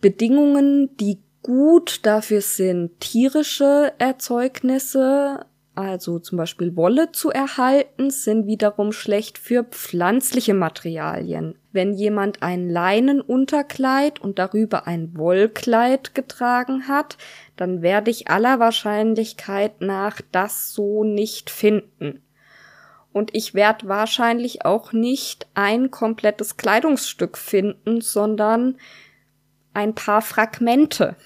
[0.00, 8.92] Bedingungen, die gut dafür sind, tierische Erzeugnisse, also zum Beispiel Wolle zu erhalten, sind wiederum
[8.92, 11.56] schlecht für pflanzliche Materialien.
[11.72, 17.16] Wenn jemand ein Leinenunterkleid und darüber ein Wollkleid getragen hat,
[17.56, 22.22] dann werde ich aller Wahrscheinlichkeit nach das so nicht finden.
[23.12, 28.76] Und ich werde wahrscheinlich auch nicht ein komplettes Kleidungsstück finden, sondern
[29.72, 31.16] ein paar Fragmente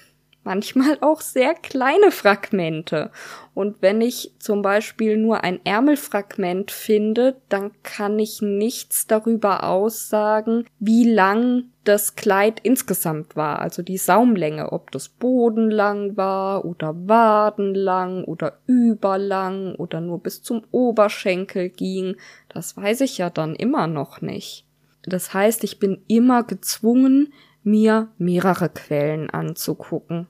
[0.45, 3.11] manchmal auch sehr kleine Fragmente.
[3.53, 10.65] Und wenn ich zum Beispiel nur ein Ärmelfragment finde, dann kann ich nichts darüber aussagen,
[10.79, 18.23] wie lang das Kleid insgesamt war, also die Saumlänge, ob das bodenlang war oder wadenlang
[18.23, 22.15] oder überlang oder nur bis zum Oberschenkel ging,
[22.49, 24.65] das weiß ich ja dann immer noch nicht.
[25.03, 27.31] Das heißt, ich bin immer gezwungen,
[27.63, 30.27] mir mehrere Quellen anzugucken.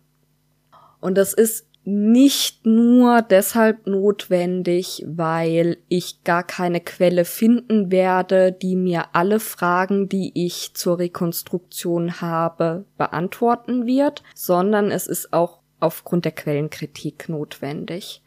[1.06, 8.76] Und das ist nicht nur deshalb notwendig, weil ich gar keine Quelle finden werde, die
[8.76, 16.26] mir alle Fragen, die ich zur Rekonstruktion habe, beantworten wird, sondern es ist auch aufgrund
[16.26, 18.24] der Quellenkritik notwendig.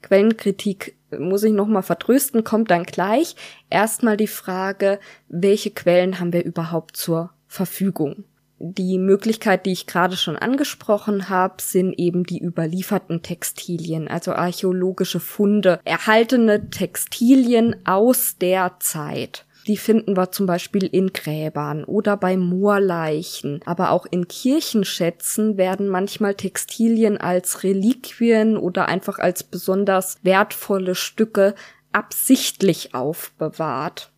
[0.00, 3.34] Quellenkritik muss ich nochmal vertrösten, kommt dann gleich.
[3.70, 8.22] Erstmal die Frage, welche Quellen haben wir überhaupt zur Verfügung?
[8.62, 15.18] Die Möglichkeit, die ich gerade schon angesprochen habe, sind eben die überlieferten Textilien, also archäologische
[15.18, 19.46] Funde, erhaltene Textilien aus der Zeit.
[19.66, 23.62] Die finden wir zum Beispiel in Gräbern oder bei Moorleichen.
[23.64, 31.54] Aber auch in Kirchenschätzen werden manchmal Textilien als Reliquien oder einfach als besonders wertvolle Stücke
[31.92, 34.10] absichtlich aufbewahrt.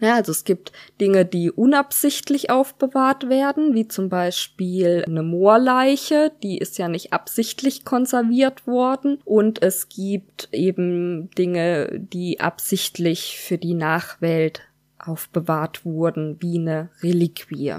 [0.00, 6.58] Ja, also es gibt Dinge, die unabsichtlich aufbewahrt werden, wie zum Beispiel eine Moorleiche, die
[6.58, 9.18] ist ja nicht absichtlich konserviert worden.
[9.24, 14.62] Und es gibt eben Dinge, die absichtlich für die Nachwelt
[14.98, 17.74] aufbewahrt wurden, wie eine Reliquie.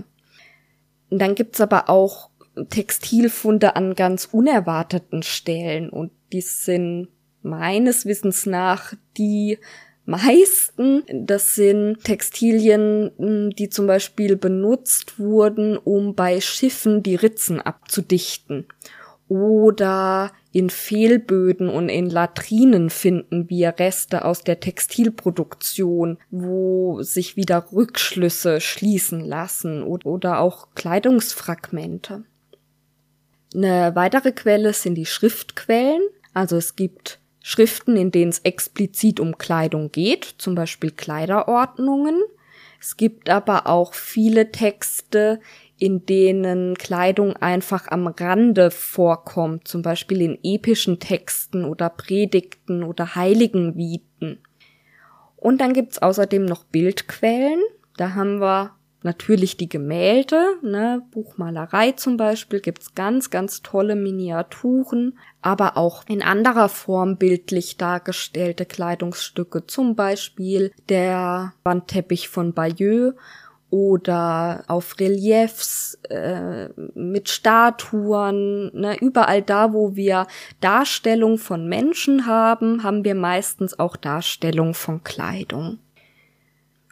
[1.09, 2.29] Und dann gibt's aber auch
[2.69, 7.07] Textilfunde an ganz unerwarteten Stellen und die sind
[7.41, 9.59] meines Wissens nach die
[10.09, 17.61] meisten, das sind Textilien, hm, die zum Beispiel benutzt wurden, um bei Schiffen die Ritzen
[17.61, 18.65] abzudichten.
[19.27, 27.67] Oder in Fehlböden und in Latrinen finden wir Reste aus der Textilproduktion, wo sich wieder
[27.71, 32.23] Rückschlüsse schließen lassen oder auch Kleidungsfragmente.
[33.53, 36.01] Eine weitere Quelle sind die Schriftquellen.
[36.33, 42.21] Also es gibt Schriften, in denen es explizit um Kleidung geht, zum Beispiel Kleiderordnungen.
[42.79, 45.39] Es gibt aber auch viele Texte,
[45.77, 53.15] in denen Kleidung einfach am Rande vorkommt, zum Beispiel in epischen Texten oder Predigten oder
[53.15, 54.39] Heiligenviten.
[55.37, 57.61] Und dann gibt's außerdem noch Bildquellen.
[57.95, 65.17] Da haben wir natürlich die Gemälde, ne, Buchmalerei zum Beispiel, gibt's ganz, ganz tolle Miniaturen,
[65.41, 73.15] aber auch in anderer Form bildlich dargestellte Kleidungsstücke, zum Beispiel der Wandteppich von Bayeux
[73.69, 78.71] oder auf Reliefs äh, mit Statuen.
[78.73, 78.97] Ne?
[78.99, 80.25] Überall da, wo wir
[80.59, 85.77] Darstellung von Menschen haben, haben wir meistens auch Darstellung von Kleidung.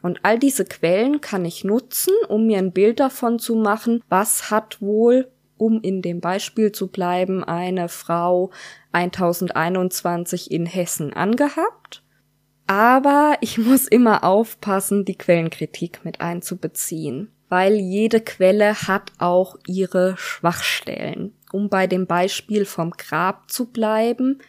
[0.01, 4.51] Und all diese Quellen kann ich nutzen, um mir ein Bild davon zu machen, was
[4.51, 8.51] hat wohl, um in dem Beispiel zu bleiben, eine Frau
[8.91, 12.03] 1021 in Hessen angehabt.
[12.67, 20.15] Aber ich muss immer aufpassen, die Quellenkritik mit einzubeziehen, weil jede Quelle hat auch ihre
[20.17, 21.33] Schwachstellen.
[21.51, 24.39] Um bei dem Beispiel vom Grab zu bleiben.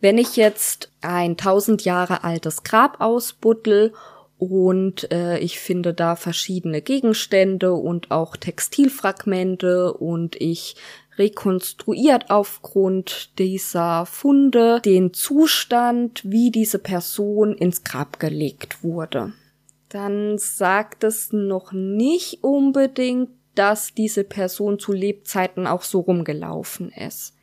[0.00, 3.94] Wenn ich jetzt ein tausend Jahre altes Grab ausbuttel
[4.38, 10.76] und äh, ich finde da verschiedene Gegenstände und auch Textilfragmente und ich
[11.18, 19.32] rekonstruiert aufgrund dieser Funde den Zustand, wie diese Person ins Grab gelegt wurde.
[19.88, 27.35] Dann sagt es noch nicht unbedingt, dass diese Person zu Lebzeiten auch so rumgelaufen ist.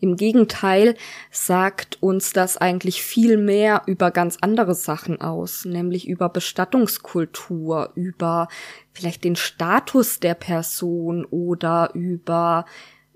[0.00, 0.94] Im Gegenteil
[1.30, 8.48] sagt uns das eigentlich viel mehr über ganz andere Sachen aus, nämlich über Bestattungskultur, über
[8.92, 12.64] vielleicht den Status der Person oder über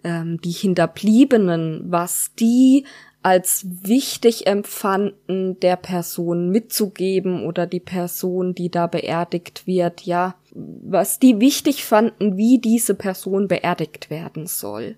[0.04, 2.84] ähm, die Hinterbliebenen, was die
[3.22, 11.18] als wichtig empfanden, der Person mitzugeben oder die Person, die da beerdigt wird, ja, was
[11.18, 14.96] die wichtig fanden, wie diese Person beerdigt werden soll.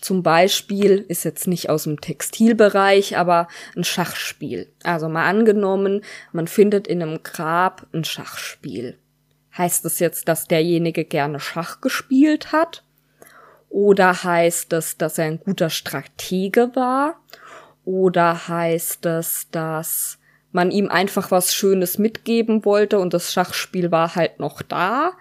[0.00, 4.70] Zum Beispiel ist jetzt nicht aus dem Textilbereich, aber ein Schachspiel.
[4.82, 6.02] Also mal angenommen,
[6.32, 8.98] man findet in einem Grab ein Schachspiel.
[9.56, 12.84] Heißt das jetzt, dass derjenige gerne Schach gespielt hat?
[13.70, 17.20] Oder heißt es, dass er ein guter Stratege war?
[17.84, 20.18] Oder heißt es, dass
[20.52, 25.12] man ihm einfach was Schönes mitgeben wollte und das Schachspiel war halt noch da?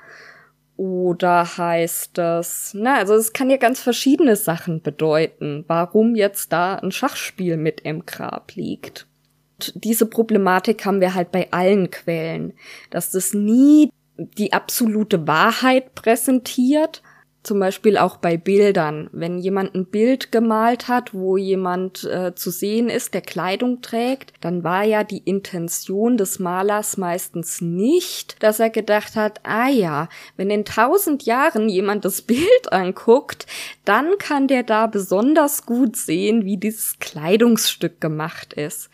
[0.75, 6.75] Oder heißt das, na, also es kann ja ganz verschiedene Sachen bedeuten, warum jetzt da
[6.75, 9.05] ein Schachspiel mit im Grab liegt.
[9.53, 12.53] Und diese Problematik haben wir halt bei allen Quellen,
[12.89, 17.02] dass das nie die absolute Wahrheit präsentiert,
[17.43, 19.09] zum Beispiel auch bei Bildern.
[19.11, 24.33] Wenn jemand ein Bild gemalt hat, wo jemand äh, zu sehen ist, der Kleidung trägt,
[24.41, 30.07] dann war ja die Intention des Malers meistens nicht, dass er gedacht hat, ah ja,
[30.37, 33.45] wenn in tausend Jahren jemand das Bild anguckt,
[33.85, 38.89] dann kann der da besonders gut sehen, wie dieses Kleidungsstück gemacht ist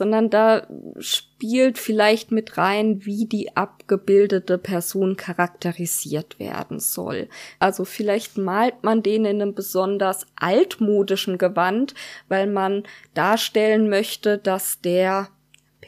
[0.00, 0.66] sondern da
[0.98, 7.28] spielt vielleicht mit rein, wie die abgebildete Person charakterisiert werden soll.
[7.58, 11.92] Also vielleicht malt man den in einem besonders altmodischen Gewand,
[12.28, 15.28] weil man darstellen möchte, dass der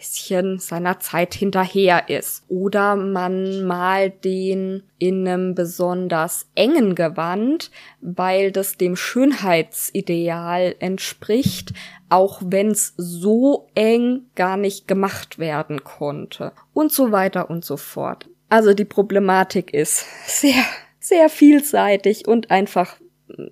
[0.02, 2.42] bisschen seiner Zeit hinterher ist.
[2.48, 7.70] Oder man malt den in einem besonders engen Gewand,
[8.00, 11.72] weil das dem Schönheitsideal entspricht,
[12.08, 16.52] auch wenn es so eng gar nicht gemacht werden konnte.
[16.74, 18.28] Und so weiter und so fort.
[18.48, 20.64] Also die Problematik ist sehr,
[20.98, 22.96] sehr vielseitig und einfach,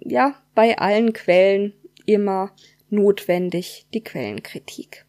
[0.00, 1.74] ja, bei allen Quellen
[2.06, 2.50] immer
[2.88, 5.06] notwendig die Quellenkritik.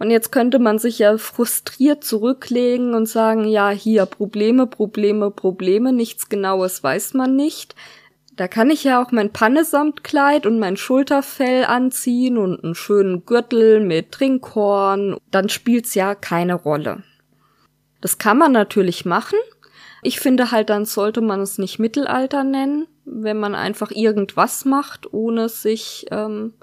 [0.00, 5.92] Und jetzt könnte man sich ja frustriert zurücklegen und sagen, ja, hier Probleme, Probleme, Probleme,
[5.92, 7.74] nichts Genaues weiß man nicht.
[8.34, 13.80] Da kann ich ja auch mein Pannesamtkleid und mein Schulterfell anziehen und einen schönen Gürtel
[13.80, 15.18] mit Trinkhorn.
[15.30, 17.02] Dann spielt's ja keine Rolle.
[18.00, 19.38] Das kann man natürlich machen.
[20.02, 25.12] Ich finde halt, dann sollte man es nicht Mittelalter nennen, wenn man einfach irgendwas macht,
[25.12, 26.54] ohne sich ähm,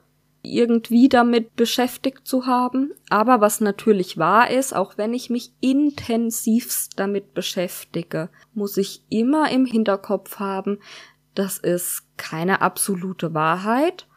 [0.56, 2.92] irgendwie damit beschäftigt zu haben.
[3.10, 9.52] Aber was natürlich wahr ist, auch wenn ich mich intensivst damit beschäftige, muss ich immer
[9.52, 10.80] im Hinterkopf haben,
[11.36, 14.08] das ist keine absolute Wahrheit.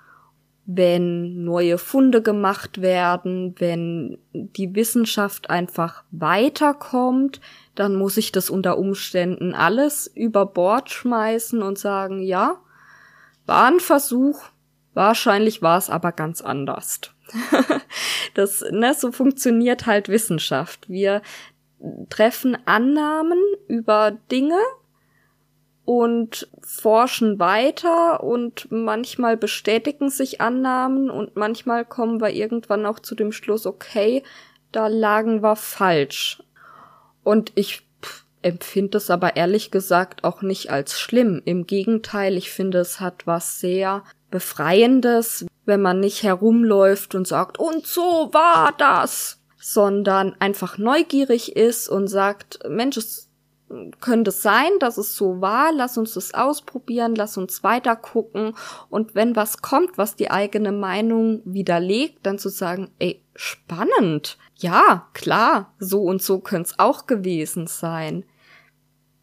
[0.64, 7.40] Wenn neue Funde gemacht werden, wenn die Wissenschaft einfach weiterkommt,
[7.74, 12.60] dann muss ich das unter Umständen alles über Bord schmeißen und sagen, ja,
[13.46, 14.40] war ein Versuch,
[14.94, 17.00] Wahrscheinlich war es aber ganz anders.
[18.34, 20.88] das, ne, so funktioniert halt Wissenschaft.
[20.88, 21.22] Wir
[22.08, 23.38] treffen Annahmen
[23.68, 24.58] über Dinge
[25.84, 33.14] und forschen weiter und manchmal bestätigen sich Annahmen und manchmal kommen wir irgendwann auch zu
[33.14, 34.22] dem Schluss, okay,
[34.72, 36.42] da lagen wir falsch.
[37.24, 37.86] Und ich
[38.42, 41.42] empfinde es aber ehrlich gesagt auch nicht als schlimm.
[41.44, 47.58] Im Gegenteil, ich finde, es hat was sehr Befreiendes, wenn man nicht herumläuft und sagt,
[47.58, 53.30] und so war das, sondern einfach neugierig ist und sagt, Mensch, es
[54.00, 58.54] könnte sein, dass es so war, lass uns das ausprobieren, lass uns weiter gucken
[58.88, 64.38] und wenn was kommt, was die eigene Meinung widerlegt, dann zu sagen, ey, spannend.
[64.56, 68.24] Ja, klar, so und so könnte es auch gewesen sein.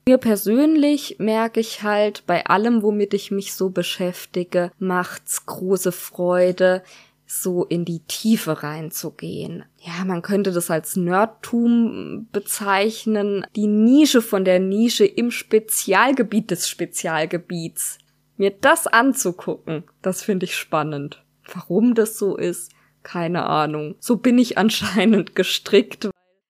[0.07, 6.81] Mir persönlich merke ich halt, bei allem, womit ich mich so beschäftige, macht's große Freude,
[7.25, 9.65] so in die Tiefe reinzugehen.
[9.79, 13.45] Ja, man könnte das als Nerdtum bezeichnen.
[13.57, 17.97] Die Nische von der Nische im Spezialgebiet des Spezialgebiets
[18.37, 21.25] mir das anzugucken, das finde ich spannend.
[21.53, 22.71] Warum das so ist,
[23.03, 23.95] keine Ahnung.
[23.99, 26.07] So bin ich anscheinend gestrickt.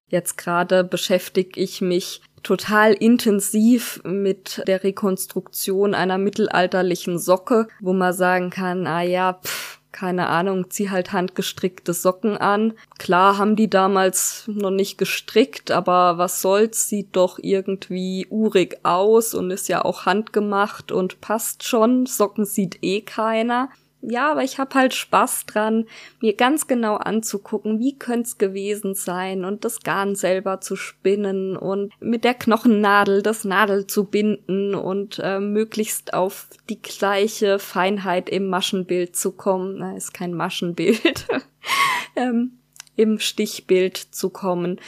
[0.10, 8.14] Jetzt gerade beschäftige ich mich total intensiv mit der Rekonstruktion einer mittelalterlichen Socke, wo man
[8.14, 12.74] sagen kann, ah ja, pff, keine Ahnung, zieh halt handgestrickte Socken an.
[13.00, 19.34] Klar haben die damals noch nicht gestrickt, aber was soll's, sieht doch irgendwie urig aus
[19.34, 22.06] und ist ja auch handgemacht und passt schon.
[22.06, 23.70] Socken sieht eh keiner
[24.02, 25.86] ja, aber ich habe halt Spaß dran,
[26.22, 31.58] mir ganz genau anzugucken, wie könnte es gewesen sein und das Garn selber zu spinnen
[31.58, 38.30] und mit der Knochennadel das Nadel zu binden und äh, möglichst auf die gleiche Feinheit
[38.30, 39.78] im Maschenbild zu kommen.
[39.80, 41.28] Na, ist kein Maschenbild.
[42.16, 42.60] ähm,
[42.96, 44.80] Im Stichbild zu kommen.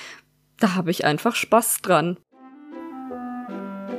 [0.60, 2.18] Da habe ich einfach Spaß dran.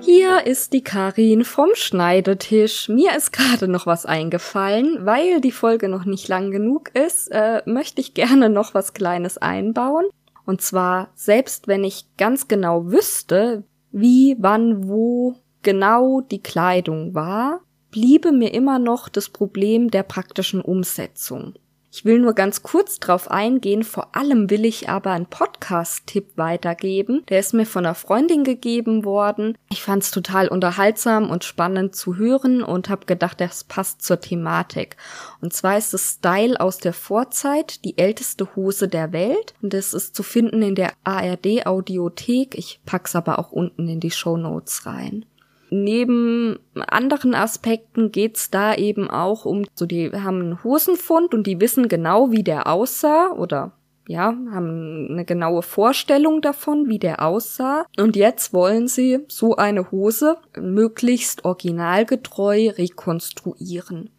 [0.02, 2.88] Hier ist die Karin vom Schneidetisch.
[2.88, 7.62] Mir ist gerade noch was eingefallen, weil die Folge noch nicht lang genug ist, äh,
[7.66, 10.06] möchte ich gerne noch was Kleines einbauen.
[10.46, 17.60] Und zwar, selbst wenn ich ganz genau wüsste, wie, wann, wo genau die Kleidung war,
[17.90, 21.54] bliebe mir immer noch das Problem der praktischen Umsetzung.
[21.92, 27.24] Ich will nur ganz kurz drauf eingehen, vor allem will ich aber einen Podcast-Tipp weitergeben.
[27.28, 29.58] Der ist mir von einer Freundin gegeben worden.
[29.70, 34.20] Ich fand es total unterhaltsam und spannend zu hören und habe gedacht, das passt zur
[34.20, 34.96] Thematik.
[35.40, 39.54] Und zwar ist es Style aus der Vorzeit, die älteste Hose der Welt.
[39.60, 42.56] Und das ist zu finden in der ARD Audiothek.
[42.56, 45.26] Ich pack's aber auch unten in die Show Notes rein.
[45.70, 51.60] Neben anderen Aspekten geht's da eben auch um, so die haben einen Hosenfund und die
[51.60, 53.72] wissen genau, wie der aussah oder
[54.08, 57.86] ja, haben eine genaue Vorstellung davon, wie der aussah.
[57.96, 64.10] Und jetzt wollen sie so eine Hose möglichst originalgetreu rekonstruieren.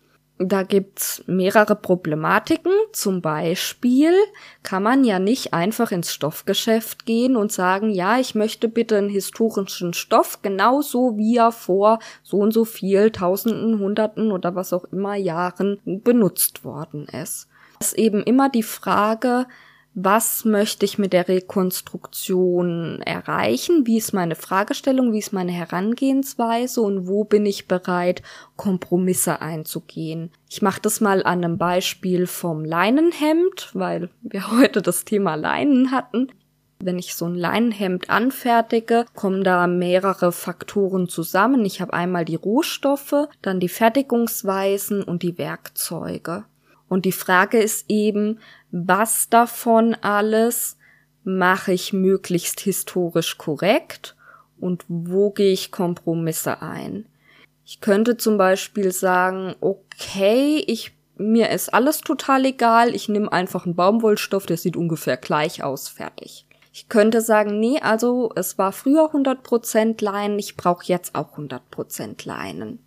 [0.44, 2.72] Da gibt's mehrere Problematiken.
[2.94, 4.14] Zum Beispiel
[4.64, 9.10] kann man ja nicht einfach ins Stoffgeschäft gehen und sagen, ja, ich möchte bitte einen
[9.10, 14.86] historischen Stoff, genauso wie er vor so und so viel Tausenden, Hunderten oder was auch
[14.86, 17.48] immer Jahren benutzt worden ist.
[17.80, 19.46] Es ist eben immer die Frage,
[19.94, 26.82] was möchte ich mit der Rekonstruktion erreichen, wie ist meine Fragestellung, wie ist meine Herangehensweise
[26.82, 28.22] und wo bin ich bereit,
[28.56, 30.32] Kompromisse einzugehen.
[30.50, 35.92] Ich mache das mal an einem Beispiel vom Leinenhemd, weil wir heute das Thema Leinen
[35.92, 36.32] hatten.
[36.80, 41.64] Wenn ich so ein Leinenhemd anfertige, kommen da mehrere Faktoren zusammen.
[41.66, 46.46] Ich habe einmal die Rohstoffe, dann die Fertigungsweisen und die Werkzeuge.
[46.88, 48.40] Und die Frage ist eben,
[48.72, 50.78] was davon alles
[51.24, 54.16] mache ich möglichst historisch korrekt
[54.60, 57.06] und wo gehe ich Kompromisse ein.
[57.66, 63.66] Ich könnte zum Beispiel sagen, okay, ich mir ist alles total egal, ich nehme einfach
[63.66, 66.48] einen Baumwollstoff, der sieht ungefähr gleich aus, fertig.
[66.74, 72.26] Ich könnte sagen, nee, also es war früher 100% Leinen, ich brauche jetzt auch 100%
[72.26, 72.80] Leinen.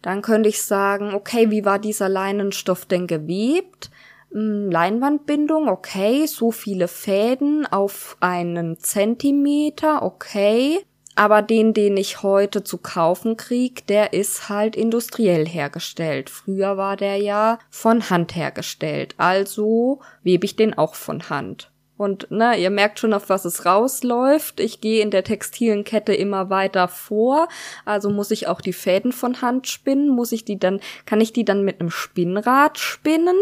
[0.00, 3.90] Dann könnte ich sagen, okay, wie war dieser Leinenstoff denn gewebt?
[4.32, 10.78] Hm, Leinwandbindung, okay, so viele Fäden auf einen Zentimeter, okay.
[11.16, 16.30] Aber den, den ich heute zu kaufen krieg, der ist halt industriell hergestellt.
[16.30, 19.14] Früher war der ja von Hand hergestellt.
[19.18, 21.70] Also webe ich den auch von Hand.
[21.98, 24.60] Und na, ihr merkt schon, auf was es rausläuft.
[24.60, 27.48] Ich gehe in der textilen Kette immer weiter vor.
[27.84, 30.08] Also muss ich auch die Fäden von Hand spinnen.
[30.08, 33.36] Muss ich die dann, kann ich die dann mit einem Spinnrad spinnen?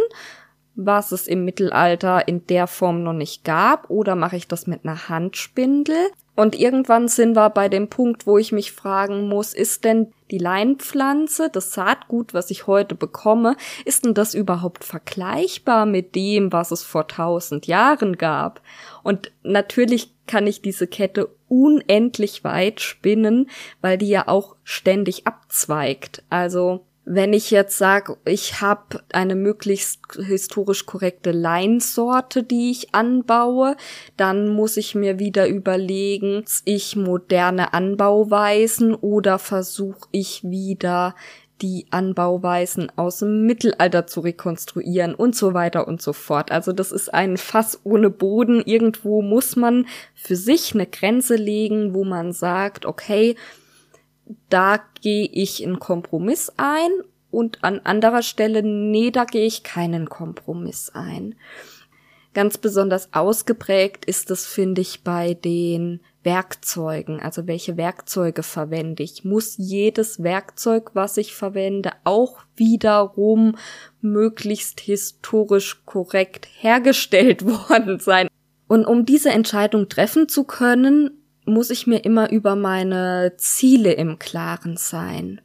[0.79, 4.85] Was es im Mittelalter in der Form noch nicht gab, oder mache ich das mit
[4.85, 5.99] einer Handspindel?
[6.37, 10.39] Und irgendwann sind wir bei dem Punkt, wo ich mich fragen muss, ist denn die
[10.39, 16.71] Leinpflanze, das Saatgut, was ich heute bekomme, ist denn das überhaupt vergleichbar mit dem, was
[16.71, 18.61] es vor tausend Jahren gab?
[19.03, 23.51] Und natürlich kann ich diese Kette unendlich weit spinnen,
[23.81, 26.23] weil die ja auch ständig abzweigt.
[26.31, 33.77] Also wenn ich jetzt sage, ich habe eine möglichst historisch korrekte Leinsorte, die ich anbaue,
[34.19, 41.15] dann muss ich mir wieder überlegen, ich moderne Anbauweisen oder versuche ich wieder
[41.63, 46.53] die Anbauweisen aus dem Mittelalter zu rekonstruieren und so weiter und so fort.
[46.53, 48.63] Also das ist ein Fass ohne Boden.
[48.65, 53.35] Irgendwo muss man für sich eine Grenze legen, wo man sagt, okay,
[54.49, 56.91] da gehe ich in Kompromiss ein
[57.31, 61.35] und an anderer Stelle, nee, da gehe ich keinen Kompromiss ein.
[62.35, 69.25] Ganz besonders ausgeprägt ist es, finde ich, bei den Werkzeugen, also welche Werkzeuge verwende ich.
[69.25, 73.57] Muss jedes Werkzeug, was ich verwende, auch wiederum
[74.01, 78.29] möglichst historisch korrekt hergestellt worden sein.
[78.69, 84.19] Und um diese Entscheidung treffen zu können, muss ich mir immer über meine Ziele im
[84.19, 85.41] Klaren sein.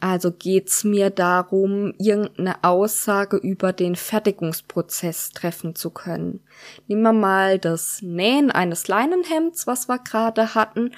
[0.00, 6.40] Also geht's mir darum, irgendeine Aussage über den Fertigungsprozess treffen zu können.
[6.88, 10.90] Nehmen wir mal das Nähen eines Leinenhemds, was wir gerade hatten.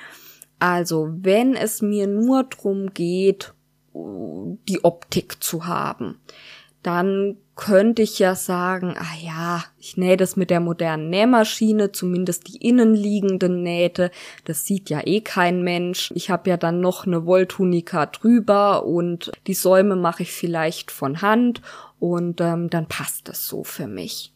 [0.58, 3.54] Also wenn es mir nur drum geht,
[3.94, 6.18] die Optik zu haben,
[6.86, 12.46] dann könnte ich ja sagen, ah ja, ich nähe das mit der modernen Nähmaschine, zumindest
[12.46, 14.12] die innenliegenden Nähte,
[14.44, 16.12] das sieht ja eh kein Mensch.
[16.14, 21.22] Ich habe ja dann noch eine Wolltunika drüber und die Säume mache ich vielleicht von
[21.22, 21.60] Hand
[21.98, 24.32] und ähm, dann passt das so für mich.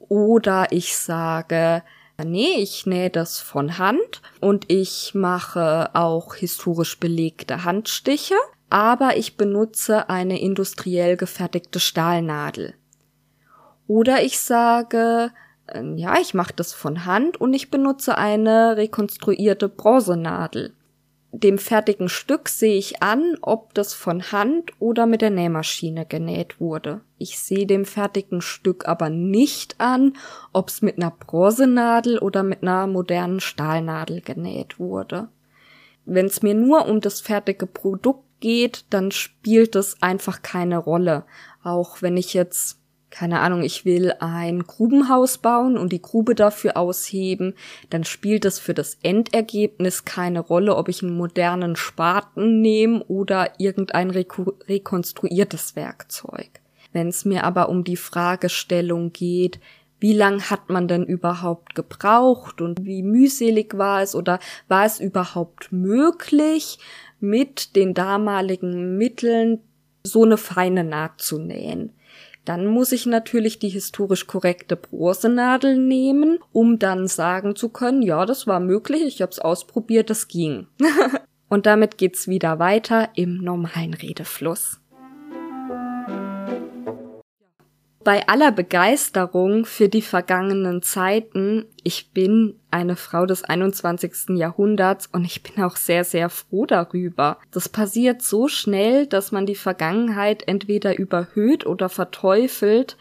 [0.00, 1.82] Oder ich sage,
[2.24, 8.36] Nee, ich nähe das von Hand und ich mache auch historisch belegte Handstiche
[8.70, 12.74] aber ich benutze eine industriell gefertigte Stahlnadel.
[13.86, 15.30] Oder ich sage,
[15.66, 20.74] äh, ja, ich mache das von Hand und ich benutze eine rekonstruierte Bronzenadel.
[21.32, 26.60] Dem fertigen Stück sehe ich an, ob das von Hand oder mit der Nähmaschine genäht
[26.60, 27.02] wurde.
[27.18, 30.14] Ich sehe dem fertigen Stück aber nicht an,
[30.52, 35.28] ob es mit einer Bronzenadel oder mit einer modernen Stahlnadel genäht wurde.
[36.06, 41.24] Wenn es mir nur um das fertige Produkt geht, dann spielt es einfach keine Rolle.
[41.62, 42.78] Auch wenn ich jetzt,
[43.10, 47.54] keine Ahnung, ich will ein Grubenhaus bauen und die Grube dafür ausheben,
[47.90, 53.58] dann spielt es für das Endergebnis keine Rolle, ob ich einen modernen Spaten nehme oder
[53.58, 56.50] irgendein rekonstruiertes Werkzeug.
[56.92, 59.60] Wenn es mir aber um die Fragestellung geht,
[59.98, 64.38] wie lang hat man denn überhaupt gebraucht und wie mühselig war es oder
[64.68, 66.78] war es überhaupt möglich,
[67.20, 69.60] mit den damaligen Mitteln
[70.02, 71.92] so eine feine Naht zu nähen.
[72.44, 78.24] Dann muss ich natürlich die historisch korrekte Bronzenadel nehmen, um dann sagen zu können, ja,
[78.24, 80.68] das war möglich, ich habe es ausprobiert, das ging.
[81.48, 84.80] Und damit geht's wieder weiter im normalen Redefluss.
[88.06, 94.36] Bei aller Begeisterung für die vergangenen Zeiten, ich bin eine Frau des 21.
[94.36, 97.38] Jahrhunderts und ich bin auch sehr, sehr froh darüber.
[97.50, 102.96] Das passiert so schnell, dass man die Vergangenheit entweder überhöht oder verteufelt.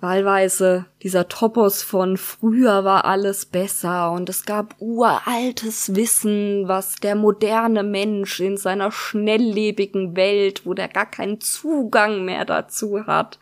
[0.00, 7.14] Wahlweise dieser Topos von früher war alles besser und es gab uraltes Wissen, was der
[7.14, 13.38] moderne Mensch in seiner schnelllebigen Welt, wo der gar keinen Zugang mehr dazu hat,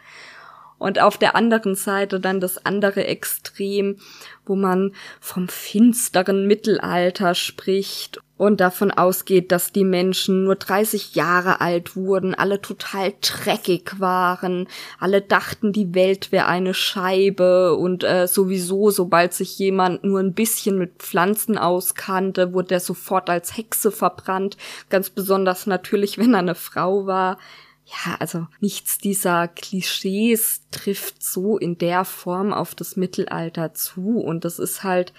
[0.82, 3.98] und auf der anderen Seite dann das andere Extrem,
[4.44, 11.60] wo man vom finsteren Mittelalter spricht und davon ausgeht, dass die Menschen nur 30 Jahre
[11.60, 14.66] alt wurden, alle total dreckig waren,
[14.98, 20.34] alle dachten, die Welt wäre eine Scheibe und äh, sowieso, sobald sich jemand nur ein
[20.34, 24.56] bisschen mit Pflanzen auskannte, wurde er sofort als Hexe verbrannt,
[24.90, 27.38] ganz besonders natürlich, wenn er eine Frau war
[27.84, 34.44] ja, also nichts dieser Klischees trifft so in der Form auf das Mittelalter zu und
[34.44, 35.12] das ist halt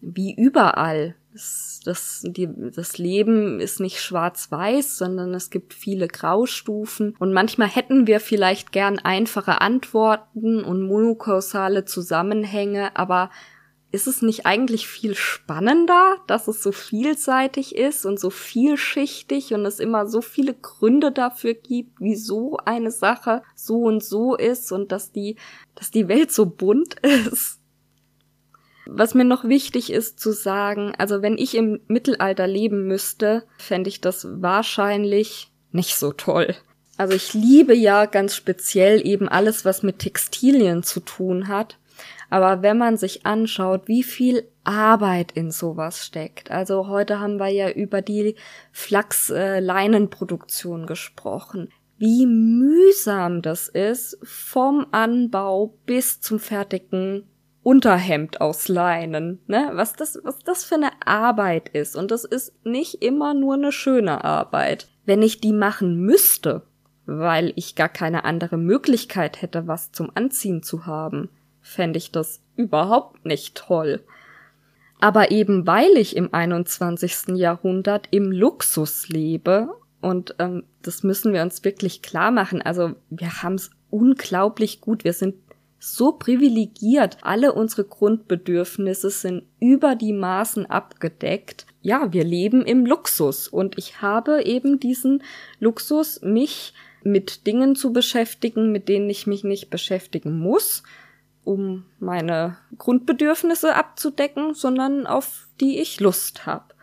[0.00, 1.14] wie überall.
[1.32, 7.68] Das, das, die, das Leben ist nicht schwarz-weiß, sondern es gibt viele Graustufen und manchmal
[7.68, 13.30] hätten wir vielleicht gern einfache Antworten und monokausale Zusammenhänge, aber
[13.90, 19.64] ist es nicht eigentlich viel spannender, dass es so vielseitig ist und so vielschichtig und
[19.64, 24.92] es immer so viele Gründe dafür gibt, wieso eine Sache so und so ist und
[24.92, 25.36] dass die,
[25.74, 26.96] dass die Welt so bunt
[27.32, 27.60] ist?
[28.90, 33.88] Was mir noch wichtig ist zu sagen, also wenn ich im Mittelalter leben müsste, fände
[33.88, 36.54] ich das wahrscheinlich nicht so toll.
[36.96, 41.78] Also ich liebe ja ganz speziell eben alles, was mit Textilien zu tun hat.
[42.30, 47.48] Aber wenn man sich anschaut, wie viel Arbeit in sowas steckt, also heute haben wir
[47.48, 48.36] ja über die
[48.72, 57.24] Flachsleinenproduktion gesprochen, wie mühsam das ist vom Anbau bis zum fertigen
[57.64, 59.70] Unterhemd aus Leinen, ne?
[59.74, 61.96] Was das, was das für eine Arbeit ist.
[61.96, 64.88] Und das ist nicht immer nur eine schöne Arbeit.
[65.04, 66.62] Wenn ich die machen müsste,
[67.04, 71.30] weil ich gar keine andere Möglichkeit hätte, was zum Anziehen zu haben,
[71.68, 74.04] fände ich das überhaupt nicht toll.
[75.00, 77.36] Aber eben weil ich im 21.
[77.36, 79.68] Jahrhundert im Luxus lebe,
[80.00, 85.04] und ähm, das müssen wir uns wirklich klar machen, also wir haben es unglaublich gut,
[85.04, 85.34] wir sind
[85.80, 87.18] so privilegiert.
[87.22, 91.66] Alle unsere Grundbedürfnisse sind über die Maßen abgedeckt.
[91.82, 95.22] Ja, wir leben im Luxus und ich habe eben diesen
[95.60, 96.74] Luxus, mich
[97.04, 100.82] mit Dingen zu beschäftigen, mit denen ich mich nicht beschäftigen muss,
[101.48, 106.74] um meine Grundbedürfnisse abzudecken, sondern auf die ich Lust habe.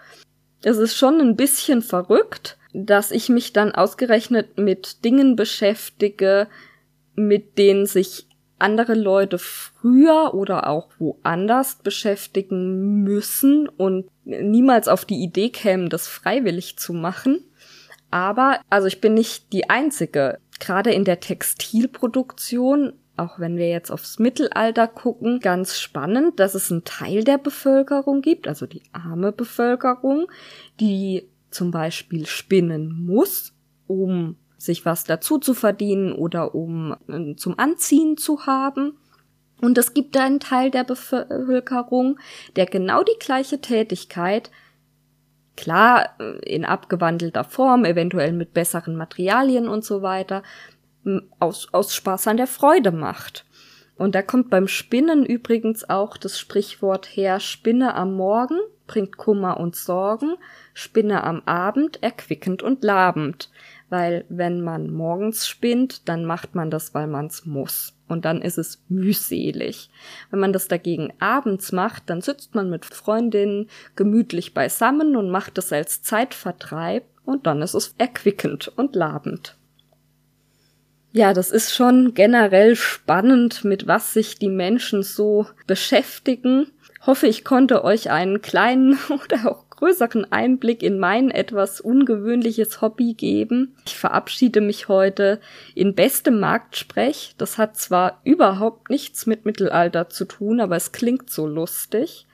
[0.63, 6.47] Es ist schon ein bisschen verrückt, dass ich mich dann ausgerechnet mit Dingen beschäftige,
[7.13, 8.27] mit denen sich
[8.57, 16.07] andere Leute früher oder auch woanders beschäftigen müssen und niemals auf die Idee kämen, das
[16.07, 17.45] freiwillig zu machen.
[18.09, 20.39] Aber, also ich bin nicht die Einzige.
[20.59, 26.71] Gerade in der Textilproduktion, auch wenn wir jetzt aufs Mittelalter gucken, ganz spannend, dass es
[26.71, 30.27] einen Teil der Bevölkerung gibt, also die arme Bevölkerung,
[30.79, 33.53] die zum Beispiel spinnen muss,
[33.87, 38.97] um sich was dazu zu verdienen oder um äh, zum Anziehen zu haben.
[39.61, 42.19] Und es gibt einen Teil der Bevölkerung,
[42.55, 44.51] der genau die gleiche Tätigkeit
[45.55, 50.43] Klar, äh, in abgewandelter Form, eventuell mit besseren Materialien und so weiter,
[51.39, 53.45] aus, aus Spaß an der Freude macht.
[53.97, 59.59] Und da kommt beim Spinnen übrigens auch das Sprichwort her, Spinne am Morgen bringt Kummer
[59.59, 60.35] und Sorgen,
[60.73, 63.49] Spinne am Abend erquickend und labend.
[63.89, 68.57] Weil wenn man morgens spinnt, dann macht man das, weil man's muss und dann ist
[68.57, 69.89] es mühselig.
[70.29, 75.57] Wenn man das dagegen abends macht, dann sitzt man mit Freundinnen gemütlich beisammen und macht
[75.57, 79.57] es als Zeitvertreib und dann ist es erquickend und labend.
[81.15, 86.71] Ja, das ist schon generell spannend, mit was sich die Menschen so beschäftigen.
[87.05, 93.13] Hoffe, ich konnte euch einen kleinen oder auch größeren Einblick in mein etwas ungewöhnliches Hobby
[93.13, 93.77] geben.
[93.85, 95.39] Ich verabschiede mich heute
[95.73, 97.35] in bestem Marktsprech.
[97.37, 102.27] Das hat zwar überhaupt nichts mit Mittelalter zu tun, aber es klingt so lustig.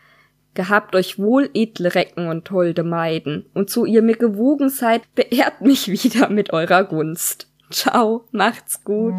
[0.55, 5.61] Gehabt euch wohl, edle Recken und holde Maiden, und so ihr mir gewogen seid, beehrt
[5.61, 7.50] mich wieder mit eurer Gunst.
[7.71, 9.15] Ciao, macht's gut.